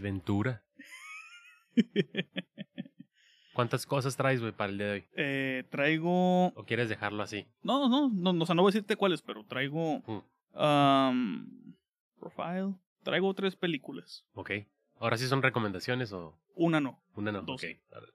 Ventura. 0.00 0.62
¿Cuántas 3.52 3.84
cosas 3.84 4.16
traes, 4.16 4.40
güey, 4.40 4.52
para 4.52 4.70
el 4.70 4.78
día 4.78 4.86
de 4.86 4.92
hoy? 4.92 5.04
Eh, 5.16 5.64
traigo. 5.70 6.46
¿O 6.48 6.64
quieres 6.64 6.88
dejarlo 6.88 7.22
así? 7.22 7.46
No, 7.62 7.88
no, 7.88 8.08
no, 8.08 8.32
no, 8.32 8.42
o 8.42 8.46
sea, 8.46 8.54
no 8.54 8.62
voy 8.62 8.70
a 8.70 8.72
decirte 8.72 8.96
cuáles, 8.96 9.22
pero 9.22 9.44
traigo. 9.44 9.98
Mm. 10.06 10.58
um, 10.58 11.74
profile. 12.18 12.74
Traigo 13.02 13.34
tres 13.34 13.56
películas. 13.56 14.24
Ok. 14.34 14.52
¿Ahora 14.98 15.16
sí 15.16 15.26
son 15.26 15.42
recomendaciones 15.42 16.12
o 16.12 16.38
Una 16.54 16.80
no. 16.80 17.02
una 17.16 17.32
no? 17.32 17.42
Dos. 17.42 17.62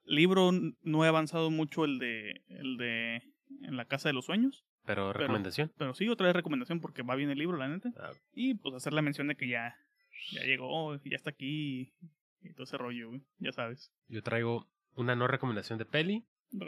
Libro 0.05 0.52
no 0.82 1.04
he 1.04 1.07
avanzado 1.07 1.50
mucho 1.52 1.84
el 1.84 2.00
de. 2.00 2.44
El 2.48 2.78
de. 2.78 3.21
En 3.62 3.76
la 3.78 3.86
Casa 3.86 4.10
de 4.10 4.14
los 4.14 4.26
Sueños. 4.26 4.64
Pero 4.86 5.14
recomendación. 5.14 5.71
Pero 5.78 5.96
sí, 5.96 6.07
otra 6.10 6.28
vez 6.28 6.36
recomendación 6.36 6.80
porque 6.80 7.02
va 7.02 7.16
bien 7.16 7.32
el 7.32 7.39
libro, 7.39 7.57
la 7.57 7.68
neta. 7.68 7.92
Ah, 7.98 8.12
Y 8.34 8.54
pues 8.54 8.76
hacer 8.76 8.94
la 8.94 9.02
mención 9.02 9.28
de 9.28 9.36
que 9.36 9.48
ya. 9.50 9.76
Ya 10.32 10.43
llegó, 10.43 10.95
ya 11.04 11.16
está 11.16 11.29
aquí. 11.32 11.93
Y 12.41 12.54
todo 12.54 12.64
ese 12.64 12.77
rollo, 12.77 13.09
güey. 13.09 13.21
Ya 13.39 13.52
sabes. 13.52 13.92
yo 14.07 14.21
traigo 14.24 14.69
una 14.96 15.15
no 15.15 15.28
recomendación 15.28 15.79
de 15.79 15.86
peli. 15.86 16.25
¿Ok? 16.60 16.68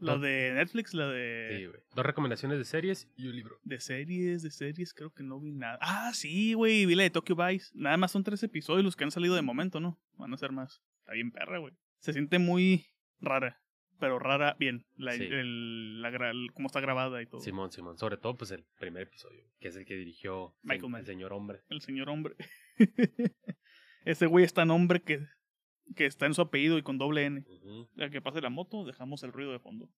La 0.00 0.14
No. 0.14 0.20
de 0.20 0.52
Netflix, 0.54 0.94
la 0.94 1.08
de. 1.08 1.56
Sí, 1.58 1.66
güey. 1.66 1.80
Dos 1.94 2.06
recomendaciones 2.06 2.58
de 2.58 2.64
series 2.64 3.10
y 3.16 3.26
un 3.26 3.34
libro. 3.34 3.58
De 3.64 3.80
series, 3.80 4.42
de 4.42 4.50
series, 4.52 4.94
creo 4.94 5.12
que 5.12 5.24
no 5.24 5.40
vi 5.40 5.50
nada. 5.52 5.78
Ah, 5.80 6.12
sí, 6.14 6.54
güey, 6.54 6.86
vi 6.86 6.94
la 6.94 7.02
de 7.02 7.10
Tokyo 7.10 7.34
Vice. 7.34 7.70
Nada 7.74 7.96
más 7.96 8.12
son 8.12 8.22
tres 8.22 8.42
episodios 8.44 8.84
los 8.84 8.94
que 8.96 9.04
han 9.04 9.10
salido 9.10 9.34
de 9.34 9.42
momento, 9.42 9.80
¿no? 9.80 10.00
Van 10.12 10.32
a 10.32 10.36
ser 10.36 10.52
más. 10.52 10.80
Está 11.00 11.14
bien 11.14 11.32
perra, 11.32 11.58
güey. 11.58 11.74
Se 11.98 12.12
siente 12.12 12.38
muy 12.38 12.86
rara, 13.20 13.60
pero 13.98 14.18
rara 14.18 14.56
bien. 14.58 14.86
La, 14.96 15.12
Sí. 15.12 15.24
el, 15.24 16.00
la, 16.02 16.10
gra- 16.10 16.30
el- 16.30 16.52
cómo 16.52 16.66
está 16.66 16.80
grabada 16.80 17.20
y 17.22 17.26
todo. 17.26 17.40
Simón, 17.40 17.70
Simón. 17.72 17.98
Sobre 17.98 18.16
todo, 18.16 18.36
pues 18.36 18.50
el 18.50 18.64
primer 18.78 19.02
episodio, 19.04 19.44
que 19.60 19.68
es 19.68 19.76
el 19.76 19.84
que 19.84 19.94
dirigió 19.96 20.54
Michael 20.62 20.94
el, 20.96 21.06
señor 21.06 21.32
hombre. 21.32 21.60
El 21.68 21.80
señor 21.80 22.08
hombre. 22.08 22.34
Ese 24.04 24.26
güey 24.26 24.44
es 24.44 24.54
tan 24.54 24.70
hombre 24.70 25.02
que, 25.02 25.26
que 25.96 26.06
está 26.06 26.26
en 26.26 26.34
su 26.34 26.40
apellido 26.42 26.78
y 26.78 26.82
con 26.82 26.98
doble 26.98 27.24
N. 27.26 27.44
Ujú. 27.46 27.88
Ya 27.96 28.08
que 28.10 28.22
pase 28.22 28.40
la 28.40 28.50
moto, 28.50 28.84
dejamos 28.84 29.22
el 29.22 29.32
ruido 29.32 29.52
de 29.52 29.58
fondo. 29.58 29.90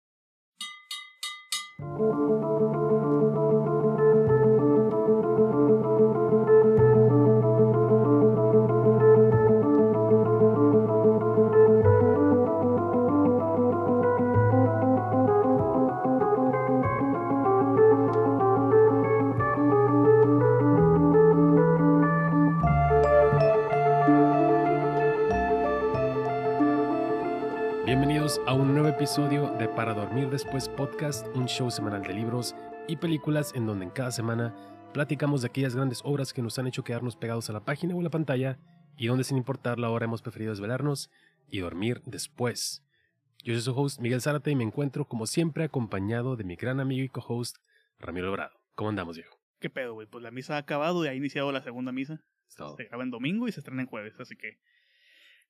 Episodio 29.08 29.50
de 29.58 29.68
Para 29.68 29.94
Dormir 29.94 30.28
Después 30.28 30.68
Podcast, 30.68 31.26
un 31.34 31.46
show 31.46 31.70
semanal 31.70 32.02
de 32.02 32.12
libros 32.12 32.54
y 32.86 32.96
películas 32.96 33.54
en 33.54 33.64
donde 33.64 33.86
en 33.86 33.90
cada 33.90 34.10
semana 34.10 34.54
platicamos 34.92 35.40
de 35.40 35.46
aquellas 35.46 35.74
grandes 35.74 36.02
obras 36.04 36.34
que 36.34 36.42
nos 36.42 36.58
han 36.58 36.66
hecho 36.66 36.84
quedarnos 36.84 37.16
pegados 37.16 37.48
a 37.48 37.54
la 37.54 37.64
página 37.64 37.94
o 37.94 38.00
a 38.00 38.02
la 38.02 38.10
pantalla 38.10 38.58
y 38.98 39.06
donde 39.06 39.24
sin 39.24 39.38
importar 39.38 39.78
la 39.78 39.88
hora 39.88 40.04
hemos 40.04 40.20
preferido 40.20 40.50
desvelarnos 40.50 41.10
y 41.48 41.60
dormir 41.60 42.02
después. 42.04 42.84
Yo 43.42 43.54
soy 43.54 43.62
su 43.62 43.72
host 43.80 43.98
Miguel 43.98 44.20
Zárate 44.20 44.50
y 44.50 44.56
me 44.56 44.64
encuentro 44.64 45.06
como 45.06 45.26
siempre 45.26 45.64
acompañado 45.64 46.36
de 46.36 46.44
mi 46.44 46.56
gran 46.56 46.78
amigo 46.78 47.02
y 47.02 47.08
co-host 47.08 47.56
Ramiro 47.98 48.26
Logrado. 48.26 48.60
¿Cómo 48.74 48.90
andamos, 48.90 49.16
viejo? 49.16 49.38
¿Qué 49.58 49.70
pedo, 49.70 49.94
güey? 49.94 50.06
Pues 50.06 50.22
la 50.22 50.30
misa 50.30 50.56
ha 50.56 50.58
acabado 50.58 51.02
y 51.06 51.08
ha 51.08 51.14
iniciado 51.14 51.50
la 51.50 51.62
segunda 51.62 51.92
misa. 51.92 52.20
Todo. 52.58 52.76
Se 52.76 52.84
graba 52.84 53.04
en 53.04 53.10
domingo 53.10 53.48
y 53.48 53.52
se 53.52 53.60
estrena 53.60 53.80
en 53.80 53.88
jueves, 53.88 54.20
así 54.20 54.36
que. 54.36 54.58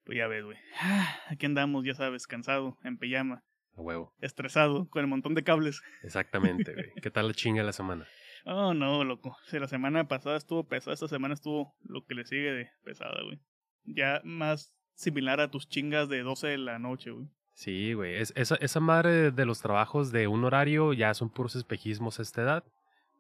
Pues 0.05 0.17
ya 0.17 0.29
ves, 0.29 0.45
güey. 0.45 0.57
Ah, 0.81 1.19
Aquí 1.29 1.45
andamos, 1.45 1.85
ya 1.85 1.95
sabes, 1.95 2.29
cansado, 2.29 2.79
en 2.85 2.97
pijama, 2.97 3.43
A 3.79 3.81
huevo. 3.81 4.13
estresado, 4.21 4.89
con 4.91 5.03
el 5.03 5.07
montón 5.07 5.35
de 5.35 5.45
cables. 5.45 5.83
Exactamente, 6.03 6.75
güey. 6.75 6.93
¿Qué 7.03 7.11
tal 7.11 7.29
la 7.29 7.35
chinga 7.35 7.63
la 7.63 7.73
semana? 7.73 8.07
Oh, 8.45 8.75
no, 8.75 9.05
loco. 9.05 9.37
Si 9.47 9.59
la 9.59 9.69
semana 9.69 10.09
pasada 10.09 10.37
estuvo 10.37 10.67
pesada, 10.67 10.95
esta 10.95 11.09
semana 11.09 11.35
estuvo 11.35 11.77
lo 11.85 12.05
que 12.05 12.15
le 12.15 12.25
sigue 12.25 12.53
de 12.53 12.71
pesada, 12.83 13.23
güey. 13.23 13.39
Ya 13.85 14.21
más 14.25 14.75
similar 14.95 15.41
a 15.41 15.51
tus 15.51 15.69
chingas 15.69 16.09
de 16.09 16.23
12 16.23 16.49
de 16.49 16.59
la 16.59 16.79
noche, 16.79 17.11
güey. 17.11 17.29
Sí, 17.53 17.93
güey. 17.93 18.17
Es, 18.17 18.33
esa, 18.37 18.57
esa 18.57 18.81
madre 18.81 19.31
de 19.31 19.45
los 19.45 19.61
trabajos 19.61 20.13
de 20.13 20.27
un 20.29 20.45
horario 20.45 20.93
ya 20.93 21.15
son 21.15 21.31
puros 21.31 21.57
espejismos 21.57 22.19
a 22.19 22.23
esta 22.23 22.43
edad. 22.43 22.65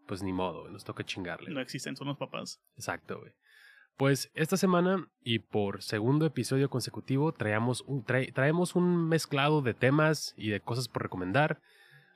Pues 0.06 0.22
ni 0.22 0.32
modo, 0.32 0.62
güey, 0.62 0.72
nos 0.72 0.84
toca 0.84 1.04
chingarle. 1.04 1.50
No 1.50 1.60
existen, 1.60 1.94
son 1.94 2.08
los 2.08 2.16
papás. 2.16 2.60
Exacto, 2.76 3.20
güey. 3.20 3.32
Pues 3.98 4.30
esta 4.34 4.56
semana 4.56 5.08
y 5.24 5.40
por 5.40 5.82
segundo 5.82 6.24
episodio 6.24 6.70
consecutivo 6.70 7.32
traemos 7.32 7.82
un, 7.84 8.04
trae- 8.04 8.32
traemos 8.32 8.76
un 8.76 9.08
mezclado 9.08 9.60
de 9.60 9.74
temas 9.74 10.34
y 10.36 10.50
de 10.50 10.60
cosas 10.60 10.86
por 10.86 11.02
recomendar. 11.02 11.60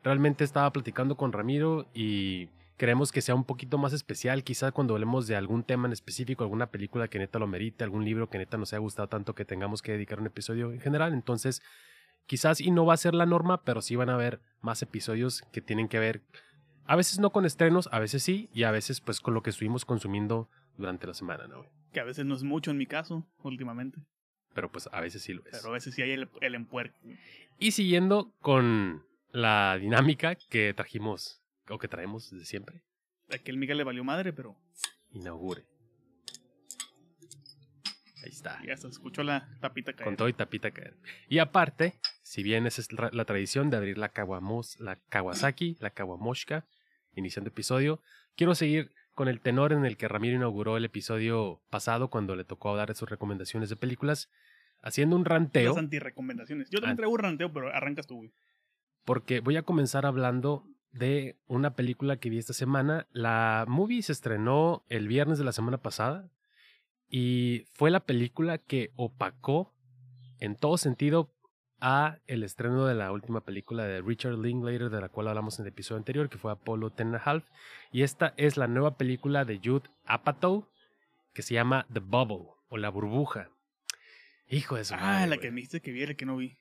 Realmente 0.04 0.44
estaba 0.44 0.72
platicando 0.72 1.16
con 1.16 1.32
Ramiro 1.32 1.88
y 1.92 2.50
queremos 2.76 3.10
que 3.10 3.20
sea 3.20 3.34
un 3.34 3.42
poquito 3.42 3.78
más 3.78 3.92
especial, 3.92 4.44
quizá 4.44 4.70
cuando 4.70 4.94
hablemos 4.94 5.26
de 5.26 5.34
algún 5.34 5.64
tema 5.64 5.88
en 5.88 5.92
específico, 5.92 6.44
alguna 6.44 6.68
película 6.70 7.08
que 7.08 7.18
neta 7.18 7.40
lo 7.40 7.48
merite, 7.48 7.82
algún 7.82 8.04
libro 8.04 8.30
que 8.30 8.38
neta 8.38 8.56
nos 8.58 8.72
haya 8.72 8.78
gustado 8.80 9.08
tanto 9.08 9.34
que 9.34 9.44
tengamos 9.44 9.82
que 9.82 9.90
dedicar 9.90 10.20
un 10.20 10.26
episodio 10.26 10.70
en 10.70 10.80
general. 10.80 11.12
Entonces, 11.12 11.62
quizás 12.26 12.60
y 12.60 12.70
no 12.70 12.86
va 12.86 12.94
a 12.94 12.96
ser 12.96 13.12
la 13.14 13.26
norma, 13.26 13.64
pero 13.64 13.82
sí 13.82 13.96
van 13.96 14.08
a 14.08 14.14
haber 14.14 14.40
más 14.60 14.82
episodios 14.82 15.42
que 15.52 15.60
tienen 15.60 15.88
que 15.88 15.98
ver, 15.98 16.22
a 16.86 16.94
veces 16.94 17.18
no 17.18 17.30
con 17.30 17.44
estrenos, 17.44 17.88
a 17.90 17.98
veces 17.98 18.22
sí, 18.22 18.50
y 18.52 18.62
a 18.62 18.70
veces 18.70 19.00
pues 19.00 19.20
con 19.20 19.34
lo 19.34 19.42
que 19.42 19.50
estuvimos 19.50 19.84
consumiendo 19.84 20.48
durante 20.76 21.06
la 21.06 21.14
semana, 21.14 21.46
¿no? 21.46 21.58
güey? 21.58 21.70
Que 21.92 22.00
a 22.00 22.04
veces 22.04 22.24
no 22.24 22.34
es 22.34 22.42
mucho 22.42 22.70
en 22.70 22.78
mi 22.78 22.86
caso, 22.86 23.26
últimamente. 23.42 23.98
Pero 24.54 24.70
pues 24.70 24.88
a 24.92 25.00
veces 25.00 25.22
sí 25.22 25.32
lo 25.32 25.44
es. 25.44 25.50
Pero 25.52 25.68
a 25.68 25.72
veces 25.72 25.94
sí 25.94 26.02
hay 26.02 26.12
el, 26.12 26.28
el 26.40 26.64
güey. 26.64 26.90
Y 27.58 27.72
siguiendo 27.72 28.34
con 28.40 29.04
la 29.30 29.78
dinámica 29.78 30.34
que 30.34 30.74
trajimos, 30.74 31.42
o 31.68 31.78
que 31.78 31.88
traemos 31.88 32.30
desde 32.30 32.44
siempre, 32.44 32.82
Aquí 33.32 33.50
el 33.50 33.56
Miguel 33.56 33.78
le 33.78 33.84
valió 33.84 34.04
madre, 34.04 34.32
pero 34.32 34.56
inaugure. 35.12 35.64
Ahí 38.22 38.30
está. 38.30 38.60
ya 38.64 38.76
se 38.76 38.88
escuchó 38.88 39.22
la 39.22 39.48
tapita 39.60 39.94
caer. 39.94 40.04
Con 40.04 40.16
todo 40.16 40.28
y 40.28 40.32
tapita 40.32 40.70
caer. 40.70 40.96
Y 41.28 41.38
aparte, 41.38 41.98
si 42.22 42.42
bien 42.42 42.66
esa 42.66 42.80
es 42.80 42.92
la, 42.92 43.10
la 43.12 43.24
tradición 43.24 43.70
de 43.70 43.78
abrir 43.78 43.98
la, 43.98 44.10
Kawamos, 44.10 44.78
la 44.78 44.96
Kawasaki, 45.08 45.76
la 45.80 45.90
Kawamoshka, 45.90 46.66
iniciando 47.14 47.48
episodio, 47.48 48.00
quiero 48.36 48.54
seguir 48.54 48.92
con 49.14 49.28
el 49.28 49.40
tenor 49.40 49.72
en 49.72 49.84
el 49.84 49.96
que 49.96 50.08
Ramiro 50.08 50.36
inauguró 50.36 50.76
el 50.76 50.84
episodio 50.84 51.62
pasado 51.70 52.08
cuando 52.08 52.36
le 52.36 52.44
tocó 52.44 52.76
dar 52.76 52.94
sus 52.94 53.08
recomendaciones 53.08 53.68
de 53.68 53.76
películas, 53.76 54.30
haciendo 54.80 55.16
un 55.16 55.24
ranteo. 55.24 55.70
Las 55.70 55.78
antirecomendaciones. 55.78 56.70
Yo 56.70 56.80
también 56.80 56.96
traigo 56.96 57.12
un 57.12 57.18
ranteo, 57.18 57.52
pero 57.52 57.68
arrancas 57.74 58.06
tú, 58.06 58.16
güey. 58.16 58.32
porque 59.04 59.40
voy 59.40 59.56
a 59.56 59.62
comenzar 59.62 60.06
hablando 60.06 60.64
de 60.92 61.38
una 61.46 61.74
película 61.74 62.18
que 62.18 62.30
vi 62.30 62.38
esta 62.38 62.52
semana. 62.52 63.06
La 63.12 63.64
movie 63.68 64.02
se 64.02 64.12
estrenó 64.12 64.84
el 64.88 65.08
viernes 65.08 65.38
de 65.38 65.44
la 65.44 65.52
semana 65.52 65.78
pasada 65.78 66.30
y 67.08 67.64
fue 67.72 67.90
la 67.90 68.00
película 68.00 68.58
que 68.58 68.92
opacó 68.96 69.74
en 70.38 70.56
todo 70.56 70.76
sentido 70.76 71.34
a 71.82 72.18
el 72.28 72.44
estreno 72.44 72.86
de 72.86 72.94
la 72.94 73.12
última 73.12 73.40
película 73.40 73.84
de 73.84 74.00
Richard 74.00 74.38
Linklater 74.38 74.88
de 74.88 75.00
la 75.00 75.08
cual 75.08 75.28
hablamos 75.28 75.58
en 75.58 75.66
el 75.66 75.72
episodio 75.72 75.98
anterior 75.98 76.30
que 76.30 76.38
fue 76.38 76.52
Apollo 76.52 76.90
10 76.90 77.00
and 77.00 77.14
a 77.16 77.18
Half 77.18 77.44
y 77.90 78.02
esta 78.02 78.32
es 78.36 78.56
la 78.56 78.68
nueva 78.68 78.96
película 78.96 79.44
de 79.44 79.60
Jude 79.62 79.90
Apatow 80.06 80.66
que 81.34 81.42
se 81.42 81.54
llama 81.54 81.86
The 81.92 82.00
Bubble 82.00 82.46
o 82.68 82.76
La 82.78 82.88
Burbuja. 82.88 83.48
Hijo 84.48 84.76
de 84.76 84.84
su 84.84 84.94
Ah, 84.94 84.98
madre, 85.00 85.20
la 85.22 85.26
güey. 85.36 85.40
que 85.40 85.50
me 85.50 85.56
dijiste 85.56 85.80
que 85.80 85.92
vi, 85.92 86.06
la 86.06 86.14
que 86.14 86.24
no 86.26 86.36
vi. 86.36 86.56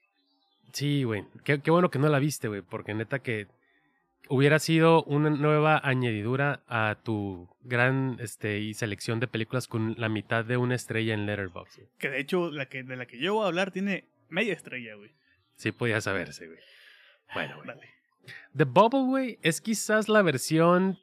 Sí, 0.74 1.04
güey. 1.04 1.26
Qué, 1.44 1.62
qué 1.62 1.72
bueno 1.72 1.90
que 1.92 2.00
no 2.00 2.08
la 2.10 2.20
viste, 2.20 2.48
güey, 2.48 2.62
porque 2.62 2.94
neta 2.94 3.20
que 3.20 3.48
hubiera 4.30 4.60
sido 4.60 5.04
una 5.04 5.30
nueva 5.30 5.82
añadidura 5.84 6.62
a 6.68 6.96
tu 7.04 7.50
gran 7.64 8.16
este 8.22 8.60
y 8.60 8.74
selección 8.74 9.20
de 9.20 9.28
películas 9.28 9.68
con 9.68 9.96
la 9.98 10.08
mitad 10.08 10.46
de 10.46 10.56
una 10.56 10.76
estrella 10.76 11.14
en 11.14 11.26
Letterboxd. 11.26 11.82
Que 11.98 12.10
de 12.10 12.20
hecho, 12.22 12.50
la 12.50 12.68
que, 12.68 12.84
de 12.84 12.96
la 12.96 13.06
que 13.06 13.20
yo 13.20 13.34
voy 13.34 13.44
a 13.44 13.48
hablar 13.48 13.72
tiene 13.72 14.06
media 14.30 14.54
estrella, 14.54 14.96
güey. 14.96 15.12
Sí 15.62 15.72
podía 15.72 16.02
saberse, 16.02 16.48
güey. 16.48 16.58
Bueno, 17.36 17.58
güey. 17.58 17.68
Dale. 17.68 17.88
The 18.58 18.64
Bubble, 18.64 19.04
güey, 19.04 19.40
es 19.44 19.62
quizás 19.62 20.10
la 20.10 20.24
versión 20.24 20.98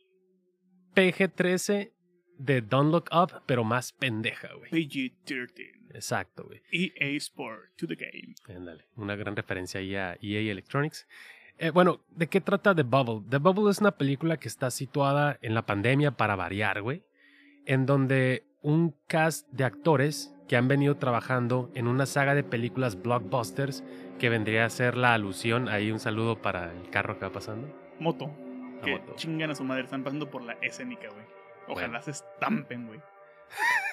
PG-13 0.97 1.93
de 2.39 2.61
Don't 2.63 2.91
Look 2.91 3.05
Up, 3.13 3.45
pero 3.47 3.63
más 3.63 3.93
pendeja, 3.93 4.53
güey. 4.55 4.69
PG-13. 4.73 5.95
Exacto, 5.95 6.45
güey. 6.45 6.61
EA 6.73 7.17
Sport 7.19 7.77
to 7.77 7.87
the 7.87 7.95
game. 7.95 8.35
Ándale, 8.49 8.87
una 8.97 9.15
gran 9.15 9.37
referencia 9.37 9.79
ahí 9.79 9.95
a 9.95 10.19
EA 10.21 10.51
Electronics. 10.51 11.07
Eh, 11.59 11.71
bueno, 11.71 12.05
¿de 12.09 12.27
qué 12.27 12.41
trata 12.41 12.75
The 12.75 12.83
Bubble? 12.83 13.25
The 13.31 13.39
Bubble 13.39 13.71
es 13.71 13.79
una 13.79 13.93
película 13.93 14.39
que 14.39 14.49
está 14.49 14.73
situada 14.73 15.39
en 15.41 15.55
la 15.55 15.67
pandemia 15.67 16.11
para 16.17 16.35
variar, 16.35 16.83
güey. 16.83 17.05
En 17.65 17.87
donde 17.87 18.43
un 18.69 18.95
cast 19.07 19.49
de 19.51 19.65
actores 19.65 20.35
que 20.47 20.55
han 20.57 20.69
venido 20.69 20.99
trabajando 20.99 21.71
en 21.75 21.89
una 21.89 22.05
saga 22.05 22.35
de 22.35 22.45
películas 22.45 23.01
blockbusters 23.01 23.83
que 24.19 24.29
vendría 24.29 24.67
a 24.67 24.71
ser 24.71 24.95
la 24.95 25.15
alusión. 25.15 25.71
Ahí 25.71 25.91
un 25.91 25.99
saludo 26.01 26.43
para 26.43 26.71
el 26.73 26.91
carro 26.91 27.19
que 27.19 27.25
va 27.25 27.33
pasando. 27.33 27.67
Moto. 27.99 28.27
La 28.77 28.83
Que 28.83 28.91
moto. 28.99 29.15
chingan 29.17 29.51
a 29.51 29.55
su 29.55 29.65
madre. 29.65 29.85
Están 29.85 30.05
pasando 30.05 30.31
por 30.31 30.43
la 30.43 30.53
escénica, 30.61 31.09
güey. 31.09 31.25
Ojalá 31.67 31.89
Bueno. 31.89 32.03
se 32.03 32.11
estampen, 32.11 32.87
güey. 32.89 33.01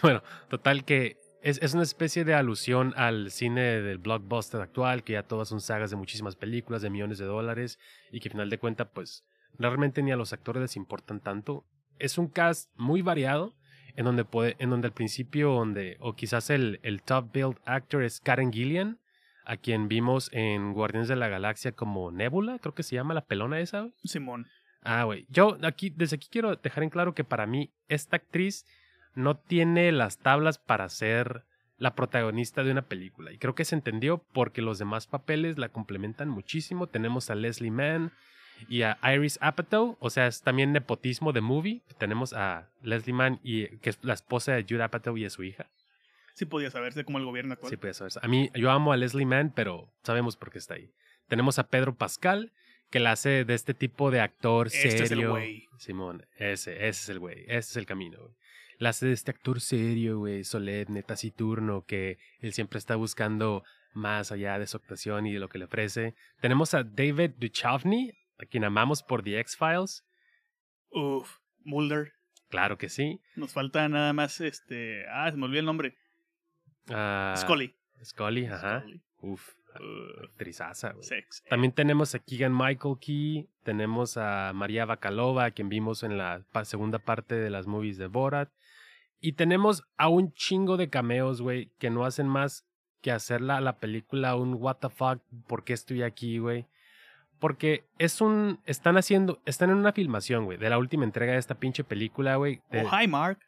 Bueno, 0.00 0.22
total 0.48 0.84
que 0.84 1.18
es, 1.42 1.60
es, 1.62 1.74
una 1.74 1.82
especie 1.82 2.24
de 2.24 2.34
alusión 2.34 2.92
al 2.96 3.30
cine 3.30 3.80
del 3.82 3.98
blockbuster 3.98 4.60
actual, 4.60 5.04
que 5.04 5.12
ya 5.14 5.22
todas 5.22 5.48
son 5.48 5.60
sagas 5.60 5.90
de 5.90 5.96
muchísimas 5.96 6.34
películas, 6.34 6.82
de 6.82 6.90
millones 6.90 7.18
de 7.18 7.24
dólares, 7.26 7.78
y 8.10 8.20
que 8.20 8.28
al 8.28 8.32
final 8.32 8.50
de 8.50 8.58
cuentas, 8.58 8.88
pues, 8.92 9.24
realmente 9.58 10.02
ni 10.02 10.10
a 10.12 10.16
los 10.16 10.32
actores 10.32 10.60
les 10.62 10.76
importan 10.76 11.20
tanto. 11.20 11.64
Es 11.98 12.18
un 12.18 12.28
cast 12.28 12.70
muy 12.76 13.02
variado, 13.02 13.54
en 13.96 14.04
donde 14.04 14.24
puede, 14.24 14.56
en 14.58 14.70
donde 14.70 14.88
al 14.88 14.94
principio, 14.94 15.50
donde, 15.50 15.96
o 16.00 16.14
quizás 16.14 16.50
el, 16.50 16.80
el 16.82 17.02
top 17.02 17.32
build 17.32 17.56
actor 17.64 18.02
es 18.02 18.20
Karen 18.20 18.52
Gillian, 18.52 18.98
a 19.44 19.56
quien 19.56 19.88
vimos 19.88 20.30
en 20.32 20.72
Guardianes 20.72 21.08
de 21.08 21.16
la 21.16 21.28
Galaxia 21.28 21.72
como 21.72 22.10
Nebula, 22.10 22.58
creo 22.58 22.74
que 22.74 22.82
se 22.82 22.94
llama 22.94 23.14
la 23.14 23.24
pelona 23.24 23.60
esa, 23.60 23.88
Simón. 24.04 24.46
Ah, 24.82 25.04
güey. 25.04 25.26
Yo 25.28 25.58
aquí, 25.62 25.90
desde 25.90 26.16
aquí 26.16 26.28
quiero 26.30 26.56
dejar 26.56 26.82
en 26.82 26.90
claro 26.90 27.14
que 27.14 27.24
para 27.24 27.46
mí, 27.46 27.72
esta 27.88 28.16
actriz 28.16 28.66
no 29.14 29.36
tiene 29.36 29.92
las 29.92 30.18
tablas 30.18 30.58
para 30.58 30.88
ser 30.88 31.44
la 31.76 31.94
protagonista 31.94 32.62
de 32.62 32.72
una 32.72 32.82
película. 32.82 33.32
Y 33.32 33.38
creo 33.38 33.54
que 33.54 33.64
se 33.64 33.74
entendió 33.74 34.24
porque 34.32 34.62
los 34.62 34.78
demás 34.78 35.06
papeles 35.06 35.58
la 35.58 35.68
complementan 35.68 36.28
muchísimo. 36.28 36.86
Tenemos 36.86 37.30
a 37.30 37.34
Leslie 37.34 37.70
Mann 37.70 38.12
y 38.68 38.82
a 38.82 38.98
Iris 39.14 39.38
Apatow, 39.40 39.96
o 40.00 40.10
sea, 40.10 40.26
es 40.26 40.42
también 40.42 40.72
nepotismo 40.72 41.32
de 41.32 41.40
movie. 41.40 41.82
Tenemos 41.98 42.32
a 42.32 42.68
Leslie 42.82 43.12
Mann, 43.12 43.40
y, 43.42 43.68
que 43.78 43.90
es 43.90 43.98
la 44.02 44.14
esposa 44.14 44.52
de 44.52 44.62
Jude 44.62 44.82
Apatow 44.82 45.16
y 45.16 45.24
es 45.24 45.32
su 45.32 45.42
hija. 45.42 45.66
Sí 46.34 46.46
podía 46.46 46.70
saberse 46.70 47.04
como 47.04 47.18
el 47.18 47.24
gobierno 47.24 47.52
actual. 47.54 47.70
Sí 47.70 47.76
podía 47.76 47.94
saberse. 47.94 48.20
A 48.22 48.28
mí, 48.28 48.50
yo 48.54 48.70
amo 48.70 48.92
a 48.92 48.96
Leslie 48.96 49.26
Mann, 49.26 49.52
pero 49.54 49.92
sabemos 50.02 50.36
por 50.36 50.50
qué 50.50 50.58
está 50.58 50.74
ahí. 50.74 50.90
Tenemos 51.28 51.58
a 51.58 51.68
Pedro 51.68 51.94
Pascal, 51.94 52.52
que 52.90 53.00
la 53.00 53.12
hace 53.12 53.44
de 53.44 53.54
este 53.54 53.74
tipo 53.74 54.10
de 54.10 54.20
actor 54.20 54.70
serio. 54.70 54.90
Este 54.90 55.04
es 55.04 55.10
el 55.10 55.28
güey. 55.28 55.68
Simón, 55.78 56.26
ese, 56.36 56.74
ese 56.76 56.88
es 56.88 57.08
el 57.08 57.18
güey, 57.18 57.40
ese 57.44 57.58
es 57.58 57.76
el 57.76 57.86
camino, 57.86 58.18
güey. 58.20 58.34
La 58.78 58.90
hace 58.90 59.06
de 59.06 59.12
este 59.12 59.30
actor 59.30 59.60
serio, 59.60 60.18
güey, 60.18 60.44
solemne, 60.44 61.02
taciturno, 61.02 61.84
que 61.86 62.18
él 62.40 62.52
siempre 62.52 62.78
está 62.78 62.96
buscando 62.96 63.64
más 63.94 64.32
allá 64.32 64.58
de 64.58 64.66
su 64.66 64.76
actuación 64.76 65.26
y 65.26 65.32
de 65.32 65.38
lo 65.38 65.48
que 65.48 65.58
le 65.58 65.64
ofrece. 65.64 66.14
Tenemos 66.40 66.74
a 66.74 66.82
David 66.82 67.30
Duchovny, 67.38 68.12
a 68.42 68.46
quien 68.46 68.64
amamos 68.64 69.02
por 69.02 69.22
The 69.22 69.38
X-Files. 69.40 70.04
Uf, 70.90 71.38
Mulder. 71.64 72.12
Claro 72.48 72.76
que 72.76 72.88
sí. 72.88 73.20
Nos 73.36 73.52
falta 73.52 73.88
nada 73.88 74.12
más 74.12 74.40
este. 74.40 75.06
Ah, 75.08 75.30
se 75.30 75.36
me 75.36 75.44
olvidó 75.46 75.60
el 75.60 75.66
nombre. 75.66 75.96
Uh, 76.88 77.36
Scully. 77.36 77.74
Scully, 78.04 78.46
ajá. 78.46 78.80
Scully. 78.80 79.02
Uf, 79.20 79.54
Uh, 79.74 80.24
actrizaza, 80.26 80.92
güey. 80.92 81.02
sex. 81.02 81.42
También 81.48 81.72
tenemos 81.72 82.14
a 82.14 82.18
Keegan 82.18 82.52
Michael 82.54 82.96
Key, 83.00 83.48
tenemos 83.62 84.18
a 84.18 84.52
María 84.52 84.84
Bakalova, 84.84 85.46
a 85.46 85.50
quien 85.52 85.70
vimos 85.70 86.02
en 86.02 86.18
la 86.18 86.44
segunda 86.64 86.98
parte 86.98 87.36
de 87.36 87.48
las 87.48 87.66
movies 87.66 87.96
de 87.96 88.06
Borat. 88.06 88.50
Y 89.18 89.32
tenemos 89.32 89.82
a 89.96 90.08
un 90.08 90.34
chingo 90.34 90.76
de 90.76 90.90
cameos, 90.90 91.40
güey, 91.40 91.70
que 91.78 91.88
no 91.88 92.04
hacen 92.04 92.28
más 92.28 92.66
que 93.00 93.12
hacer 93.12 93.40
la, 93.40 93.62
la 93.62 93.78
película 93.78 94.36
un 94.36 94.52
what 94.52 94.76
the 94.76 94.90
fuck, 94.90 95.22
¿por 95.46 95.64
qué 95.64 95.72
estoy 95.72 96.02
aquí, 96.02 96.36
güey? 96.36 96.66
Porque 97.42 97.84
es 97.98 98.20
un. 98.20 98.60
Están 98.66 98.96
haciendo. 98.96 99.42
Están 99.46 99.70
en 99.70 99.76
una 99.78 99.90
filmación, 99.92 100.44
güey, 100.44 100.58
de 100.58 100.70
la 100.70 100.78
última 100.78 101.02
entrega 101.02 101.32
de 101.32 101.38
esta 101.40 101.56
pinche 101.56 101.82
película, 101.82 102.36
güey. 102.36 102.62
de- 102.70 102.84
Oh, 102.84 102.88
hi, 102.96 103.08
Mark. 103.08 103.40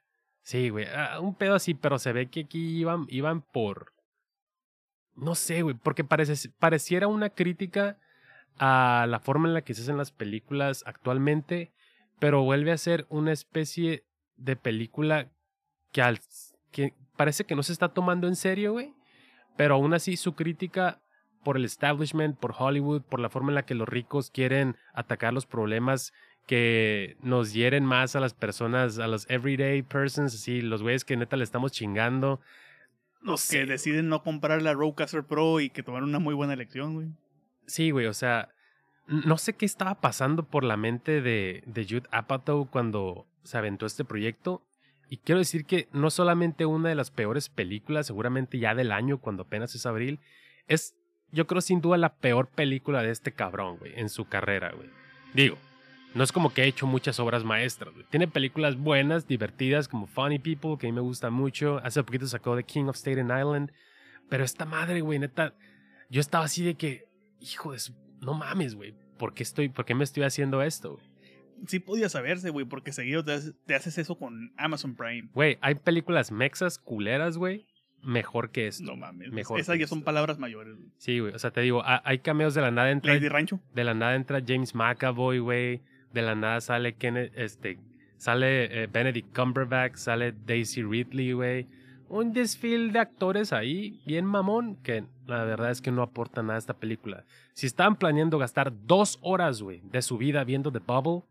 Sí, 0.42 0.68
güey. 0.68 0.86
ah, 0.92 1.20
Un 1.20 1.36
pedo 1.36 1.54
así, 1.54 1.74
pero 1.74 2.00
se 2.00 2.12
ve 2.12 2.26
que 2.28 2.40
aquí 2.40 2.76
iban, 2.80 3.06
iban 3.08 3.42
por. 3.42 3.92
No 5.14 5.36
sé, 5.36 5.62
güey. 5.62 5.76
Porque 5.76 6.02
parece, 6.02 6.50
pareciera 6.58 7.06
una 7.06 7.30
crítica 7.30 7.96
a 8.58 9.06
la 9.08 9.20
forma 9.20 9.46
en 9.46 9.54
la 9.54 9.62
que 9.62 9.74
se 9.74 9.82
hacen 9.82 9.96
las 9.96 10.10
películas 10.10 10.82
actualmente. 10.86 11.72
Pero 12.18 12.42
vuelve 12.42 12.72
a 12.72 12.78
ser 12.78 13.06
una 13.10 13.30
especie 13.30 14.04
de 14.36 14.56
película 14.56 15.30
que, 15.92 16.02
al, 16.02 16.18
que 16.72 16.94
parece 17.16 17.44
que 17.44 17.54
no 17.54 17.62
se 17.62 17.72
está 17.72 17.90
tomando 17.90 18.26
en 18.26 18.34
serio, 18.34 18.72
güey. 18.72 18.92
Pero 19.56 19.76
aún 19.76 19.94
así 19.94 20.16
su 20.16 20.34
crítica 20.34 21.00
por 21.44 21.56
el 21.56 21.64
establishment, 21.64 22.36
por 22.38 22.54
Hollywood, 22.58 23.02
por 23.02 23.20
la 23.20 23.30
forma 23.30 23.50
en 23.50 23.54
la 23.54 23.66
que 23.66 23.74
los 23.74 23.88
ricos 23.88 24.30
quieren 24.30 24.76
atacar 24.94 25.32
los 25.32 25.46
problemas 25.46 26.12
que 26.46 27.16
nos 27.22 27.52
hieren 27.52 27.84
más 27.84 28.16
a 28.16 28.20
las 28.20 28.34
personas, 28.34 28.98
a 28.98 29.06
los 29.06 29.28
everyday 29.30 29.82
persons, 29.82 30.34
así, 30.34 30.60
los 30.60 30.82
güeyes 30.82 31.04
que 31.04 31.16
neta 31.16 31.36
le 31.36 31.44
estamos 31.44 31.72
chingando. 31.72 32.40
Los 33.22 33.48
que 33.48 33.64
deciden 33.64 34.08
no 34.08 34.22
comprar 34.22 34.60
la 34.60 34.74
Rodecaster 34.74 35.24
Pro 35.24 35.60
y 35.60 35.70
que 35.70 35.82
tomaron 35.82 36.10
una 36.10 36.18
muy 36.18 36.34
buena 36.34 36.52
elección, 36.52 36.94
güey. 36.94 37.08
Sí, 37.66 37.90
güey, 37.90 38.06
o 38.06 38.12
sea, 38.12 38.50
no 39.06 39.38
sé 39.38 39.54
qué 39.54 39.64
estaba 39.64 40.00
pasando 40.00 40.44
por 40.44 40.64
la 40.64 40.76
mente 40.76 41.22
de, 41.22 41.62
de 41.66 41.84
Jude 41.84 42.08
Apatow 42.10 42.68
cuando 42.70 43.26
se 43.42 43.56
aventó 43.56 43.86
este 43.86 44.04
proyecto. 44.04 44.62
Y 45.08 45.18
quiero 45.18 45.38
decir 45.38 45.64
que 45.64 45.88
no 45.92 46.10
solamente 46.10 46.66
una 46.66 46.88
de 46.88 46.94
las 46.94 47.10
peores 47.10 47.48
películas, 47.48 48.06
seguramente 48.06 48.58
ya 48.58 48.74
del 48.74 48.92
año, 48.92 49.18
cuando 49.18 49.44
apenas 49.44 49.74
es 49.74 49.86
abril, 49.86 50.20
es, 50.66 50.94
yo 51.34 51.46
creo 51.46 51.60
sin 51.60 51.80
duda 51.80 51.98
la 51.98 52.14
peor 52.14 52.48
película 52.48 53.02
de 53.02 53.10
este 53.10 53.32
cabrón, 53.32 53.76
güey, 53.78 53.92
en 53.96 54.08
su 54.08 54.26
carrera, 54.26 54.72
güey. 54.72 54.88
Digo, 55.34 55.58
no 56.14 56.22
es 56.22 56.30
como 56.30 56.54
que 56.54 56.62
ha 56.62 56.64
hecho 56.64 56.86
muchas 56.86 57.18
obras 57.18 57.44
maestras, 57.44 57.92
güey. 57.92 58.06
Tiene 58.08 58.28
películas 58.28 58.76
buenas, 58.76 59.26
divertidas, 59.26 59.88
como 59.88 60.06
Funny 60.06 60.38
People, 60.38 60.78
que 60.78 60.86
a 60.86 60.90
mí 60.90 60.94
me 60.94 61.00
gusta 61.00 61.28
mucho. 61.30 61.80
Hace 61.82 62.02
poquito 62.04 62.26
sacó 62.26 62.56
The 62.56 62.62
King 62.62 62.84
of 62.84 62.96
Staten 62.96 63.26
Island. 63.26 63.72
Pero 64.28 64.44
esta 64.44 64.64
madre, 64.64 65.00
güey, 65.00 65.18
neta, 65.18 65.54
yo 66.08 66.20
estaba 66.20 66.44
así 66.44 66.64
de 66.64 66.76
que, 66.76 67.08
hijo 67.40 67.72
de 67.72 67.80
su, 67.80 67.94
no 68.20 68.34
mames, 68.34 68.76
güey. 68.76 68.94
¿Por 69.18 69.34
qué 69.34 69.42
estoy, 69.42 69.68
por 69.68 69.84
qué 69.84 69.94
me 69.94 70.04
estoy 70.04 70.22
haciendo 70.22 70.62
esto, 70.62 70.94
güey? 70.94 71.04
Sí 71.66 71.80
podía 71.80 72.08
saberse, 72.08 72.50
güey, 72.50 72.64
porque 72.64 72.92
seguido 72.92 73.24
te 73.24 73.32
haces, 73.32 73.54
te 73.66 73.74
haces 73.74 73.98
eso 73.98 74.16
con 74.16 74.52
Amazon 74.56 74.94
Prime. 74.94 75.30
Güey, 75.32 75.58
hay 75.60 75.74
películas 75.74 76.30
mexas 76.30 76.78
culeras, 76.78 77.38
güey, 77.38 77.66
mejor 78.04 78.50
que 78.50 78.66
esto. 78.68 78.84
No 78.84 78.96
mames. 78.96 79.32
Mejor 79.32 79.58
Esas 79.60 79.78
ya 79.78 79.86
son 79.86 80.02
palabras 80.02 80.38
mayores, 80.38 80.76
güey. 80.76 80.88
Sí, 80.98 81.18
güey, 81.20 81.34
o 81.34 81.38
sea, 81.38 81.50
te 81.50 81.60
digo, 81.62 81.82
ha- 81.84 82.02
hay 82.04 82.18
cameos 82.20 82.54
de 82.54 82.60
la 82.62 82.70
nada 82.70 82.90
entra, 82.90 83.14
Lady 83.14 83.28
Rancho. 83.28 83.60
de 83.74 83.84
la 83.84 83.94
nada 83.94 84.14
entra 84.14 84.42
James 84.46 84.74
McAvoy, 84.74 85.38
güey. 85.38 85.80
De 86.12 86.22
la 86.22 86.34
nada 86.34 86.60
sale 86.60 86.94
Kenneth, 86.94 87.32
este, 87.36 87.78
sale 88.16 88.84
eh, 88.84 88.86
Benedict 88.86 89.34
Cumberbatch, 89.36 89.96
sale 89.96 90.32
Daisy 90.46 90.82
Ridley, 90.82 91.32
güey. 91.32 91.66
Un 92.08 92.32
desfile 92.32 92.92
de 92.92 92.98
actores 93.00 93.52
ahí, 93.52 94.00
bien 94.06 94.24
mamón, 94.26 94.76
que 94.76 95.04
la 95.26 95.42
verdad 95.44 95.70
es 95.70 95.80
que 95.80 95.90
no 95.90 96.02
aporta 96.02 96.42
nada 96.42 96.54
a 96.54 96.58
esta 96.58 96.74
película. 96.74 97.24
Si 97.54 97.66
estaban 97.66 97.96
planeando 97.96 98.38
gastar 98.38 98.72
dos 98.86 99.18
horas, 99.22 99.62
güey, 99.62 99.80
de 99.90 100.02
su 100.02 100.18
vida 100.18 100.44
viendo 100.44 100.70
The 100.70 100.78
Bubble, 100.80 101.22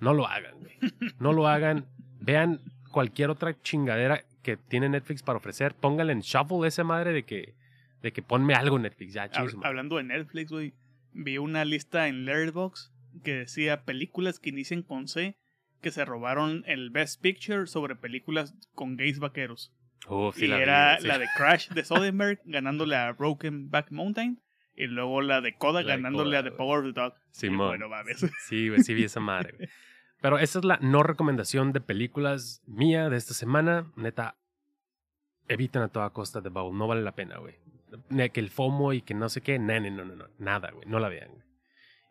no 0.00 0.12
lo 0.12 0.26
hagan, 0.26 0.54
güey. 0.60 0.74
No 1.18 1.32
lo 1.32 1.46
hagan. 1.48 1.86
Vean 2.20 2.60
cualquier 2.90 3.30
otra 3.30 3.58
chingadera 3.62 4.24
que 4.46 4.56
tiene 4.56 4.88
Netflix 4.88 5.24
para 5.24 5.38
ofrecer. 5.38 5.74
Pónganle 5.74 6.12
en 6.12 6.20
shuffle 6.20 6.68
esa 6.68 6.84
madre 6.84 7.12
de 7.12 7.24
que, 7.24 7.56
de 8.00 8.12
que 8.12 8.22
ponme 8.22 8.54
algo 8.54 8.78
Netflix, 8.78 9.12
ya, 9.12 9.28
madre. 9.28 9.56
hablando 9.64 9.96
de 9.96 10.04
Netflix, 10.04 10.52
güey, 10.52 10.72
vi 11.12 11.38
una 11.38 11.64
lista 11.64 12.06
en 12.06 12.24
Letterboxd 12.24 12.92
que 13.24 13.34
decía 13.34 13.82
películas 13.82 14.38
que 14.38 14.50
inician 14.50 14.82
con 14.82 15.08
C 15.08 15.36
que 15.80 15.90
se 15.90 16.04
robaron 16.04 16.62
el 16.68 16.90
Best 16.90 17.20
Picture 17.20 17.66
sobre 17.66 17.96
películas 17.96 18.54
con 18.72 18.96
gays 18.96 19.18
vaqueros. 19.18 19.74
Uf, 20.08 20.36
sí 20.36 20.44
y 20.44 20.48
la 20.48 20.62
era 20.62 21.00
sí. 21.00 21.08
la 21.08 21.18
de 21.18 21.26
Crash 21.36 21.70
de 21.70 21.82
Soderbergh 21.82 22.40
ganándole 22.44 22.94
a 22.94 23.10
Broken 23.14 23.68
Back 23.68 23.90
Mountain 23.90 24.40
y 24.76 24.86
luego 24.86 25.22
la 25.22 25.40
de 25.40 25.56
La 25.60 25.72
de 25.72 25.84
ganándole 25.84 26.36
a 26.36 26.44
The. 26.44 26.52
Power 26.52 26.84
of 26.84 26.94
the 26.94 27.00
Dog. 27.00 27.14
Simón. 27.32 27.66
Bueno, 27.66 27.88
mames. 27.88 28.24
Sí, 28.46 28.68
güey, 28.68 28.82
sí 28.84 28.94
vi 28.94 29.02
esa 29.02 29.18
madre, 29.18 29.54
güey. 29.56 29.68
Pero 30.20 30.38
esa 30.38 30.58
es 30.58 30.64
la 30.64 30.78
no 30.80 31.02
recomendación 31.02 31.72
de 31.72 31.80
películas 31.80 32.62
mía 32.66 33.08
de 33.08 33.16
esta 33.16 33.34
semana. 33.34 33.92
Neta, 33.96 34.36
eviten 35.48 35.82
a 35.82 35.88
toda 35.88 36.10
costa 36.10 36.42
The 36.42 36.48
Bubble. 36.48 36.76
No 36.76 36.86
vale 36.86 37.02
la 37.02 37.14
pena, 37.14 37.38
güey. 37.38 37.54
Que 38.32 38.40
el 38.40 38.50
FOMO 38.50 38.92
y 38.92 39.02
que 39.02 39.14
no 39.14 39.28
sé 39.28 39.40
qué. 39.40 39.58
No, 39.58 39.78
no, 39.78 40.04
no, 40.04 40.04
no. 40.04 40.28
Nada, 40.38 40.70
güey. 40.70 40.88
No 40.88 40.98
la 40.98 41.08
vean, 41.08 41.30
güey. 41.30 41.44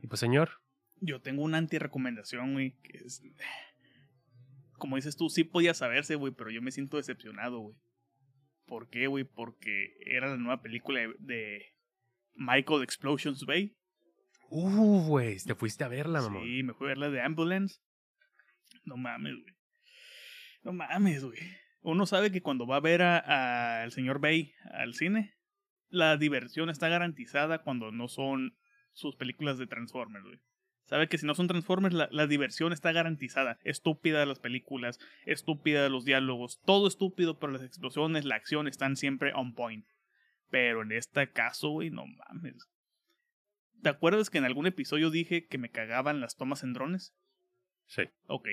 Y 0.01 0.07
pues, 0.07 0.19
señor, 0.19 0.62
Yo 1.01 1.21
tengo 1.21 1.43
una 1.43 1.57
anti-recomendación, 1.57 2.53
güey, 2.53 2.75
que 2.83 2.97
es... 3.00 3.21
Como 4.77 4.97
dices 4.97 5.15
tú, 5.15 5.29
sí 5.29 5.43
podía 5.43 5.74
saberse, 5.74 6.15
güey, 6.15 6.33
pero 6.33 6.51
yo 6.51 6.62
me 6.62 6.71
siento 6.71 6.97
decepcionado, 6.97 7.59
güey. 7.59 7.75
¿Por 8.65 8.89
qué, 8.89 9.07
güey? 9.07 9.24
Porque 9.24 9.95
era 10.05 10.27
la 10.27 10.38
nueva 10.38 10.62
película 10.62 11.00
de, 11.19 11.75
Michael 12.35 12.83
Explosions 12.83 13.45
Bay. 13.45 13.75
uh, 14.50 15.07
güey, 15.07 15.38
te 15.39 15.55
fuiste 15.55 15.83
a 15.83 15.88
verla, 15.88 16.21
mamá. 16.21 16.41
Sí, 16.43 16.63
me 16.63 16.74
fui 16.74 16.88
a 16.88 16.89
ver 16.89 16.97
la 16.97 17.09
de 17.09 17.21
Ambulance. 17.21 17.79
No 18.89 18.98
mames, 18.98 19.34
güey. 19.36 19.56
No 20.63 20.74
mames, 20.74 21.24
güey. 21.24 21.39
Uno 21.82 22.06
sabe 22.06 22.32
que 22.32 22.42
cuando 22.42 22.65
va 22.68 22.77
a 22.77 22.82
ver 22.82 23.01
a- 23.01 23.82
al 23.84 23.92
señor 23.92 24.20
Bay 24.20 24.54
al 24.72 24.94
cine, 24.94 25.36
la 25.89 26.18
diversión 26.18 26.70
está 26.70 26.89
garantizada 26.89 27.60
cuando 27.63 27.92
no 27.92 28.08
son 28.08 28.58
sus 28.94 29.15
películas 29.15 29.58
de 29.58 29.68
Transformers, 29.68 30.25
güey. 30.25 30.39
Sabe 30.86 31.08
que 31.10 31.18
si 31.18 31.25
no 31.25 31.34
son 31.34 31.48
Transformers, 31.48 31.96
la, 31.96 32.08
la 32.12 32.27
diversión 32.27 32.72
está 32.74 32.92
garantizada. 32.92 33.58
Estúpida 33.63 34.24
las 34.27 34.39
películas, 34.39 35.00
estúpida 35.25 35.89
los 35.89 36.06
diálogos, 36.06 36.62
todo 36.63 36.88
estúpido, 36.88 37.39
pero 37.39 37.51
las 37.54 37.63
explosiones, 37.63 38.24
la 38.25 38.36
acción 38.36 38.68
están 38.68 38.96
siempre 38.96 39.34
on 39.34 39.56
point. 39.56 39.88
Pero 40.51 40.84
en 40.84 40.92
este 40.92 41.32
caso, 41.32 41.70
güey, 41.70 41.89
no 41.89 42.06
mames. 42.06 42.70
¿Te 43.82 43.89
acuerdas 43.89 44.30
que 44.30 44.38
en 44.38 44.46
algún 44.46 44.68
episodio 44.68 45.10
dije 45.10 45.48
que 45.48 45.58
me 45.58 45.70
cagaban 45.72 46.22
las 46.22 46.36
tomas 46.36 46.63
en 46.63 46.74
drones? 46.74 47.15
Sí. 47.88 48.04
Ok. 48.27 48.48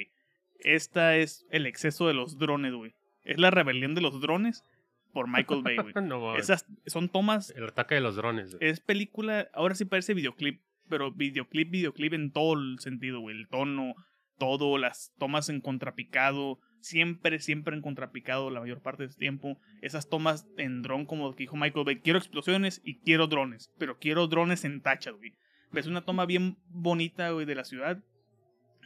Esta 0.65 1.17
es 1.17 1.47
el 1.51 1.67
exceso 1.67 2.07
de 2.07 2.15
los 2.15 2.39
drones, 2.39 2.73
güey. 2.75 2.95
Es 3.25 3.39
la 3.39 3.51
rebelión 3.51 3.95
de 3.95 4.01
los 4.01 4.21
drones 4.21 4.65
por 5.13 5.29
Michael 5.29 5.63
Bay, 5.63 5.77
güey. 5.77 5.93
no. 6.05 6.37
Esas 6.37 6.67
son 6.87 7.09
tomas. 7.09 7.51
El 7.51 7.65
ataque 7.65 7.95
de 7.95 8.01
los 8.01 8.17
drones. 8.17 8.55
güey. 8.55 8.69
Es 8.69 8.81
película. 8.81 9.49
Ahora 9.53 9.75
sí 9.75 9.85
parece 9.85 10.15
videoclip. 10.15 10.61
Pero 10.89 11.13
videoclip, 11.13 11.71
videoclip 11.71 12.13
en 12.13 12.33
todo 12.33 12.55
el 12.55 12.79
sentido, 12.81 13.21
güey. 13.21 13.37
El 13.37 13.49
tono, 13.49 13.95
todo, 14.39 14.79
las 14.79 15.13
tomas 15.19 15.49
en 15.49 15.61
contrapicado. 15.61 16.59
Siempre, 16.81 17.39
siempre 17.39 17.77
en 17.77 17.83
contrapicado 17.83 18.51
la 18.51 18.61
mayor 18.61 18.83
parte 18.83 19.05
del 19.05 19.17
tiempo. 19.17 19.59
Esas 19.83 20.09
tomas 20.09 20.47
en 20.59 20.83
dron, 20.83 21.07
como 21.07 21.33
que 21.33 21.45
dijo 21.45 21.57
Michael 21.57 21.85
Bay. 21.85 22.01
Quiero 22.01 22.19
explosiones 22.19 22.81
y 22.85 22.99
quiero 22.99 23.29
drones. 23.29 23.71
Pero 23.79 23.99
quiero 23.99 24.27
drones 24.27 24.65
en 24.65 24.81
tachas, 24.81 25.15
güey. 25.15 25.35
Ves 25.71 25.87
una 25.87 26.05
toma 26.05 26.27
bien 26.27 26.59
bonita, 26.69 27.31
güey, 27.31 27.47
de 27.47 27.55
la 27.55 27.65
ciudad 27.65 28.03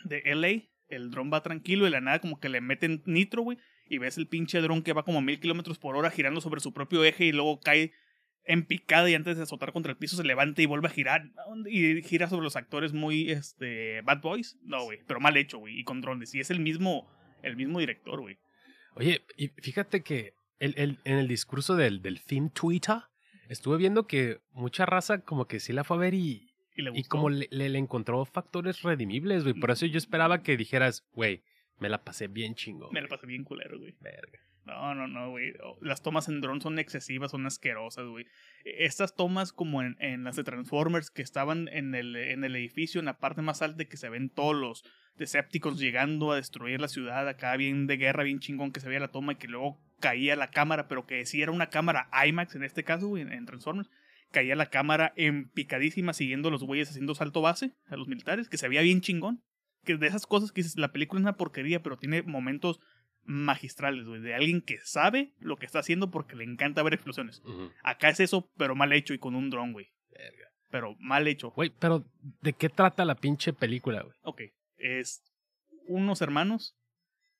de 0.04 0.22
LA. 0.34 0.68
El 0.88 1.10
dron 1.10 1.30
va 1.32 1.42
tranquilo 1.42 1.86
y 1.86 1.90
la 1.90 2.00
nada 2.00 2.20
como 2.20 2.38
que 2.40 2.48
le 2.48 2.60
meten 2.60 3.02
nitro, 3.06 3.42
güey. 3.42 3.58
Y 3.88 3.98
ves 3.98 4.18
el 4.18 4.26
pinche 4.28 4.60
dron 4.60 4.82
que 4.82 4.92
va 4.92 5.04
como 5.04 5.20
mil 5.22 5.38
kilómetros 5.40 5.78
por 5.78 5.96
hora 5.96 6.10
girando 6.10 6.40
sobre 6.40 6.60
su 6.60 6.72
propio 6.72 7.04
eje 7.04 7.24
y 7.26 7.32
luego 7.32 7.60
cae 7.60 7.92
en 8.44 8.64
picada 8.64 9.10
y 9.10 9.14
antes 9.14 9.36
de 9.36 9.42
azotar 9.42 9.72
contra 9.72 9.90
el 9.92 9.98
piso 9.98 10.16
se 10.16 10.22
levanta 10.24 10.62
y 10.62 10.66
vuelve 10.66 10.86
a 10.88 10.90
girar. 10.90 11.30
Y 11.68 12.02
gira 12.02 12.28
sobre 12.28 12.44
los 12.44 12.54
actores 12.56 12.92
muy, 12.92 13.30
este, 13.30 14.00
bad 14.02 14.20
boys. 14.20 14.56
No, 14.62 14.84
güey, 14.84 15.00
pero 15.06 15.18
mal 15.20 15.36
hecho, 15.36 15.58
güey. 15.58 15.78
Y 15.78 15.84
con 15.84 16.00
drones. 16.00 16.34
Y 16.34 16.40
es 16.40 16.50
el 16.50 16.60
mismo, 16.60 17.10
el 17.42 17.56
mismo 17.56 17.80
director, 17.80 18.20
güey. 18.20 18.38
Oye, 18.94 19.22
y 19.36 19.48
fíjate 19.48 20.02
que 20.02 20.34
el, 20.58 20.74
el- 20.78 20.98
en 21.04 21.18
el 21.18 21.28
discurso 21.28 21.74
del, 21.76 22.00
del 22.02 22.18
Film 22.18 22.50
Twitter 22.50 22.98
estuve 23.48 23.76
viendo 23.78 24.06
que 24.06 24.38
mucha 24.52 24.86
raza 24.86 25.20
como 25.20 25.46
que 25.46 25.60
sí 25.60 25.72
la 25.72 25.84
fue 25.84 25.96
a 25.96 26.00
ver 26.00 26.14
y, 26.14 26.45
Y 26.76 26.82
le 26.82 26.90
y 26.90 26.94
gustó. 26.94 27.08
como 27.08 27.30
le, 27.30 27.48
le- 27.50 27.68
le 27.68 27.78
encontró 27.78 28.24
factores 28.24 28.82
redimibles, 28.82 29.42
güey. 29.44 29.54
Por 29.54 29.70
eso 29.70 29.86
yo 29.86 29.98
esperaba 29.98 30.42
que 30.42 30.56
dijeras, 30.56 31.04
güey, 31.14 31.42
me 31.78 31.88
la 31.88 32.04
pasé 32.04 32.28
bien 32.28 32.54
chingo. 32.54 32.90
Me 32.92 33.00
la 33.00 33.08
pasé 33.08 33.26
bien 33.26 33.44
culero, 33.44 33.78
güey. 33.78 33.94
Verga. 34.00 34.38
No, 34.66 34.94
no, 34.96 35.06
no, 35.06 35.30
güey. 35.30 35.52
Oh, 35.62 35.78
Las 35.80 36.02
tomas 36.02 36.28
en 36.28 36.40
dron 36.40 36.60
son 36.60 36.78
excesivas, 36.80 37.30
son 37.30 37.46
asquerosas, 37.46 38.04
güey. 38.06 38.26
E- 38.64 38.84
Estas 38.84 39.14
tomas 39.14 39.52
como 39.52 39.80
en, 39.82 39.96
en 40.00 40.24
las 40.24 40.34
de 40.36 40.42
Transformers 40.44 41.10
que 41.10 41.22
estaban 41.22 41.68
en 41.68 41.94
el, 41.94 42.16
en 42.16 42.42
el 42.44 42.56
edificio, 42.56 42.98
en 42.98 43.04
la 43.06 43.18
parte 43.18 43.42
más 43.42 43.62
alta 43.62 43.84
que 43.84 43.96
se 43.96 44.08
ven 44.08 44.28
todos 44.28 44.54
los 44.56 44.84
Decepticons 45.16 45.78
llegando 45.78 46.30
a 46.32 46.36
destruir 46.36 46.78
la 46.80 46.88
ciudad, 46.88 47.26
acá 47.26 47.56
bien 47.56 47.86
de 47.86 47.96
guerra, 47.96 48.22
bien 48.24 48.38
chingón 48.40 48.70
que 48.72 48.80
se 48.80 48.88
veía 48.88 49.00
la 49.00 49.08
toma 49.12 49.32
y 49.32 49.36
que 49.36 49.48
luego 49.48 49.80
caía 50.00 50.36
la 50.36 50.50
cámara, 50.50 50.88
pero 50.88 51.06
que 51.06 51.24
sí 51.24 51.40
era 51.40 51.52
una 51.52 51.70
cámara 51.70 52.10
IMAX 52.26 52.54
en 52.56 52.64
este 52.64 52.84
caso, 52.84 53.08
güey, 53.08 53.22
en, 53.22 53.32
en 53.32 53.46
Transformers. 53.46 53.88
Caía 54.30 54.56
la 54.56 54.70
cámara 54.70 55.12
empicadísima 55.16 56.12
siguiendo 56.12 56.48
a 56.48 56.50
los 56.50 56.64
güeyes 56.64 56.90
haciendo 56.90 57.14
salto 57.14 57.40
base 57.40 57.74
a 57.86 57.96
los 57.96 58.08
militares, 58.08 58.48
que 58.48 58.58
se 58.58 58.68
veía 58.68 58.82
bien 58.82 59.00
chingón. 59.00 59.42
Que 59.84 59.96
de 59.96 60.06
esas 60.08 60.26
cosas 60.26 60.50
que 60.50 60.62
dices, 60.62 60.76
la 60.76 60.92
película 60.92 61.20
es 61.20 61.22
una 61.22 61.36
porquería, 61.36 61.82
pero 61.82 61.96
tiene 61.96 62.22
momentos 62.22 62.80
magistrales, 63.26 64.06
güey, 64.06 64.20
de 64.20 64.34
alguien 64.34 64.62
que 64.62 64.78
sabe 64.82 65.32
lo 65.38 65.56
que 65.56 65.66
está 65.66 65.80
haciendo 65.80 66.10
porque 66.10 66.36
le 66.36 66.44
encanta 66.44 66.82
ver 66.82 66.94
explosiones. 66.94 67.42
Acá 67.82 68.08
es 68.08 68.20
eso, 68.20 68.50
pero 68.56 68.74
mal 68.74 68.92
hecho 68.92 69.14
y 69.14 69.18
con 69.18 69.34
un 69.34 69.50
dron, 69.50 69.72
güey. 69.72 69.88
Verga. 70.10 70.48
Pero 70.70 70.96
mal 70.98 71.26
hecho. 71.28 71.50
Güey, 71.50 71.72
pero 71.78 72.04
¿de 72.40 72.52
qué 72.52 72.68
trata 72.68 73.04
la 73.04 73.16
pinche 73.16 73.52
película, 73.52 74.02
güey? 74.02 74.16
Ok, 74.22 74.42
es 74.76 75.22
unos 75.86 76.20
hermanos, 76.22 76.76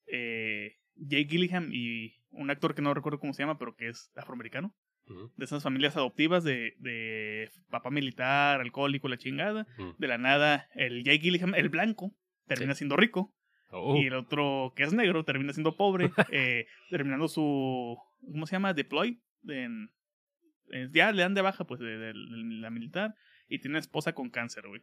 eh, 0.07 0.77
Jake 0.95 1.29
Gillingham 1.29 1.71
y 1.73 2.15
un 2.31 2.51
actor 2.51 2.75
que 2.75 2.83
no 2.83 2.95
recuerdo 2.95 3.19
cómo 3.19 3.33
se 3.33 3.43
llama, 3.43 3.59
pero 3.59 3.75
que 3.77 3.89
es 3.89 4.11
afroamericano, 4.17 4.75
De 5.37 5.45
esas 5.45 5.63
familias 5.63 5.97
adoptivas 5.97 6.43
de, 6.45 6.75
de 6.79 7.51
papá 7.71 7.91
militar, 7.91 8.61
alcohólico, 8.61 9.09
la 9.09 9.17
chingada. 9.19 9.67
De 9.99 10.09
la 10.09 10.19
nada, 10.19 10.69
el 10.75 11.05
Jake 11.05 11.21
Gillingham, 11.21 11.55
el 11.55 11.69
blanco, 11.69 12.13
termina 12.47 12.75
Sí. 12.75 12.79
siendo 12.79 12.97
rico. 12.97 13.33
Oh, 13.71 13.97
Y 13.97 14.07
el 14.07 14.15
otro, 14.15 14.73
que 14.77 14.85
es 14.85 14.93
negro, 14.93 15.25
termina 15.25 15.53
siendo 15.53 15.77
pobre, 15.77 16.11
eh, 16.33 16.67
terminando 16.91 17.29
su. 17.29 17.97
¿Cómo 18.21 18.47
se 18.47 18.53
llama? 18.57 18.75
Deploy. 18.75 19.21
En, 19.49 19.91
en- 20.71 20.93
ya 20.93 21.13
le 21.13 21.23
dan 21.23 21.35
de 21.35 21.43
baja, 21.43 21.65
pues, 21.65 21.81
de, 21.81 21.99
de 21.99 22.13
la 22.15 22.71
militar. 22.71 23.15
Y 23.49 23.59
tiene 23.61 23.73
una 23.75 23.81
esposa 23.81 24.13
con 24.13 24.31
cáncer, 24.31 24.67
güey. 24.67 24.83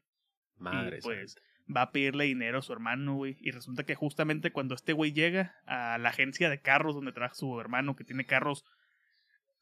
madre. 0.58 1.00
y, 1.00 1.02
pues, 1.02 1.36
va 1.74 1.82
a 1.84 1.92
pedirle 1.92 2.26
dinero 2.26 2.60
a 2.60 2.62
su 2.62 2.72
hermano, 2.74 3.16
güey. 3.16 3.38
Y 3.40 3.52
resulta 3.52 3.86
que 3.86 3.96
justamente 3.96 4.52
cuando 4.52 4.76
este 4.76 4.94
güey 4.94 5.12
llega 5.14 5.56
a 5.66 5.98
la 5.98 6.10
agencia 6.10 6.50
de 6.50 6.62
carros 6.62 6.96
donde 6.96 7.12
trabaja 7.14 7.36
su 7.36 7.60
hermano, 7.60 7.96
que 7.96 8.04
tiene 8.06 8.26
carros. 8.26 8.64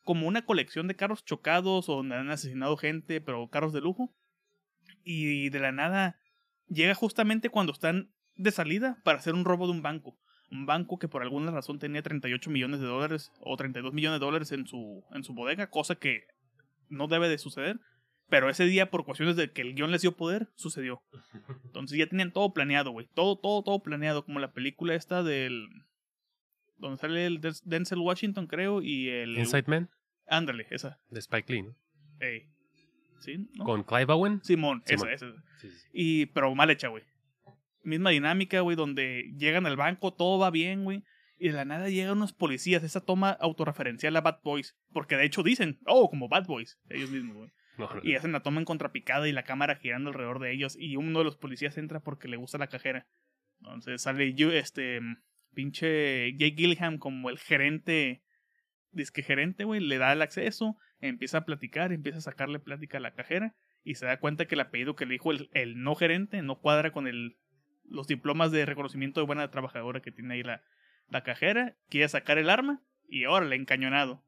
Como 0.04 0.28
una 0.28 0.46
colección 0.46 0.88
de 0.88 0.96
carros 0.96 1.24
chocados 1.24 1.90
o 1.90 1.96
donde 1.96 2.16
han 2.16 2.30
asesinado 2.30 2.78
gente, 2.78 3.22
pero 3.22 3.50
carros 3.50 3.74
de 3.74 3.82
lujo. 3.82 4.14
Y 5.04 5.50
de 5.50 5.60
la 5.60 5.72
nada 5.72 6.20
llega 6.68 6.96
justamente 6.96 7.50
cuando 7.50 7.74
están 7.74 8.12
de 8.36 8.52
salida 8.52 9.00
para 9.04 9.20
hacer 9.20 9.34
un 9.34 9.46
robo 9.46 9.66
de 9.66 9.74
un 9.74 9.82
banco. 9.82 10.18
Un 10.50 10.66
banco 10.66 11.00
que 11.00 11.08
por 11.08 11.22
alguna 11.22 11.52
razón 11.52 11.80
tenía 11.80 12.02
38 12.02 12.50
millones 12.50 12.80
de 12.80 12.88
dólares 12.88 13.32
o 13.40 13.56
32 13.56 13.94
millones 13.94 14.20
de 14.20 14.26
dólares 14.26 14.52
en 14.52 14.68
su, 14.68 15.04
en 15.12 15.24
su 15.24 15.34
bodega, 15.34 15.70
cosa 15.70 15.96
que 15.96 16.26
no 16.90 17.08
debe 17.08 17.30
de 17.30 17.38
suceder. 17.38 17.80
Pero 18.32 18.50
ese 18.50 18.66
día, 18.66 18.90
por 18.90 19.04
cuestiones 19.04 19.36
de 19.36 19.52
que 19.52 19.62
el 19.62 19.76
guion 19.76 19.92
les 19.92 20.02
dio 20.02 20.16
poder, 20.16 20.50
sucedió. 20.56 21.04
Entonces 21.66 21.98
ya 21.98 22.08
tenían 22.08 22.32
todo 22.32 22.54
planeado, 22.54 22.92
güey. 22.92 23.08
Todo, 23.14 23.38
todo, 23.38 23.62
todo 23.64 23.84
planeado. 23.84 24.24
Como 24.26 24.40
la 24.40 24.54
película 24.54 24.96
esta 24.96 25.22
del... 25.22 25.68
Donde 26.82 26.98
sale 26.98 27.26
el 27.28 27.40
Denzel 27.40 28.00
Washington, 28.00 28.48
creo, 28.48 28.82
y 28.82 29.08
el... 29.08 29.38
Inside 29.38 29.66
Man 29.68 29.90
Ándale, 30.28 30.66
esa. 30.72 31.00
de 31.10 31.20
Spike 31.20 31.54
Lee, 31.54 31.62
¿no? 31.62 31.76
Ey. 32.20 32.48
¿Sí? 33.20 33.50
¿No? 33.54 33.66
Con 33.66 33.84
Clive 33.84 34.12
Owen. 34.12 34.42
Simón, 34.44 34.82
Simón. 34.86 35.10
esa, 35.10 35.28
esa. 35.28 35.44
Sí, 35.60 35.70
sí, 35.70 35.78
sí. 35.78 35.90
Y, 35.94 36.26
pero 36.28 36.54
mal 36.56 36.72
hecha, 36.72 36.88
güey. 36.88 37.04
Misma 37.84 38.10
dinámica, 38.10 38.62
güey, 38.62 38.76
donde 38.76 39.32
llegan 39.38 39.66
al 39.68 39.76
banco, 39.78 40.12
todo 40.12 40.40
va 40.40 40.50
bien, 40.50 40.84
güey. 40.84 41.04
Y 41.38 41.50
de 41.50 41.54
la 41.54 41.66
nada 41.66 41.90
llegan 41.90 42.18
unos 42.18 42.34
policías, 42.34 42.84
esa 42.84 43.02
toma 43.02 43.32
autorreferencial 43.32 44.16
a 44.16 44.22
Bad 44.22 44.40
Boys. 44.44 44.76
Porque 44.92 45.18
de 45.18 45.26
hecho 45.26 45.44
dicen, 45.44 45.80
oh, 45.86 46.10
como 46.10 46.30
Bad 46.30 46.46
Boys, 46.48 46.80
ellos 46.90 47.12
mismos, 47.12 47.36
güey. 47.36 47.52
No, 47.78 47.90
no, 47.94 48.02
Y 48.04 48.16
hacen 48.16 48.34
la 48.34 48.42
toma 48.42 48.60
en 48.60 48.66
contrapicada 48.66 49.30
y 49.30 49.32
la 49.32 49.44
cámara 49.44 49.78
girando 49.78 50.10
alrededor 50.10 50.40
de 50.40 50.52
ellos. 50.52 50.76
Y 50.78 50.98
uno 50.98 51.20
de 51.20 51.26
los 51.26 51.38
policías 51.38 51.78
entra 51.78 52.02
porque 52.02 52.28
le 52.28 52.36
gusta 52.36 52.58
la 52.58 52.68
cajera. 52.68 53.08
Entonces 53.60 54.02
sale 54.02 54.34
yo, 54.34 54.52
este, 54.52 55.00
pinche 55.54 56.32
Jake 56.34 56.56
Gillingham 56.58 56.98
como 56.98 57.30
el 57.30 57.38
gerente, 57.38 58.22
disque 58.92 59.24
gerente, 59.24 59.64
güey, 59.64 59.80
le 59.82 59.98
da 59.98 60.14
el 60.14 60.22
acceso, 60.22 60.78
empieza 61.00 61.40
a 61.40 61.46
platicar, 61.46 61.92
empieza 61.92 62.18
a 62.20 62.22
sacarle 62.22 62.60
plática 62.60 62.98
a 62.98 63.02
la 63.02 63.14
cajera 63.14 63.56
y 63.84 63.96
se 63.96 64.06
da 64.06 64.20
cuenta 64.20 64.46
que 64.46 64.56
el 64.56 64.62
apellido 64.62 64.96
que 64.96 65.06
le 65.06 65.14
dijo 65.14 65.32
el, 65.32 65.50
el 65.54 65.82
no 65.82 65.96
gerente 65.96 66.42
no 66.42 66.60
cuadra 66.60 66.92
con 66.92 67.08
el, 67.08 67.38
los 67.86 68.08
diplomas 68.08 68.52
de 68.52 68.66
reconocimiento 68.66 69.20
de 69.20 69.26
buena 69.26 69.50
trabajadora 69.52 70.02
que 70.02 70.12
tiene 70.12 70.36
ahí 70.36 70.44
la, 70.44 70.62
la 71.10 71.24
cajera. 71.24 71.76
Quiere 71.90 72.08
sacar 72.10 72.38
el 72.38 72.50
arma 72.50 72.82
y 73.08 73.26
órale, 73.26 73.56
encañonado. 73.56 74.24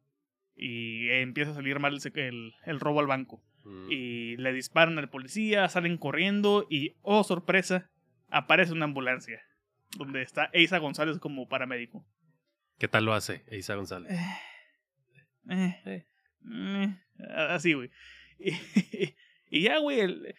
Y 0.55 1.09
empieza 1.09 1.51
a 1.51 1.55
salir 1.55 1.79
mal 1.79 1.95
el, 2.03 2.19
el- 2.19 2.53
el 2.65 2.79
robo 2.79 2.99
al 2.99 3.07
banco 3.07 3.43
Mm. 3.65 3.91
y 3.91 4.35
le 4.35 4.51
disparan 4.51 4.99
al 4.99 5.09
policía, 5.09 5.69
salen 5.69 5.97
corriendo 5.97 6.67
y, 6.69 6.95
oh 7.01 7.23
sorpresa, 7.23 7.89
aparece 8.29 8.73
una 8.73 8.83
ambulancia 8.83 9.41
donde 9.97 10.21
está 10.21 10.49
Eiza 10.53 10.77
González 10.79 11.19
como 11.19 11.47
paramédico. 11.47 12.05
¿Qué 12.79 12.87
tal 12.87 13.05
lo 13.05 13.13
hace 13.13 13.45
Isa 13.51 13.75
González? 13.75 14.11
Eh, 15.49 15.81
Eh. 15.85 16.07
eh, 16.51 16.95
así, 17.35 17.73
güey. 17.73 17.89
Y, 18.39 18.51
y 19.49 19.61
ya, 19.63 19.77
güey, 19.79 19.99
el- 19.99 20.35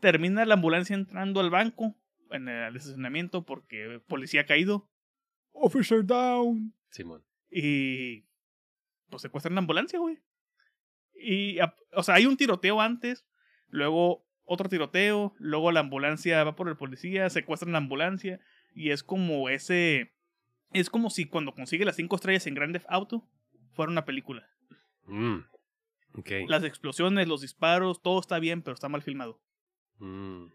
termina 0.00 0.44
la 0.44 0.54
ambulancia 0.54 0.94
entrando 0.94 1.40
al 1.40 1.50
banco, 1.50 1.96
en 2.30 2.48
el 2.48 2.74
estacionamiento, 2.76 3.44
porque 3.44 4.00
policía 4.08 4.46
caído. 4.46 4.88
Officer 5.52 6.04
down. 6.04 6.74
Simón. 6.90 7.24
Y 7.50 8.24
pues 9.10 9.22
secuestran 9.22 9.54
la 9.54 9.60
ambulancia, 9.60 9.98
güey. 9.98 10.18
Y, 11.14 11.58
o 11.92 12.02
sea, 12.02 12.14
hay 12.16 12.26
un 12.26 12.36
tiroteo 12.38 12.80
antes, 12.80 13.26
luego 13.68 14.26
otro 14.44 14.68
tiroteo, 14.68 15.34
luego 15.38 15.70
la 15.70 15.80
ambulancia 15.80 16.42
va 16.42 16.56
por 16.56 16.68
el 16.68 16.76
policía, 16.76 17.28
secuestran 17.30 17.72
la 17.72 17.78
ambulancia, 17.78 18.40
y 18.74 18.90
es 18.90 19.02
como 19.02 19.48
ese. 19.48 20.12
Es 20.72 20.88
como 20.88 21.10
si 21.10 21.26
cuando 21.26 21.52
consigue 21.52 21.84
las 21.84 21.96
cinco 21.96 22.16
estrellas 22.16 22.46
en 22.46 22.54
Grand 22.54 22.72
Theft 22.72 22.86
Auto 22.88 23.28
fuera 23.72 23.92
una 23.92 24.04
película. 24.04 24.46
Mm. 25.06 25.38
Ok. 26.14 26.30
Las 26.48 26.64
explosiones, 26.64 27.28
los 27.28 27.40
disparos, 27.42 28.02
todo 28.02 28.20
está 28.20 28.38
bien, 28.38 28.62
pero 28.62 28.74
está 28.74 28.88
mal 28.88 29.02
filmado. 29.02 29.40
Mm. 29.98 30.46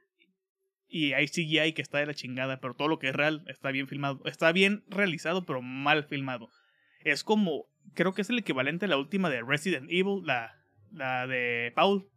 Y 0.90 1.14
hay 1.14 1.28
CGI 1.28 1.74
que 1.74 1.82
está 1.82 2.00
de 2.00 2.06
la 2.06 2.14
chingada, 2.14 2.60
pero 2.60 2.74
todo 2.74 2.88
lo 2.88 2.98
que 2.98 3.10
es 3.10 3.16
real 3.16 3.44
está 3.48 3.72
bien 3.72 3.88
filmado. 3.88 4.22
Está 4.26 4.52
bien 4.52 4.84
realizado, 4.88 5.46
pero 5.46 5.62
mal 5.62 6.06
filmado. 6.06 6.50
Es 7.04 7.24
como, 7.24 7.66
creo 7.94 8.14
que 8.14 8.22
es 8.22 8.30
el 8.30 8.40
equivalente 8.40 8.86
a 8.86 8.90
la 8.90 8.98
última 8.98 9.30
de 9.30 9.42
Resident 9.44 9.90
Evil, 9.92 10.22
la, 10.24 10.56
la 10.92 11.28
de 11.28 11.72
Paul. 11.76 12.10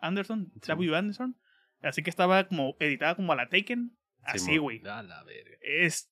Anderson, 0.00 0.52
Sí. 0.62 0.68
W. 0.72 0.96
Anderson. 0.96 1.36
Así 1.82 2.02
que 2.02 2.10
estaba 2.10 2.48
como 2.48 2.76
editada 2.80 3.14
como 3.14 3.32
a 3.32 3.36
la 3.36 3.48
Taken. 3.48 3.96
Así, 4.24 4.58
güey. 4.58 4.80
A 4.86 5.02
la 5.02 5.22
verga. 5.24 5.56
Es, 5.60 6.10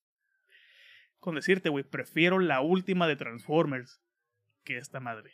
con 1.19 1.35
decirte, 1.35 1.69
güey, 1.69 1.85
prefiero 1.85 2.39
la 2.39 2.61
última 2.61 3.07
de 3.07 3.17
Transformers 3.17 4.01
que 4.65 4.77
esta 4.79 5.01
madre. 5.01 5.33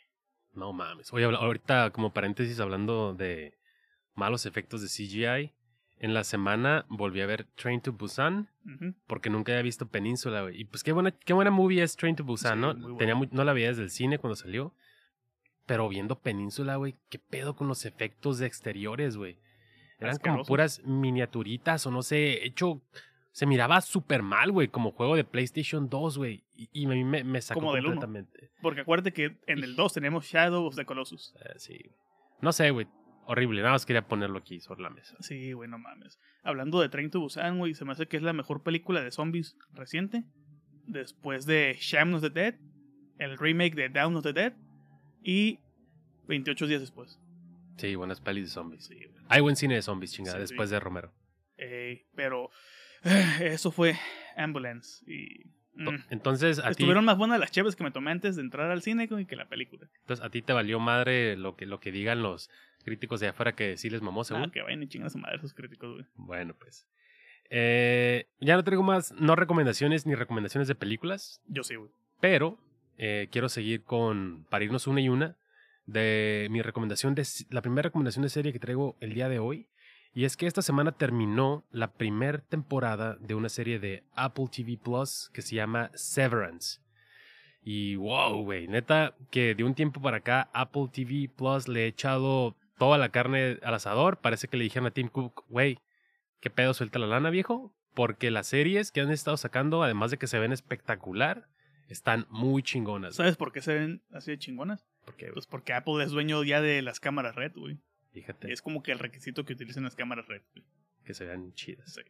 No 0.53 0.73
mames. 0.73 1.11
Oye, 1.13 1.25
ahorita 1.25 1.91
como 1.91 2.13
paréntesis 2.13 2.59
hablando 2.59 3.13
de 3.13 3.57
malos 4.15 4.45
efectos 4.45 4.81
de 4.81 4.87
CGI. 4.87 5.53
en 5.99 6.13
la 6.13 6.23
semana 6.23 6.85
volví 6.89 7.21
a 7.21 7.25
ver 7.25 7.45
Train 7.55 7.81
to 7.81 7.91
Busan 7.91 8.49
porque 9.07 9.29
nunca 9.31 9.51
había 9.51 9.63
visto 9.63 9.87
Península, 9.87 10.43
güey. 10.43 10.59
Y 10.61 10.65
pues 10.65 10.83
qué 10.83 10.91
buena, 10.91 11.11
qué 11.11 11.33
buena 11.33 11.49
movie 11.51 11.81
es 11.81 11.95
Train 11.95 12.15
to 12.15 12.23
Busan, 12.23 12.55
Sí, 12.55 12.59
¿no? 12.61 12.73
muy. 12.75 12.97
Tenía 12.97 13.15
muy- 13.15 13.29
no 13.31 13.43
la 13.43 13.53
veía 13.53 13.69
desde 13.69 13.81
el 13.83 13.89
cine 13.89 14.17
cuando 14.19 14.35
salió. 14.35 14.73
Pero 15.65 15.89
viendo 15.89 16.19
Península, 16.19 16.75
güey, 16.77 16.95
qué 17.09 17.19
pedo 17.19 17.55
con 17.55 17.67
los 17.67 17.85
efectos 17.85 18.37
de 18.39 18.45
exteriores, 18.47 19.17
güey. 19.17 19.37
Eran 19.99 20.17
como 20.17 20.43
puras 20.43 20.81
miniaturitas 20.85 21.85
o 21.85 21.91
no 21.91 22.01
sé, 22.01 22.45
hecho... 22.45 22.81
Se 23.31 23.45
miraba 23.45 23.81
súper 23.81 24.23
mal, 24.23 24.51
güey, 24.51 24.67
como 24.67 24.91
juego 24.93 25.15
de 25.15 25.23
PlayStation 25.23 25.89
2, 25.89 26.17
güey. 26.17 26.43
Y, 26.55 26.69
y 26.73 26.85
a 26.87 26.89
mí 26.89 27.03
me, 27.03 27.23
me 27.23 27.39
sacó 27.39 27.59
Como 27.59 27.75
del 27.75 27.85
uno. 27.85 28.01
completamente. 28.01 28.49
Porque 28.63 28.81
acuérdate 28.81 29.13
que 29.13 29.37
en 29.45 29.63
el 29.63 29.75
2 29.75 29.93
tenemos 29.93 30.25
Shadow 30.25 30.65
of 30.65 30.75
the 30.75 30.85
Colossus. 30.85 31.35
Eh, 31.45 31.53
sí. 31.57 31.77
No 32.41 32.51
sé, 32.51 32.71
güey. 32.71 32.87
Horrible. 33.27 33.61
Nada 33.61 33.73
más 33.73 33.85
quería 33.85 34.07
ponerlo 34.07 34.39
aquí 34.39 34.59
sobre 34.59 34.81
la 34.81 34.89
mesa. 34.89 35.15
Sí, 35.19 35.51
güey, 35.51 35.69
no 35.69 35.77
mames. 35.77 36.17
Hablando 36.41 36.81
de 36.81 36.89
Train 36.89 37.11
to 37.11 37.19
Busan, 37.19 37.59
güey, 37.59 37.75
se 37.75 37.85
me 37.85 37.91
hace 37.91 38.07
que 38.07 38.17
es 38.17 38.23
la 38.23 38.33
mejor 38.33 38.63
película 38.63 39.03
de 39.03 39.11
zombies 39.11 39.55
reciente. 39.71 40.23
Después 40.87 41.45
de 41.45 41.77
Shaun 41.79 42.15
of 42.15 42.21
the 42.23 42.31
Dead, 42.31 42.55
el 43.19 43.37
remake 43.37 43.75
de 43.75 43.89
Down 43.89 44.15
of 44.15 44.23
the 44.23 44.33
Dead 44.33 44.53
y 45.21 45.59
28 46.27 46.65
días 46.65 46.81
después. 46.81 47.19
Sí, 47.75 47.93
buenas 47.93 48.19
pelis 48.19 48.45
de 48.45 48.49
zombies. 48.49 48.85
Sí, 48.85 48.95
güey. 48.95 49.16
Hay 49.29 49.41
buen 49.41 49.55
cine 49.55 49.75
de 49.75 49.81
zombies, 49.81 50.13
chingada, 50.13 50.37
Sí, 50.37 50.41
después 50.41 50.69
sí. 50.69 50.75
de 50.75 50.79
Romero. 50.79 51.13
Eh, 51.57 52.05
pero 52.15 52.49
eso 53.41 53.71
fue 53.71 53.95
Ambulance. 54.35 55.03
Y 55.11 55.45
mm, 55.75 55.89
Entonces, 56.09 56.59
a 56.59 56.63
ti, 56.63 56.71
estuvieron 56.71 57.05
más 57.05 57.17
buenas 57.17 57.39
las 57.39 57.51
cheves 57.51 57.75
que 57.75 57.83
me 57.83 57.91
tomé 57.91 58.11
antes 58.11 58.35
de 58.35 58.41
entrar 58.41 58.69
al 58.71 58.81
cine 58.81 59.07
que 59.07 59.35
la 59.35 59.47
película. 59.47 59.89
entonces, 60.01 60.25
a 60.25 60.29
ti 60.29 60.41
te 60.41 60.53
valió 60.53 60.79
madre 60.79 61.35
lo 61.37 61.55
que, 61.55 61.65
lo 61.65 61.79
que 61.79 61.91
digan 61.91 62.21
los 62.21 62.49
críticos 62.83 63.19
de 63.19 63.27
afuera 63.27 63.53
que 63.53 63.75
sí 63.77 63.89
les 63.89 64.01
mamó, 64.01 64.23
según. 64.23 64.43
Ah, 64.43 64.51
que 64.51 64.61
vayan 64.61 64.81
y 64.83 64.87
chingan 64.87 65.07
a 65.07 65.09
su 65.09 65.17
madre 65.17 65.37
esos 65.37 65.53
críticos, 65.53 65.93
güey. 65.93 66.05
Bueno, 66.15 66.53
pues. 66.57 66.87
Eh, 67.49 68.27
ya 68.39 68.55
no 68.55 68.63
traigo 68.63 68.83
más, 68.83 69.13
no 69.13 69.35
recomendaciones 69.35 70.05
ni 70.05 70.15
recomendaciones 70.15 70.67
de 70.67 70.75
películas, 70.75 71.41
Yo 71.47 71.63
sí, 71.63 71.75
güey. 71.75 71.89
pero 72.19 72.57
eh, 72.97 73.29
quiero 73.31 73.47
seguir 73.47 73.83
con, 73.83 74.45
para 74.49 74.65
irnos 74.65 74.85
una 74.87 74.99
y 74.99 75.07
una, 75.07 75.37
de 75.87 76.47
mi 76.51 76.61
recomendación 76.61 77.15
de, 77.15 77.25
la 77.49 77.61
primera 77.61 77.87
recomendación 77.87 78.21
de 78.21 78.29
serie 78.29 78.53
que 78.53 78.59
traigo 78.59 78.95
el 78.99 79.13
día 79.13 79.29
de 79.29 79.39
hoy. 79.39 79.69
Y 80.13 80.25
es 80.25 80.37
que 80.37 80.47
esta 80.47 80.61
semana 80.61 80.91
terminó 80.91 81.65
la 81.71 81.93
primera 81.93 82.39
temporada 82.39 83.15
de 83.19 83.35
una 83.35 83.49
serie 83.49 83.79
de 83.79 84.03
Apple 84.13 84.47
TV 84.51 84.77
Plus 84.77 85.29
que 85.33 85.41
se 85.41 85.55
llama 85.55 85.91
Severance. 85.95 86.79
Y 87.61 87.95
wow, 87.95 88.43
güey, 88.43 88.67
neta 88.67 89.15
que 89.31 89.53
de 89.55 89.63
un 89.63 89.75
tiempo 89.75 90.01
para 90.01 90.17
acá 90.17 90.49
Apple 90.53 90.87
TV 90.91 91.29
Plus 91.29 91.67
le 91.67 91.83
he 91.83 91.87
echado 91.87 92.55
toda 92.77 92.97
la 92.97 93.09
carne 93.09 93.59
al 93.61 93.73
asador. 93.73 94.17
Parece 94.17 94.47
que 94.47 94.57
le 94.57 94.63
dijeron 94.63 94.87
a 94.87 94.91
Tim 94.91 95.09
Cook, 95.09 95.45
güey, 95.49 95.79
¿qué 96.39 96.49
pedo 96.49 96.73
suelta 96.73 96.99
la 96.99 97.07
lana, 97.07 97.29
viejo? 97.29 97.75
Porque 97.93 98.31
las 98.31 98.47
series 98.47 98.91
que 98.91 99.01
han 99.01 99.11
estado 99.11 99.37
sacando, 99.37 99.83
además 99.83 100.11
de 100.11 100.17
que 100.17 100.27
se 100.27 100.39
ven 100.39 100.51
espectacular, 100.51 101.47
están 101.89 102.25
muy 102.29 102.63
chingonas. 102.63 103.15
¿Sabes 103.15 103.37
por 103.37 103.51
qué 103.51 103.61
se 103.61 103.73
ven 103.73 104.01
así 104.11 104.31
de 104.31 104.39
chingonas? 104.39 104.87
Pues 105.33 105.47
porque 105.47 105.73
Apple 105.73 106.03
es 106.03 106.11
dueño 106.11 106.43
ya 106.43 106.61
de 106.61 106.81
las 106.81 106.99
cámaras 106.99 107.35
red, 107.35 107.51
güey. 107.55 107.77
fíjate, 108.13 108.51
Es 108.51 108.61
como 108.61 108.83
que 108.83 108.91
el 108.91 108.99
requisito 108.99 109.45
que 109.45 109.53
utilicen 109.53 109.83
las 109.83 109.95
cámaras 109.95 110.27
red. 110.27 110.41
güey. 110.53 110.65
que 111.03 111.13
se 111.13 111.25
vean 111.25 111.53
chidas. 111.53 111.93
Sí. 111.93 112.01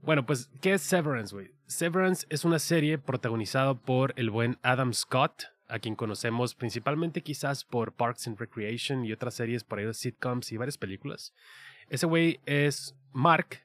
Bueno, 0.00 0.24
pues, 0.26 0.50
¿qué 0.60 0.72
es 0.74 0.82
Severance, 0.82 1.34
güey? 1.34 1.52
Severance 1.66 2.26
es 2.30 2.44
una 2.44 2.58
serie 2.58 2.98
protagonizada 2.98 3.74
por 3.74 4.14
el 4.16 4.30
buen 4.30 4.58
Adam 4.62 4.92
Scott, 4.94 5.44
a 5.68 5.78
quien 5.78 5.94
conocemos 5.94 6.54
principalmente 6.54 7.22
quizás 7.22 7.64
por 7.64 7.92
Parks 7.92 8.26
and 8.26 8.38
Recreation 8.38 9.04
y 9.04 9.12
otras 9.12 9.34
series 9.34 9.64
por 9.64 9.78
ahí 9.78 9.84
de 9.84 9.94
sitcoms 9.94 10.50
y 10.50 10.56
varias 10.56 10.76
películas. 10.78 11.34
Ese 11.88 12.06
güey 12.06 12.40
es 12.46 12.96
Mark, 13.12 13.64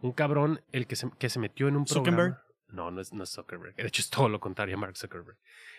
un 0.00 0.12
cabrón 0.12 0.60
el 0.72 0.86
que 0.86 0.96
se, 0.96 1.10
que 1.18 1.28
se 1.28 1.38
metió 1.38 1.68
en 1.68 1.76
un 1.76 1.86
Zuckerberg. 1.86 2.16
programa. 2.34 2.42
No, 2.76 2.90
no 2.90 3.00
es, 3.00 3.12
no 3.12 3.24
Zuckerberg. 3.24 3.74
De 3.74 3.86
hecho, 3.86 4.02
es 4.02 4.10
todo 4.10 4.28
lo 4.28 4.38
contrario 4.38 4.76
a 4.76 4.78
Mark 4.78 4.98
Zuckerberg. 4.98 5.38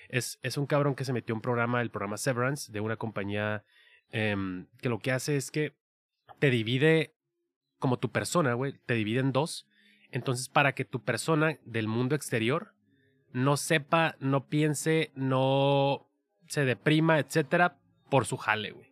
Es, 0.10 0.40
es 0.42 0.58
un 0.58 0.66
cabrón 0.66 0.96
que 0.96 1.06
se 1.06 1.14
metió 1.14 1.34
en 1.34 1.38
un 1.38 1.42
programa, 1.42 1.82
el 1.82 1.92
programa 1.92 2.18
Severance, 2.18 2.72
de 2.72 2.80
una 2.82 2.98
compañía 2.98 3.64
em, 4.10 4.66
que 4.82 4.90
lo 4.90 4.98
que 5.00 5.12
hace 5.12 5.38
es 5.38 5.52
que 5.52 5.76
te 6.40 6.50
divide 6.50 7.14
como 7.78 8.00
tu 8.00 8.12
persona, 8.12 8.56
güey, 8.56 8.74
te 8.88 8.96
divide 8.96 9.20
en 9.20 9.32
dos. 9.32 9.68
Entonces, 10.10 10.50
para 10.50 10.74
que 10.74 10.86
tu 10.86 11.04
persona 11.04 11.60
del 11.64 11.88
mundo 11.88 12.16
exterior 12.16 12.74
no 13.32 13.58
sepa, 13.58 14.16
no 14.20 14.48
piense, 14.48 15.12
no 15.14 16.10
se 16.48 16.66
deprima, 16.66 17.20
etcétera, 17.20 17.78
por 18.10 18.26
su 18.26 18.38
jale, 18.38 18.72
güey. 18.72 18.92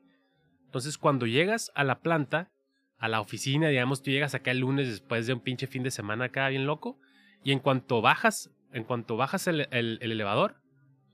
Entonces, 0.65 0.99
cuando 0.99 1.25
llegas 1.25 1.71
a 1.73 1.83
la 1.83 2.01
planta, 2.01 2.51
a 2.97 3.07
la 3.07 3.21
oficina, 3.21 3.69
digamos, 3.69 4.03
tú 4.03 4.11
llegas 4.11 4.35
acá 4.35 4.51
el 4.51 4.59
lunes 4.59 4.87
después 4.87 5.25
de 5.25 5.33
un 5.33 5.39
pinche 5.39 5.65
fin 5.65 5.81
de 5.81 5.89
semana 5.89 6.25
acá 6.25 6.49
bien 6.49 6.67
loco, 6.67 6.99
y 7.45 7.53
en 7.53 7.59
cuanto 7.59 8.01
bajas, 8.01 8.49
en 8.73 8.83
cuanto 8.83 9.15
bajas 9.15 9.47
el, 9.47 9.69
el- 9.71 9.99
el 10.01 10.11
elevador, 10.11 10.57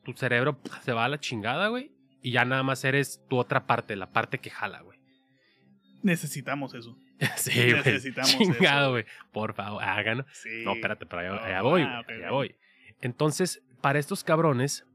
tu 0.03 0.13
cerebro 0.13 0.59
se 0.81 0.93
va 0.93 1.05
a 1.05 1.09
la 1.09 1.19
chingada, 1.19 1.67
güey, 1.67 1.91
y 2.23 2.31
ya 2.31 2.43
nada 2.45 2.63
más 2.63 2.83
eres 2.85 3.21
tu 3.29 3.37
otra 3.37 3.67
parte, 3.67 3.95
la 3.95 4.11
parte 4.11 4.39
que 4.39 4.49
jala, 4.49 4.81
güey. 4.81 4.97
Necesitamos 6.03 6.73
eso. 6.73 6.97
Sí, 7.35 7.51
güey. 7.71 7.75
Necesitamos 7.75 8.35
Chingado, 8.35 8.85
eso. 8.85 8.91
güey. 8.91 9.05
Por 9.31 9.53
favor, 9.53 9.83
háganlo. 9.83 10.25
Sí. 10.33 10.63
No, 10.65 10.73
espérate, 10.73 11.05
pero 11.05 11.21
allá, 11.21 11.45
allá 11.45 11.61
voy, 11.61 11.83
ah, 11.83 12.01
allá 12.07 12.31
voy. 12.31 12.55
Entonces, 13.01 13.61
para 13.81 13.99
estos 13.99 14.23
cabrones, 14.23 14.85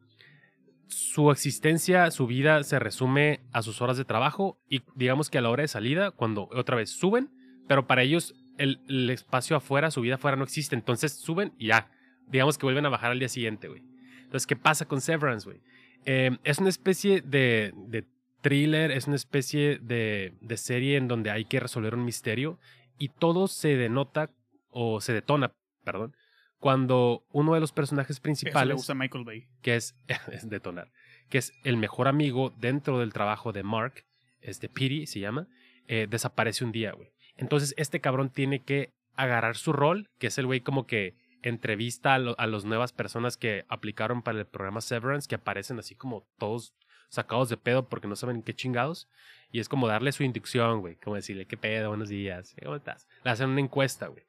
su 0.88 1.30
existencia, 1.30 2.10
su 2.10 2.26
vida 2.26 2.62
se 2.64 2.78
resume 2.80 3.40
a 3.52 3.62
sus 3.62 3.80
horas 3.80 3.96
de 3.96 4.04
trabajo 4.04 4.58
y 4.68 4.82
digamos 4.96 5.30
que 5.30 5.38
a 5.38 5.40
la 5.40 5.50
hora 5.50 5.62
de 5.62 5.68
salida, 5.68 6.10
cuando 6.10 6.48
otra 6.52 6.76
vez 6.76 6.90
suben, 6.90 7.30
pero 7.68 7.86
para 7.86 8.02
ellos 8.02 8.34
el, 8.58 8.80
el 8.88 9.10
espacio 9.10 9.56
afuera, 9.56 9.90
su 9.90 10.00
vida 10.00 10.14
afuera 10.16 10.36
no 10.36 10.44
existe. 10.44 10.74
Entonces 10.74 11.12
suben 11.12 11.52
y 11.58 11.68
ya, 11.68 11.90
digamos 12.26 12.58
que 12.58 12.66
vuelven 12.66 12.86
a 12.86 12.88
bajar 12.88 13.10
al 13.10 13.18
día 13.18 13.28
siguiente, 13.28 13.68
güey. 13.68 13.82
Entonces, 14.22 14.46
¿qué 14.46 14.56
pasa 14.56 14.86
con 14.86 15.00
Severance, 15.00 15.48
güey? 15.48 15.60
Eh, 16.04 16.36
es 16.44 16.58
una 16.58 16.68
especie 16.68 17.20
de, 17.20 17.72
de 17.76 18.04
thriller, 18.40 18.90
es 18.90 19.06
una 19.06 19.16
especie 19.16 19.78
de, 19.78 20.34
de 20.40 20.56
serie 20.56 20.96
en 20.96 21.08
donde 21.08 21.30
hay 21.30 21.44
que 21.44 21.60
resolver 21.60 21.94
un 21.94 22.04
misterio 22.04 22.58
y 22.98 23.08
todo 23.08 23.48
se 23.48 23.76
denota 23.76 24.30
o 24.70 25.00
se 25.00 25.12
detona, 25.12 25.52
perdón, 25.84 26.14
cuando 26.58 27.24
uno 27.32 27.54
de 27.54 27.60
los 27.60 27.72
personajes 27.72 28.16
Eso 28.16 28.20
le 28.20 28.22
principales, 28.22 28.76
gusta 28.76 28.92
a 28.92 28.96
Michael 28.96 29.24
Bay. 29.24 29.48
que 29.62 29.76
es, 29.76 29.96
es 30.32 30.48
detonar, 30.48 30.92
que 31.28 31.38
es 31.38 31.52
el 31.64 31.76
mejor 31.76 32.08
amigo 32.08 32.54
dentro 32.58 32.98
del 32.98 33.12
trabajo 33.12 33.52
de 33.52 33.62
Mark, 33.62 34.04
este 34.40 34.68
Piri 34.68 35.06
se 35.06 35.20
llama, 35.20 35.48
eh, 35.88 36.06
desaparece 36.08 36.64
un 36.64 36.72
día, 36.72 36.92
güey. 36.92 37.10
Entonces 37.36 37.74
este 37.76 38.00
cabrón 38.00 38.30
tiene 38.30 38.62
que 38.62 38.92
agarrar 39.14 39.56
su 39.56 39.72
rol, 39.72 40.08
que 40.18 40.26
es 40.28 40.38
el 40.38 40.46
güey 40.46 40.60
como 40.60 40.86
que 40.86 41.14
entrevista 41.42 42.14
a, 42.14 42.18
lo- 42.18 42.38
a 42.38 42.46
las 42.46 42.64
nuevas 42.64 42.92
personas 42.92 43.36
que 43.36 43.64
aplicaron 43.68 44.22
para 44.22 44.38
el 44.38 44.46
programa 44.46 44.80
Severance, 44.80 45.28
que 45.28 45.34
aparecen 45.36 45.78
así 45.78 45.94
como 45.94 46.26
todos 46.38 46.74
sacados 47.08 47.48
de 47.48 47.56
pedo 47.56 47.88
porque 47.88 48.08
no 48.08 48.16
saben 48.16 48.42
qué 48.42 48.52
chingados. 48.54 49.08
Y 49.52 49.60
es 49.60 49.68
como 49.68 49.86
darle 49.86 50.10
su 50.12 50.24
inducción, 50.24 50.80
güey. 50.80 50.96
Como 50.96 51.14
decirle, 51.16 51.46
¿qué 51.46 51.56
pedo? 51.56 51.88
Buenos 51.88 52.08
días. 52.08 52.54
¿Cómo 52.62 52.76
estás? 52.76 53.06
Le 53.24 53.30
hacen 53.30 53.48
una 53.50 53.60
encuesta, 53.60 54.08
güey. 54.08 54.24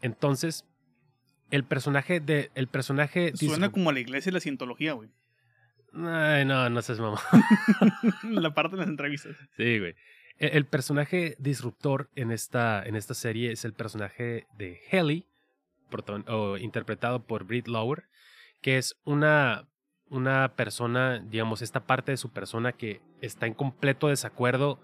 Entonces, 0.00 0.64
el 1.50 1.64
personaje 1.64 2.20
de... 2.20 2.50
El 2.54 2.68
personaje... 2.68 3.32
Suena 3.36 3.70
como 3.70 3.90
a 3.90 3.92
la 3.92 4.00
iglesia 4.00 4.30
y 4.30 4.32
la 4.32 4.40
cientología, 4.40 4.94
güey. 4.94 5.10
Ay, 5.94 6.46
no, 6.46 6.70
no 6.70 6.80
seas 6.80 6.98
mamá. 7.00 7.20
la 8.30 8.54
parte 8.54 8.76
de 8.76 8.78
las 8.82 8.88
entrevistas. 8.88 9.36
Sí, 9.58 9.78
güey. 9.78 9.94
E- 10.38 10.56
El 10.56 10.66
personaje 10.66 11.36
disruptor 11.38 12.10
en 12.14 12.30
esta, 12.32 12.82
en 12.84 12.96
esta 12.96 13.14
serie 13.14 13.52
es 13.52 13.64
el 13.64 13.72
personaje 13.72 14.46
de 14.56 14.80
Helly, 14.90 15.26
o 16.28 16.56
interpretado 16.56 17.22
por 17.26 17.44
Britt 17.44 17.68
Lower, 17.68 18.04
que 18.62 18.78
es 18.78 18.96
una, 19.04 19.68
una 20.08 20.54
persona, 20.56 21.18
digamos, 21.18 21.60
esta 21.60 21.80
parte 21.80 22.12
de 22.12 22.16
su 22.16 22.30
persona 22.30 22.72
que 22.72 23.00
está 23.20 23.46
en 23.46 23.54
completo 23.54 24.08
desacuerdo 24.08 24.80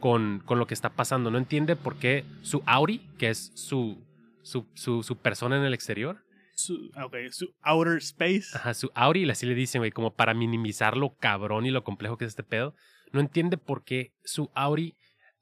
con, 0.00 0.42
con 0.44 0.58
lo 0.58 0.66
que 0.66 0.74
está 0.74 0.90
pasando. 0.90 1.30
No 1.30 1.38
entiende 1.38 1.76
por 1.76 1.96
qué 1.96 2.24
su 2.42 2.62
Auri, 2.66 2.98
que 3.18 3.30
es 3.30 3.52
su, 3.54 4.04
su, 4.42 4.66
su, 4.74 5.02
su 5.02 5.16
persona 5.16 5.56
en 5.56 5.64
el 5.64 5.72
exterior, 5.74 6.24
Su, 6.54 6.90
ah, 6.94 7.06
ok, 7.06 7.16
su 7.30 7.54
outer 7.62 7.96
space. 7.98 8.48
Ajá, 8.54 8.74
su 8.74 8.90
Auri, 8.94 9.28
así 9.30 9.46
le 9.46 9.54
dicen, 9.54 9.80
güey, 9.80 9.92
como 9.92 10.12
para 10.14 10.34
minimizar 10.34 10.94
lo 10.94 11.14
cabrón 11.14 11.64
y 11.64 11.70
lo 11.70 11.84
complejo 11.84 12.18
que 12.18 12.26
es 12.26 12.30
este 12.32 12.42
pedo. 12.42 12.74
No 13.12 13.20
entiende 13.20 13.56
por 13.56 13.84
qué 13.84 14.12
su 14.24 14.50
Auri 14.54 14.94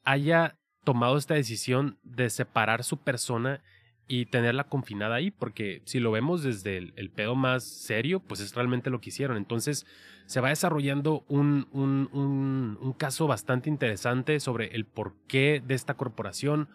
haya 0.04 0.58
tomado 0.84 1.18
esta 1.18 1.34
decisión 1.34 1.98
de 2.02 2.30
separar 2.30 2.82
su 2.84 2.98
persona 2.98 3.62
y 4.06 4.24
tenerla 4.26 4.64
confinada 4.64 5.16
ahí, 5.16 5.30
porque 5.30 5.82
si 5.84 6.00
lo 6.00 6.10
vemos 6.10 6.42
desde 6.42 6.78
el, 6.78 6.94
el 6.96 7.10
pedo 7.10 7.34
más 7.34 7.64
serio, 7.64 8.20
pues 8.20 8.40
es 8.40 8.54
realmente 8.54 8.88
lo 8.88 9.00
que 9.00 9.10
hicieron. 9.10 9.36
Entonces 9.36 9.86
se 10.24 10.40
va 10.40 10.48
desarrollando 10.48 11.24
un, 11.28 11.68
un, 11.72 12.08
un, 12.12 12.78
un 12.80 12.92
caso 12.94 13.26
bastante 13.26 13.68
interesante 13.68 14.40
sobre 14.40 14.74
el 14.74 14.86
porqué 14.86 15.62
de 15.64 15.74
esta 15.74 15.94
corporación, 15.94 16.68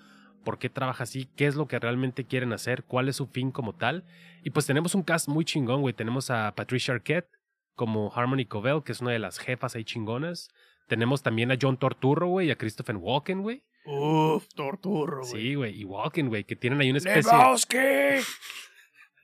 por 0.43 0.60
qué 0.60 0.69
trabaja 0.69 1.03
así, 1.03 1.27
qué 1.36 1.47
es 1.47 1.56
lo 1.56 1.67
que 1.67 1.79
realmente 1.79 2.25
quieren 2.25 2.53
hacer, 2.53 2.84
cuál 2.84 3.10
es 3.10 3.15
su 3.15 3.25
fin 3.25 3.51
como 3.51 3.73
tal. 3.73 4.06
Y 4.43 4.51
pues 4.51 4.67
tenemos 4.67 4.93
un 4.93 5.01
cast 5.01 5.27
muy 5.27 5.45
chingón, 5.45 5.82
güey. 5.82 5.93
Tenemos 5.93 6.29
a 6.29 6.53
Patricia 6.53 6.93
Arquette 6.93 7.29
como 7.75 8.12
Harmony 8.13 8.45
Covell, 8.45 8.84
que 8.84 8.91
es 8.91 9.01
una 9.01 9.12
de 9.12 9.19
las 9.19 9.39
jefas 9.39 9.75
ahí 9.75 9.84
chingonas. 9.84 10.49
Tenemos 10.88 11.24
también 11.24 11.52
a 11.52 11.58
John 11.60 11.78
Torturro, 11.78 12.28
güey, 12.28 12.48
y 12.48 12.52
a 12.52 12.58
Christopher 12.58 12.98
Walken, 12.98 13.41
güey. 13.41 13.63
Uf, 13.86 14.48
Torturro, 14.56 15.22
güey. 15.22 15.41
Sí, 15.41 15.56
güey. 15.56 15.82
Y 15.82 15.84
Walken, 15.84 16.30
güey, 16.30 16.43
que 16.43 16.56
tienen 16.56 16.80
ahí 16.80 16.89
una 16.89 17.00
especie. 17.00 17.32
¡Lebowski! 17.32 17.78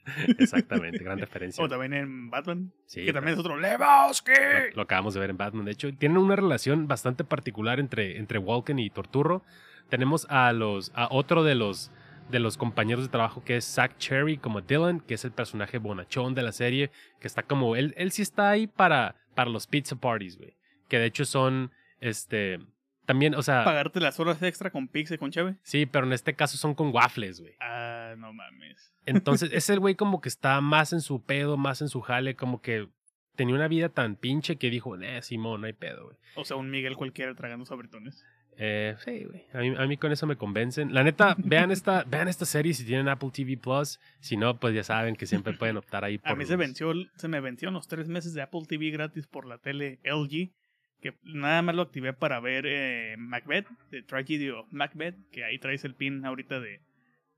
Exactamente, 0.40 1.04
gran 1.04 1.20
referencia. 1.20 1.64
O 1.64 1.70
también 1.70 1.94
en 1.94 2.30
Batman. 2.30 2.74
Sí, 2.86 3.06
que 3.06 3.14
también 3.14 3.34
es 3.34 3.40
otro 3.40 3.58
¡Lebowski! 3.58 4.32
Lo, 4.72 4.78
lo 4.78 4.82
acabamos 4.84 5.14
de 5.14 5.20
ver 5.20 5.30
en 5.30 5.38
Batman. 5.38 5.66
De 5.66 5.72
hecho, 5.72 5.94
tienen 5.94 6.18
una 6.18 6.36
relación 6.36 6.88
bastante 6.88 7.24
particular 7.24 7.80
entre, 7.80 8.18
entre 8.18 8.40
Walken 8.40 8.80
y 8.80 8.90
Torturro. 8.90 9.44
Tenemos 9.90 10.28
a 10.30 10.54
los 10.54 10.92
a 10.94 11.08
otro 11.12 11.44
de 11.44 11.56
los 11.56 11.92
de 12.30 12.40
los 12.40 12.58
compañeros 12.58 13.06
de 13.06 13.10
trabajo 13.10 13.44
que 13.44 13.58
es 13.58 13.66
Zack 13.66 13.98
Cherry 13.98 14.38
como 14.38 14.62
Dylan, 14.62 15.00
que 15.00 15.16
es 15.16 15.26
el 15.26 15.32
personaje 15.32 15.80
bonachón 15.80 16.36
de 16.36 16.44
la 16.44 16.52
serie, 16.52 16.92
que 17.20 17.28
está 17.28 17.42
como 17.42 17.76
él 17.76 17.96
él 17.98 18.12
sí 18.12 18.22
está 18.22 18.52
ahí 18.52 18.68
para 18.68 19.16
para 19.34 19.50
los 19.50 19.66
pizza 19.66 19.96
parties, 19.96 20.38
güey. 20.38 20.54
Que 20.90 21.00
de 21.00 21.06
hecho 21.06 21.24
son 21.24 21.72
este 22.02 22.60
también, 23.06 23.34
o 23.34 23.42
sea, 23.42 23.64
Pagarte 23.64 24.00
las 24.00 24.20
horas 24.20 24.40
extra 24.44 24.70
con 24.70 24.88
pizza 24.88 25.16
y 25.16 25.18
con 25.18 25.32
cheve. 25.32 25.56
sí, 25.64 25.88
pero 25.88 26.06
en 26.06 26.14
este 26.14 26.36
caso 26.36 26.58
son 26.58 26.76
con 26.76 26.94
waffles, 26.94 27.42
güey. 27.42 27.56
Ah, 27.60 28.14
no 28.16 28.32
mames. 28.34 28.94
Entonces, 29.08 29.50
es 29.54 29.68
el 29.72 29.80
güey 29.80 29.96
como 29.96 30.22
que 30.22 30.30
está 30.30 30.62
más 30.62 30.94
en 30.94 31.02
su 31.02 31.24
pedo, 31.24 31.58
más 31.58 31.82
en 31.82 31.90
su 31.90 32.02
jale, 32.02 32.36
como 32.36 32.62
que 32.62 32.88
tenía 33.36 33.56
una 33.56 33.68
vida 33.68 33.90
tan 33.90 34.16
pinche 34.16 34.58
que 34.58 34.70
dijo, 34.70 34.96
eh, 34.96 35.24
Simón, 35.24 35.62
no 35.62 35.66
hay 35.68 35.74
pedo, 35.74 36.06
güey. 36.06 36.18
O 36.36 36.46
sea, 36.46 36.58
un 36.58 36.70
Miguel 36.70 36.98
cualquiera 36.98 37.34
tragando 37.34 37.66
sabritones. 37.66 38.24
Eh, 38.62 38.96
sí, 39.04 39.24
güey. 39.24 39.46
A 39.54 39.60
mí, 39.60 39.74
a 39.76 39.88
mí 39.88 39.98
con 39.98 40.12
eso 40.12 40.28
me 40.28 40.36
convencen. 40.36 40.94
La 40.94 41.02
neta, 41.02 41.36
vean 41.40 41.72
esta, 41.72 42.04
vean 42.04 42.28
esta 42.28 42.46
serie 42.46 42.74
si 42.74 42.86
tienen 42.86 43.08
Apple 43.08 43.32
TV 43.34 43.58
Plus. 43.58 44.00
Si 44.20 44.38
no, 44.38 44.60
pues 44.60 44.76
ya 44.76 44.84
saben 44.84 45.16
que 45.16 45.26
siempre 45.26 45.54
pueden 45.54 45.78
optar 45.78 46.04
ahí 46.04 46.18
por. 46.18 46.30
A 46.30 46.36
mí 46.36 46.46
se 46.46 46.58
venció, 46.58 46.94
se 47.16 47.28
me 47.28 47.40
vencieron 47.40 47.74
los 47.74 47.88
tres 47.88 48.08
meses 48.10 48.34
de 48.34 48.42
Apple 48.42 48.66
TV 48.68 48.92
gratis 48.92 49.26
por 49.26 49.46
la 49.48 49.58
tele 49.58 50.00
LG. 50.04 50.52
Que 51.02 51.18
nada 51.24 51.62
más 51.62 51.76
lo 51.76 51.84
activé 51.84 52.14
para 52.14 52.40
ver 52.40 52.66
eh, 52.68 53.16
Macbeth, 53.18 53.68
The 53.90 54.04
Tragedy 54.04 54.50
of 54.50 54.68
Macbeth. 54.72 55.16
Que 55.32 55.44
ahí 55.44 55.58
traes 55.60 55.86
el 55.86 55.96
pin 55.96 56.26
ahorita 56.26 56.60
de 56.60 56.82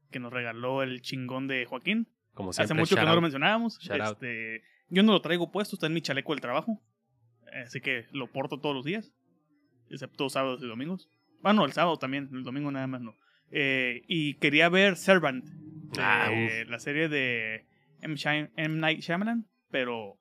que 0.09 0.19
nos 0.19 0.33
regaló 0.33 0.83
el 0.83 1.01
chingón 1.01 1.47
de 1.47 1.65
Joaquín. 1.65 2.07
Como 2.33 2.53
siempre, 2.53 2.65
Hace 2.65 2.73
mucho 2.73 2.95
que 2.95 3.05
no 3.05 3.15
lo 3.15 3.21
mencionábamos. 3.21 3.79
Este, 3.89 4.63
yo 4.89 5.03
no 5.03 5.13
lo 5.13 5.21
traigo 5.21 5.51
puesto, 5.51 5.75
está 5.75 5.87
en 5.87 5.93
mi 5.93 6.01
chaleco 6.01 6.33
del 6.33 6.41
trabajo. 6.41 6.81
Así 7.65 7.81
que 7.81 8.05
lo 8.11 8.27
porto 8.31 8.59
todos 8.59 8.75
los 8.75 8.85
días. 8.85 9.11
Excepto 9.89 10.29
sábados 10.29 10.61
y 10.63 10.67
domingos. 10.67 11.09
Bueno, 11.41 11.65
el 11.65 11.73
sábado 11.73 11.97
también, 11.97 12.29
el 12.33 12.43
domingo 12.43 12.71
nada 12.71 12.87
más 12.87 13.01
no. 13.01 13.15
Eh, 13.51 14.03
y 14.07 14.35
quería 14.35 14.69
ver 14.69 14.95
Servant, 14.95 15.45
Ah, 15.99 16.29
eh, 16.31 16.65
la 16.67 16.79
serie 16.79 17.09
de 17.09 17.65
M. 18.01 18.15
Night 18.69 19.01
Shyamalan, 19.01 19.45
pero 19.69 20.17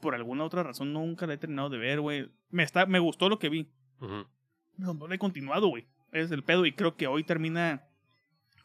por 0.00 0.14
alguna 0.14 0.44
otra 0.44 0.62
razón 0.62 0.92
nunca 0.92 1.26
la 1.26 1.34
he 1.34 1.38
terminado 1.38 1.70
de 1.70 1.78
ver, 1.78 2.00
güey. 2.00 2.30
Me, 2.50 2.62
está, 2.62 2.86
me 2.86 2.98
gustó 2.98 3.28
lo 3.28 3.38
que 3.38 3.48
vi. 3.48 3.68
Ujú. 4.00 4.26
No, 4.76 4.94
no 4.94 5.08
la 5.08 5.14
he 5.14 5.18
continuado, 5.18 5.68
güey. 5.68 5.86
Es 6.12 6.30
el 6.30 6.42
pedo 6.42 6.66
y 6.66 6.72
creo 6.72 6.96
que 6.96 7.06
hoy 7.06 7.24
termina 7.24 7.84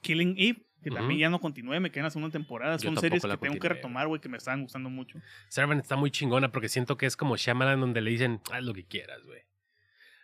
Killing 0.01 0.35
Eve. 0.37 0.65
Que 0.81 0.91
también 0.91 1.17
Ujú. 1.17 1.19
ya 1.19 1.29
no 1.29 1.41
continúe, 1.41 1.77
me 1.81 1.91
quedan 1.91 2.05
la 2.05 2.09
segunda 2.09 2.31
temporada. 2.31 2.77
Yo 2.77 2.87
Son 2.87 2.97
series 2.97 3.21
que 3.21 3.27
tengo 3.27 3.39
que 3.41 3.49
continué, 3.49 3.69
retomar, 3.75 4.07
güey, 4.07 4.21
que 4.21 4.29
me 4.29 4.37
estaban 4.37 4.61
gustando 4.61 4.89
mucho. 4.89 5.19
Servant 5.49 5.81
está 5.81 5.97
muy 5.97 6.09
chingona 6.09 6.53
porque 6.53 6.69
siento 6.69 6.95
que 6.95 7.05
es 7.05 7.17
como 7.17 7.35
Shyamalan 7.35 7.81
donde 7.81 7.99
le 7.99 8.11
dicen, 8.11 8.39
haz 8.49 8.63
lo 8.63 8.73
que 8.73 8.85
quieras, 8.85 9.21
güey. 9.25 9.41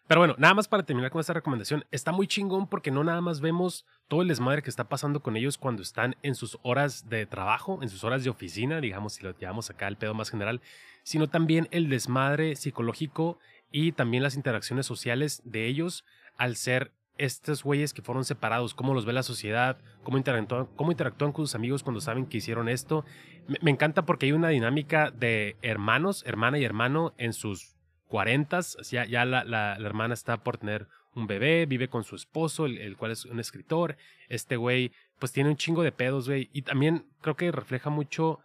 Pero 0.08 0.22
bueno, 0.22 0.36
nada 0.38 0.54
más 0.54 0.68
para 0.68 0.84
terminar 0.84 1.10
con 1.10 1.20
esta 1.20 1.34
recomendación, 1.34 1.84
está 1.90 2.12
muy 2.12 2.28
chingón 2.28 2.68
porque 2.68 2.92
no 2.92 3.04
nada 3.04 3.22
más 3.22 3.42
vemos 3.42 3.88
todo 4.08 4.22
el 4.22 4.28
desmadre 4.28 4.62
que 4.62 4.70
está 4.70 4.88
pasando 4.88 5.20
con 5.22 5.36
ellos 5.36 5.58
cuando 5.58 5.82
están 5.82 6.16
en 6.22 6.36
sus 6.36 6.60
horas 6.62 7.10
de 7.10 7.26
trabajo, 7.26 7.80
en 7.82 7.90
sus 7.90 8.04
horas 8.04 8.24
de 8.24 8.30
oficina, 8.30 8.80
digamos, 8.82 9.14
si 9.14 9.24
lo 9.24 9.36
llevamos 9.36 9.72
acá 9.72 9.88
al 9.88 9.98
pedo 9.98 10.14
más 10.14 10.30
general, 10.30 10.62
sino 11.02 11.28
también 11.28 11.68
el 11.72 11.90
desmadre 11.90 12.56
psicológico 12.56 13.40
y 13.72 13.94
también 13.94 14.22
las 14.22 14.36
interacciones 14.36 14.86
sociales 14.86 15.42
de 15.44 15.66
ellos 15.66 16.06
al 16.38 16.56
ser 16.56 16.92
estos 17.18 17.64
güeyes 17.64 17.94
que 17.94 18.04
fueron 18.04 18.26
separados, 18.26 18.76
cómo 18.76 18.94
los 18.94 19.06
ve 19.06 19.14
la 19.14 19.24
sociedad, 19.24 19.78
cómo 20.04 20.18
interactúan, 20.18 20.68
cómo 20.76 20.92
interactúan 20.92 21.32
con 21.32 21.48
sus 21.48 21.56
amigos 21.56 21.82
cuando 21.82 22.02
saben 22.02 22.28
que 22.28 22.38
hicieron 22.38 22.70
esto. 22.70 23.06
Me, 23.48 23.58
me 23.62 23.72
encanta 23.72 24.06
porque 24.06 24.28
hay 24.28 24.34
una 24.34 24.50
dinámica 24.50 25.10
de 25.10 25.56
hermanos, 25.64 26.24
hermana 26.28 26.60
y 26.60 26.64
hermano 26.64 27.14
en 27.18 27.34
sus 27.34 27.75
cuarentas. 28.16 28.78
Ya, 28.90 29.04
ya 29.06 29.26
la, 29.26 29.44
la- 29.44 29.78
la 29.78 29.86
hermana 29.88 30.14
está 30.14 30.38
por 30.38 30.58
tener 30.58 30.88
un 31.16 31.28
bebé, 31.28 31.66
vive 31.66 31.90
con 31.90 32.06
su 32.06 32.16
esposo, 32.16 32.66
el, 32.66 32.78
el 32.78 32.96
cual 32.96 33.12
es 33.12 33.26
un 33.26 33.42
escritor. 33.42 33.98
Este 34.30 34.56
güey, 34.56 34.94
pues 35.20 35.34
tiene 35.34 35.50
un 35.50 35.58
chingo 35.58 35.84
de 35.84 35.92
pedos, 35.92 36.30
güey. 36.30 36.50
Y 36.54 36.62
también 36.62 37.06
creo 37.22 37.36
que 37.36 37.52
refleja 37.52 37.90
mucho 37.90 38.40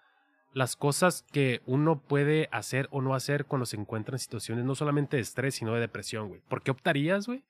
las 0.55 0.75
cosas 0.75 1.25
que 1.31 1.61
uno 1.67 2.01
puede 2.01 2.49
hacer 2.51 2.89
o 2.91 3.01
no 3.01 3.15
hacer 3.15 3.45
cuando 3.45 3.65
se 3.65 3.77
encuentra 3.77 4.17
en 4.17 4.19
situaciones 4.19 4.65
no 4.65 4.75
solamente 4.75 5.17
de 5.17 5.23
estrés, 5.23 5.55
sino 5.55 5.73
de 5.75 5.81
depresión, 5.81 6.29
güey. 6.29 6.41
¿Por 6.49 6.63
qué 6.63 6.73
optarías, 6.73 7.29
güey? 7.29 7.45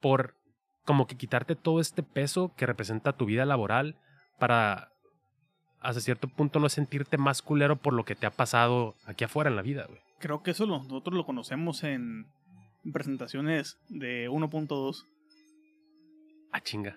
Por 0.00 0.36
como 0.84 1.08
que 1.08 1.16
quitarte 1.16 1.56
todo 1.56 1.80
este 1.80 2.04
peso 2.04 2.54
que 2.56 2.66
representa 2.66 3.14
tu 3.14 3.24
vida 3.26 3.44
laboral 3.44 3.96
para 4.38 4.92
hasta 5.80 6.00
cierto 6.00 6.28
punto 6.28 6.58
no 6.60 6.68
sentirte 6.68 7.18
más 7.18 7.42
culero 7.42 7.76
por 7.76 7.92
lo 7.94 8.04
que 8.04 8.14
te 8.14 8.26
ha 8.26 8.30
pasado 8.30 8.94
aquí 9.06 9.24
afuera 9.24 9.50
en 9.50 9.56
la 9.56 9.62
vida, 9.62 9.86
güey. 9.86 10.00
Creo 10.18 10.42
que 10.42 10.50
eso 10.52 10.66
lo- 10.66 10.78
nosotros 10.82 11.14
lo 11.16 11.24
conocemos 11.24 11.84
en 11.84 12.26
presentaciones 12.92 13.78
de 13.88 14.28
1.2. 14.28 15.04
Ah, 16.52 16.60
chinga. 16.60 16.96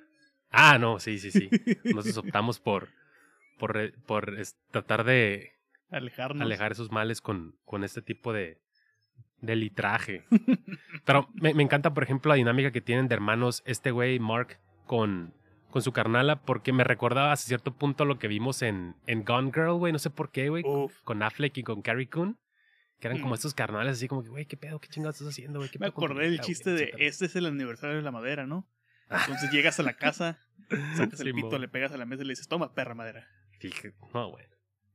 Ah, 0.50 0.78
no, 0.80 1.00
sí, 1.00 1.20
sí, 1.20 1.32
sí. 1.32 1.50
Nosotros 1.86 2.18
optamos 2.18 2.60
por, 2.60 2.90
por, 3.60 3.78
eh, 3.78 3.94
por 4.06 4.38
es- 4.40 4.56
tratar 4.72 5.04
de 5.04 5.52
Alejarnos. 5.92 6.42
alejar 6.42 6.72
esos 6.72 6.92
males 6.92 7.22
con, 7.22 7.56
con 7.66 7.84
este 7.84 8.02
tipo 8.02 8.34
de, 8.34 8.58
de 9.42 9.56
litraje. 9.56 10.24
Pero 11.06 11.30
me, 11.34 11.54
me 11.54 11.64
encanta, 11.64 11.94
por 11.94 12.04
ejemplo, 12.04 12.30
la 12.30 12.36
dinámica 12.36 12.72
que 12.72 12.82
tienen 12.82 13.08
de 13.08 13.16
hermanos 13.16 13.62
este 13.66 13.92
güey, 13.92 14.20
Mark, 14.20 14.60
con, 14.86 15.34
con 15.72 15.82
su 15.82 15.92
carnala, 15.92 16.42
porque 16.42 16.72
me 16.74 16.84
recordaba 16.84 17.32
hasta 17.32 17.48
cierto 17.48 17.74
punto 17.74 18.06
lo 18.06 18.20
que 18.20 18.28
vimos 18.28 18.62
en, 18.62 18.96
en 19.08 19.24
Gone 19.24 19.52
Girl, 19.54 19.74
güey, 19.74 19.92
no 19.94 20.00
sé 20.00 20.10
por 20.10 20.32
qué, 20.32 20.50
güey, 20.50 20.64
con 21.04 21.24
Affleck 21.24 21.58
y 21.58 21.64
con 21.64 21.82
Carrie 21.82 22.10
Coon, 22.10 22.38
que 23.00 23.08
eran 23.08 23.20
como 23.20 23.32
Mm. 23.32 23.36
estos 23.36 23.54
carnales 23.56 23.94
así 23.94 24.08
como 24.08 24.22
que, 24.24 24.30
güey, 24.30 24.46
¿qué 24.46 24.58
pedo? 24.58 24.80
¿Qué 24.80 24.88
chingados 24.90 25.16
estás 25.16 25.30
haciendo, 25.30 25.60
güey? 25.60 25.70
¿Qué 25.72 25.80
Me 25.80 25.88
acordé 25.88 26.22
del 26.24 26.32
vida, 26.34 26.42
güey?" 26.44 26.48
chiste 26.48 26.70
de 26.72 26.84
Etcétera. 26.84 27.06
este 27.08 27.26
es 27.26 27.36
el 27.36 27.46
aniversario 27.48 27.96
de 27.96 28.02
la 28.04 28.12
madera, 28.12 28.46
¿no? 28.46 28.68
Entonces 29.10 29.52
llegas 29.52 29.80
a 29.80 29.84
la 29.84 29.94
casa, 29.94 30.40
sacas 30.96 31.20
el 31.22 31.34
pito, 31.34 31.58
le 31.58 31.68
pegas 31.68 31.92
a 31.92 31.98
la 31.98 32.06
mesa 32.06 32.22
y 32.24 32.26
le 32.28 32.32
dices, 32.34 32.48
toma, 32.48 32.74
perra 32.74 32.94
madera. 32.96 33.28
Dije, 33.60 33.94
no, 34.14 34.30
güey. 34.30 34.46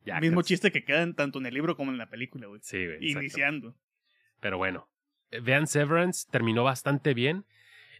Ya, 0.04 0.20
Mismo 0.20 0.40
casi. 0.40 0.54
chiste 0.54 0.70
que 0.72 0.84
queda 0.84 1.02
en- 1.02 1.14
tanto 1.14 1.38
en 1.40 1.46
el 1.46 1.54
libro 1.54 1.76
como 1.76 1.90
en 1.90 1.98
la 1.98 2.08
película, 2.08 2.46
güey. 2.46 2.60
Sí, 2.62 2.86
güey. 2.86 3.10
Iniciando. 3.10 3.76
Pero 4.40 4.56
bueno, 4.56 4.88
eh, 5.32 5.40
vean 5.40 5.66
Severance, 5.66 6.26
terminó 6.30 6.62
bastante 6.64 7.12
bien 7.12 7.44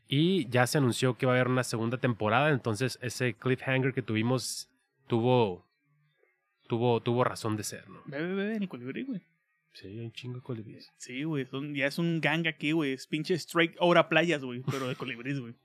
y 0.09 0.49
ya 0.49 0.67
se 0.67 0.79
anunció 0.79 1.17
que 1.17 1.27
va 1.27 1.33
a 1.33 1.35
haber 1.37 1.49
una 1.49 1.65
segunda 1.65 1.99
temporada, 1.99 2.51
entonces 2.51 2.99
ese 3.03 3.35
cliffhanger 3.35 3.93
que 3.93 4.03
tuvimos 4.03 4.71
tuvo 5.07 5.65
tuvo 6.69 7.01
tuvo 7.01 7.25
razón 7.25 7.57
de 7.57 7.65
ser, 7.65 7.89
¿no? 7.89 8.03
Ve, 8.07 8.23
ve, 8.35 8.57
el 8.57 8.69
colibrí, 8.69 9.05
güey. 9.05 9.23
Sí, 9.73 9.89
hay 9.89 10.01
un 10.01 10.13
chingo 10.13 10.37
de 10.37 10.43
colibríes. 10.43 10.91
Sí, 10.97 11.25
güey. 11.25 11.47
Ya 11.75 11.87
es 11.87 11.99
un 11.99 12.21
gang 12.23 12.47
aquí, 12.47 12.73
güey. 12.73 12.93
Es 12.93 13.07
pinche 13.07 13.35
straight 13.35 13.77
ahora 13.79 14.09
playas, 14.09 14.43
güey. 14.43 14.63
Pero 14.71 14.89
de 14.89 14.97
colibríes, 14.97 15.39
güey. 15.39 15.55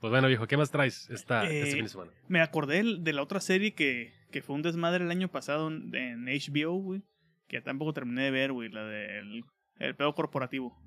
Pues 0.00 0.12
bueno, 0.12 0.28
viejo, 0.28 0.46
¿qué 0.46 0.56
más 0.56 0.70
traes 0.70 1.10
esta, 1.10 1.42
este 1.42 1.70
Eh, 1.70 1.72
fin 1.72 1.82
de 1.82 1.88
semana? 1.88 2.12
Me 2.28 2.40
acordé 2.40 2.84
de 3.00 3.12
la 3.12 3.20
otra 3.20 3.40
serie 3.40 3.74
que, 3.74 4.12
que 4.30 4.40
fue 4.40 4.54
un 4.54 4.62
desmadre 4.62 5.02
el 5.02 5.10
año 5.10 5.26
pasado 5.26 5.66
en, 5.66 5.92
en 5.92 6.26
HBO, 6.26 6.74
güey. 6.74 7.02
Que 7.48 7.60
tampoco 7.60 7.92
terminé 7.92 8.22
de 8.22 8.30
ver, 8.30 8.52
güey. 8.52 8.68
La 8.68 8.84
del 8.84 9.44
el 9.78 9.96
pedo 9.96 10.14
corporativo. 10.14 10.78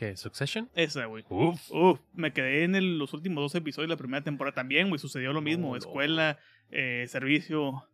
¿Qué? 0.00 0.16
¿Succession? 0.16 0.70
Esa, 0.74 1.04
güey. 1.04 1.26
Uf. 1.28 1.60
Uf, 1.70 2.00
me 2.14 2.32
quedé 2.32 2.64
en 2.64 2.74
el- 2.74 2.96
los 2.98 3.12
últimos 3.12 3.42
dos 3.42 3.54
episodios 3.54 3.86
de 3.90 3.92
la 3.94 3.98
primera 3.98 4.24
temporada 4.24 4.54
también, 4.54 4.88
güey. 4.88 4.98
Sucedió 4.98 5.34
lo 5.34 5.42
mismo. 5.42 5.76
Escuela, 5.76 6.38
eh, 6.70 7.04
servicio, 7.06 7.84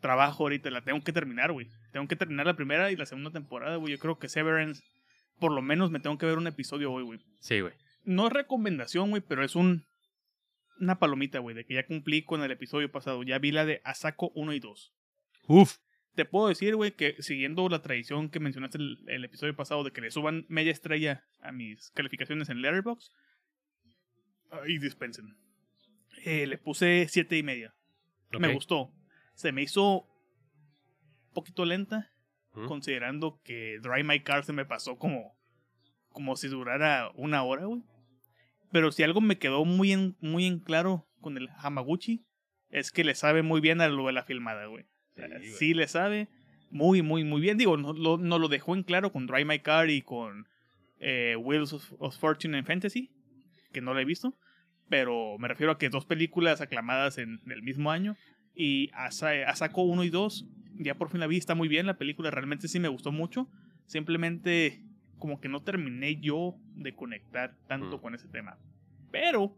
trabajo 0.00 0.42
ahorita. 0.42 0.70
La 0.70 0.82
tengo 0.82 1.00
que 1.04 1.12
terminar, 1.12 1.52
güey. 1.52 1.68
Tengo 1.92 2.08
que 2.08 2.16
terminar 2.16 2.46
la 2.46 2.56
primera 2.56 2.90
y 2.90 2.96
la 2.96 3.06
segunda 3.06 3.30
temporada, 3.30 3.76
güey. 3.76 3.92
Yo 3.92 4.00
creo 4.00 4.18
que 4.18 4.28
Severance, 4.28 4.82
por 5.38 5.52
lo 5.52 5.62
menos 5.62 5.92
me 5.92 6.00
tengo 6.00 6.18
que 6.18 6.26
ver 6.26 6.36
un 6.36 6.48
episodio 6.48 6.90
hoy, 6.90 7.04
güey. 7.04 7.20
Sí, 7.38 7.60
güey. 7.60 7.74
No 8.04 8.26
es 8.26 8.32
recomendación, 8.32 9.10
güey, 9.10 9.22
pero 9.22 9.44
es 9.44 9.54
un 9.54 9.84
una 10.80 10.98
palomita, 10.98 11.38
güey, 11.38 11.54
de 11.54 11.64
que 11.64 11.74
ya 11.74 11.86
cumplí 11.86 12.22
con 12.24 12.42
el 12.42 12.50
episodio 12.50 12.90
pasado. 12.90 13.22
Ya 13.22 13.38
vi 13.38 13.52
la 13.52 13.64
de 13.64 13.80
Asako 13.84 14.32
1 14.34 14.52
y 14.52 14.58
2. 14.58 14.92
Uf. 15.46 15.76
Te 16.14 16.24
puedo 16.24 16.48
decir, 16.48 16.76
güey, 16.76 16.92
que 16.92 17.16
siguiendo 17.22 17.68
la 17.68 17.80
tradición 17.80 18.28
que 18.28 18.40
mencionaste 18.40 18.78
el, 18.78 18.98
el 19.06 19.24
episodio 19.24 19.56
pasado 19.56 19.82
de 19.82 19.92
que 19.92 20.02
le 20.02 20.10
suban 20.10 20.44
media 20.48 20.72
estrella 20.72 21.24
a 21.40 21.52
mis 21.52 21.90
calificaciones 21.92 22.50
en 22.50 22.60
Letterboxd, 22.60 23.12
ahí 24.50 24.78
dispensen. 24.78 25.36
Eh, 26.24 26.46
le 26.46 26.58
puse 26.58 27.06
siete 27.08 27.36
y 27.36 27.42
media. 27.42 27.74
Me 28.38 28.52
gustó. 28.52 28.92
Se 29.34 29.52
me 29.52 29.62
hizo 29.62 30.02
un 30.02 31.32
poquito 31.34 31.64
lenta, 31.64 32.12
¿Mm? 32.54 32.66
considerando 32.66 33.40
que 33.42 33.78
Dry 33.82 34.04
My 34.04 34.20
Car 34.20 34.44
se 34.44 34.52
me 34.52 34.64
pasó 34.64 34.96
como, 34.96 35.36
como 36.10 36.36
si 36.36 36.48
durara 36.48 37.10
una 37.14 37.42
hora, 37.42 37.64
güey. 37.64 37.82
Pero 38.70 38.92
si 38.92 39.02
algo 39.02 39.20
me 39.20 39.38
quedó 39.38 39.64
muy 39.64 39.92
en, 39.92 40.16
muy 40.20 40.46
en 40.46 40.60
claro 40.60 41.06
con 41.20 41.36
el 41.36 41.48
Hamaguchi, 41.58 42.24
es 42.70 42.90
que 42.90 43.04
le 43.04 43.14
sabe 43.14 43.42
muy 43.42 43.60
bien 43.60 43.80
a 43.80 43.88
lo 43.88 44.06
de 44.06 44.12
la 44.12 44.24
filmada, 44.24 44.66
güey. 44.66 44.86
Sea, 45.14 45.28
Sí, 45.58 45.74
le 45.74 45.86
sabe 45.88 46.28
muy, 46.70 47.02
muy, 47.02 47.24
muy 47.24 47.40
bien. 47.40 47.58
Digo, 47.58 47.76
no, 47.76 47.92
lo, 47.92 48.18
no 48.18 48.38
lo 48.38 48.48
dejó 48.48 48.74
en 48.74 48.82
claro 48.82 49.12
con 49.12 49.26
Dry 49.26 49.44
My 49.44 49.58
Car 49.58 49.90
y 49.90 50.02
con 50.02 50.46
eh, 51.00 51.36
Wheels 51.38 51.72
of, 51.72 51.92
of 51.98 52.16
Fortune 52.16 52.56
and 52.56 52.66
Fantasy. 52.66 53.10
que 53.72 53.80
no 53.80 53.92
la 53.94 54.02
he 54.02 54.04
visto, 54.04 54.34
pero 54.88 55.36
me 55.38 55.48
refiero 55.48 55.72
a 55.72 55.78
que 55.78 55.88
dos 55.88 56.04
películas 56.04 56.60
aclamadas 56.60 57.18
en 57.18 57.40
el 57.50 57.62
mismo 57.62 57.90
año 57.90 58.16
y 58.54 58.90
Asako 58.92 59.82
1 59.82 60.04
y 60.04 60.10
2, 60.10 60.46
ya 60.78 60.94
por 60.94 61.08
fin 61.10 61.20
la 61.20 61.26
vi, 61.26 61.38
está 61.38 61.54
muy 61.54 61.68
bien 61.68 61.86
la 61.86 61.96
película, 61.96 62.30
realmente 62.30 62.68
sí 62.68 62.78
me 62.80 62.88
gustó 62.88 63.12
mucho, 63.12 63.48
simplemente 63.86 64.82
como 65.18 65.40
que 65.40 65.48
no 65.48 65.62
terminé 65.62 66.20
yo 66.20 66.56
de 66.74 66.94
conectar 66.94 67.56
tanto 67.66 67.96
Mm. 67.98 68.00
con 68.00 68.14
ese 68.14 68.28
tema. 68.28 68.58
Pero 69.10 69.56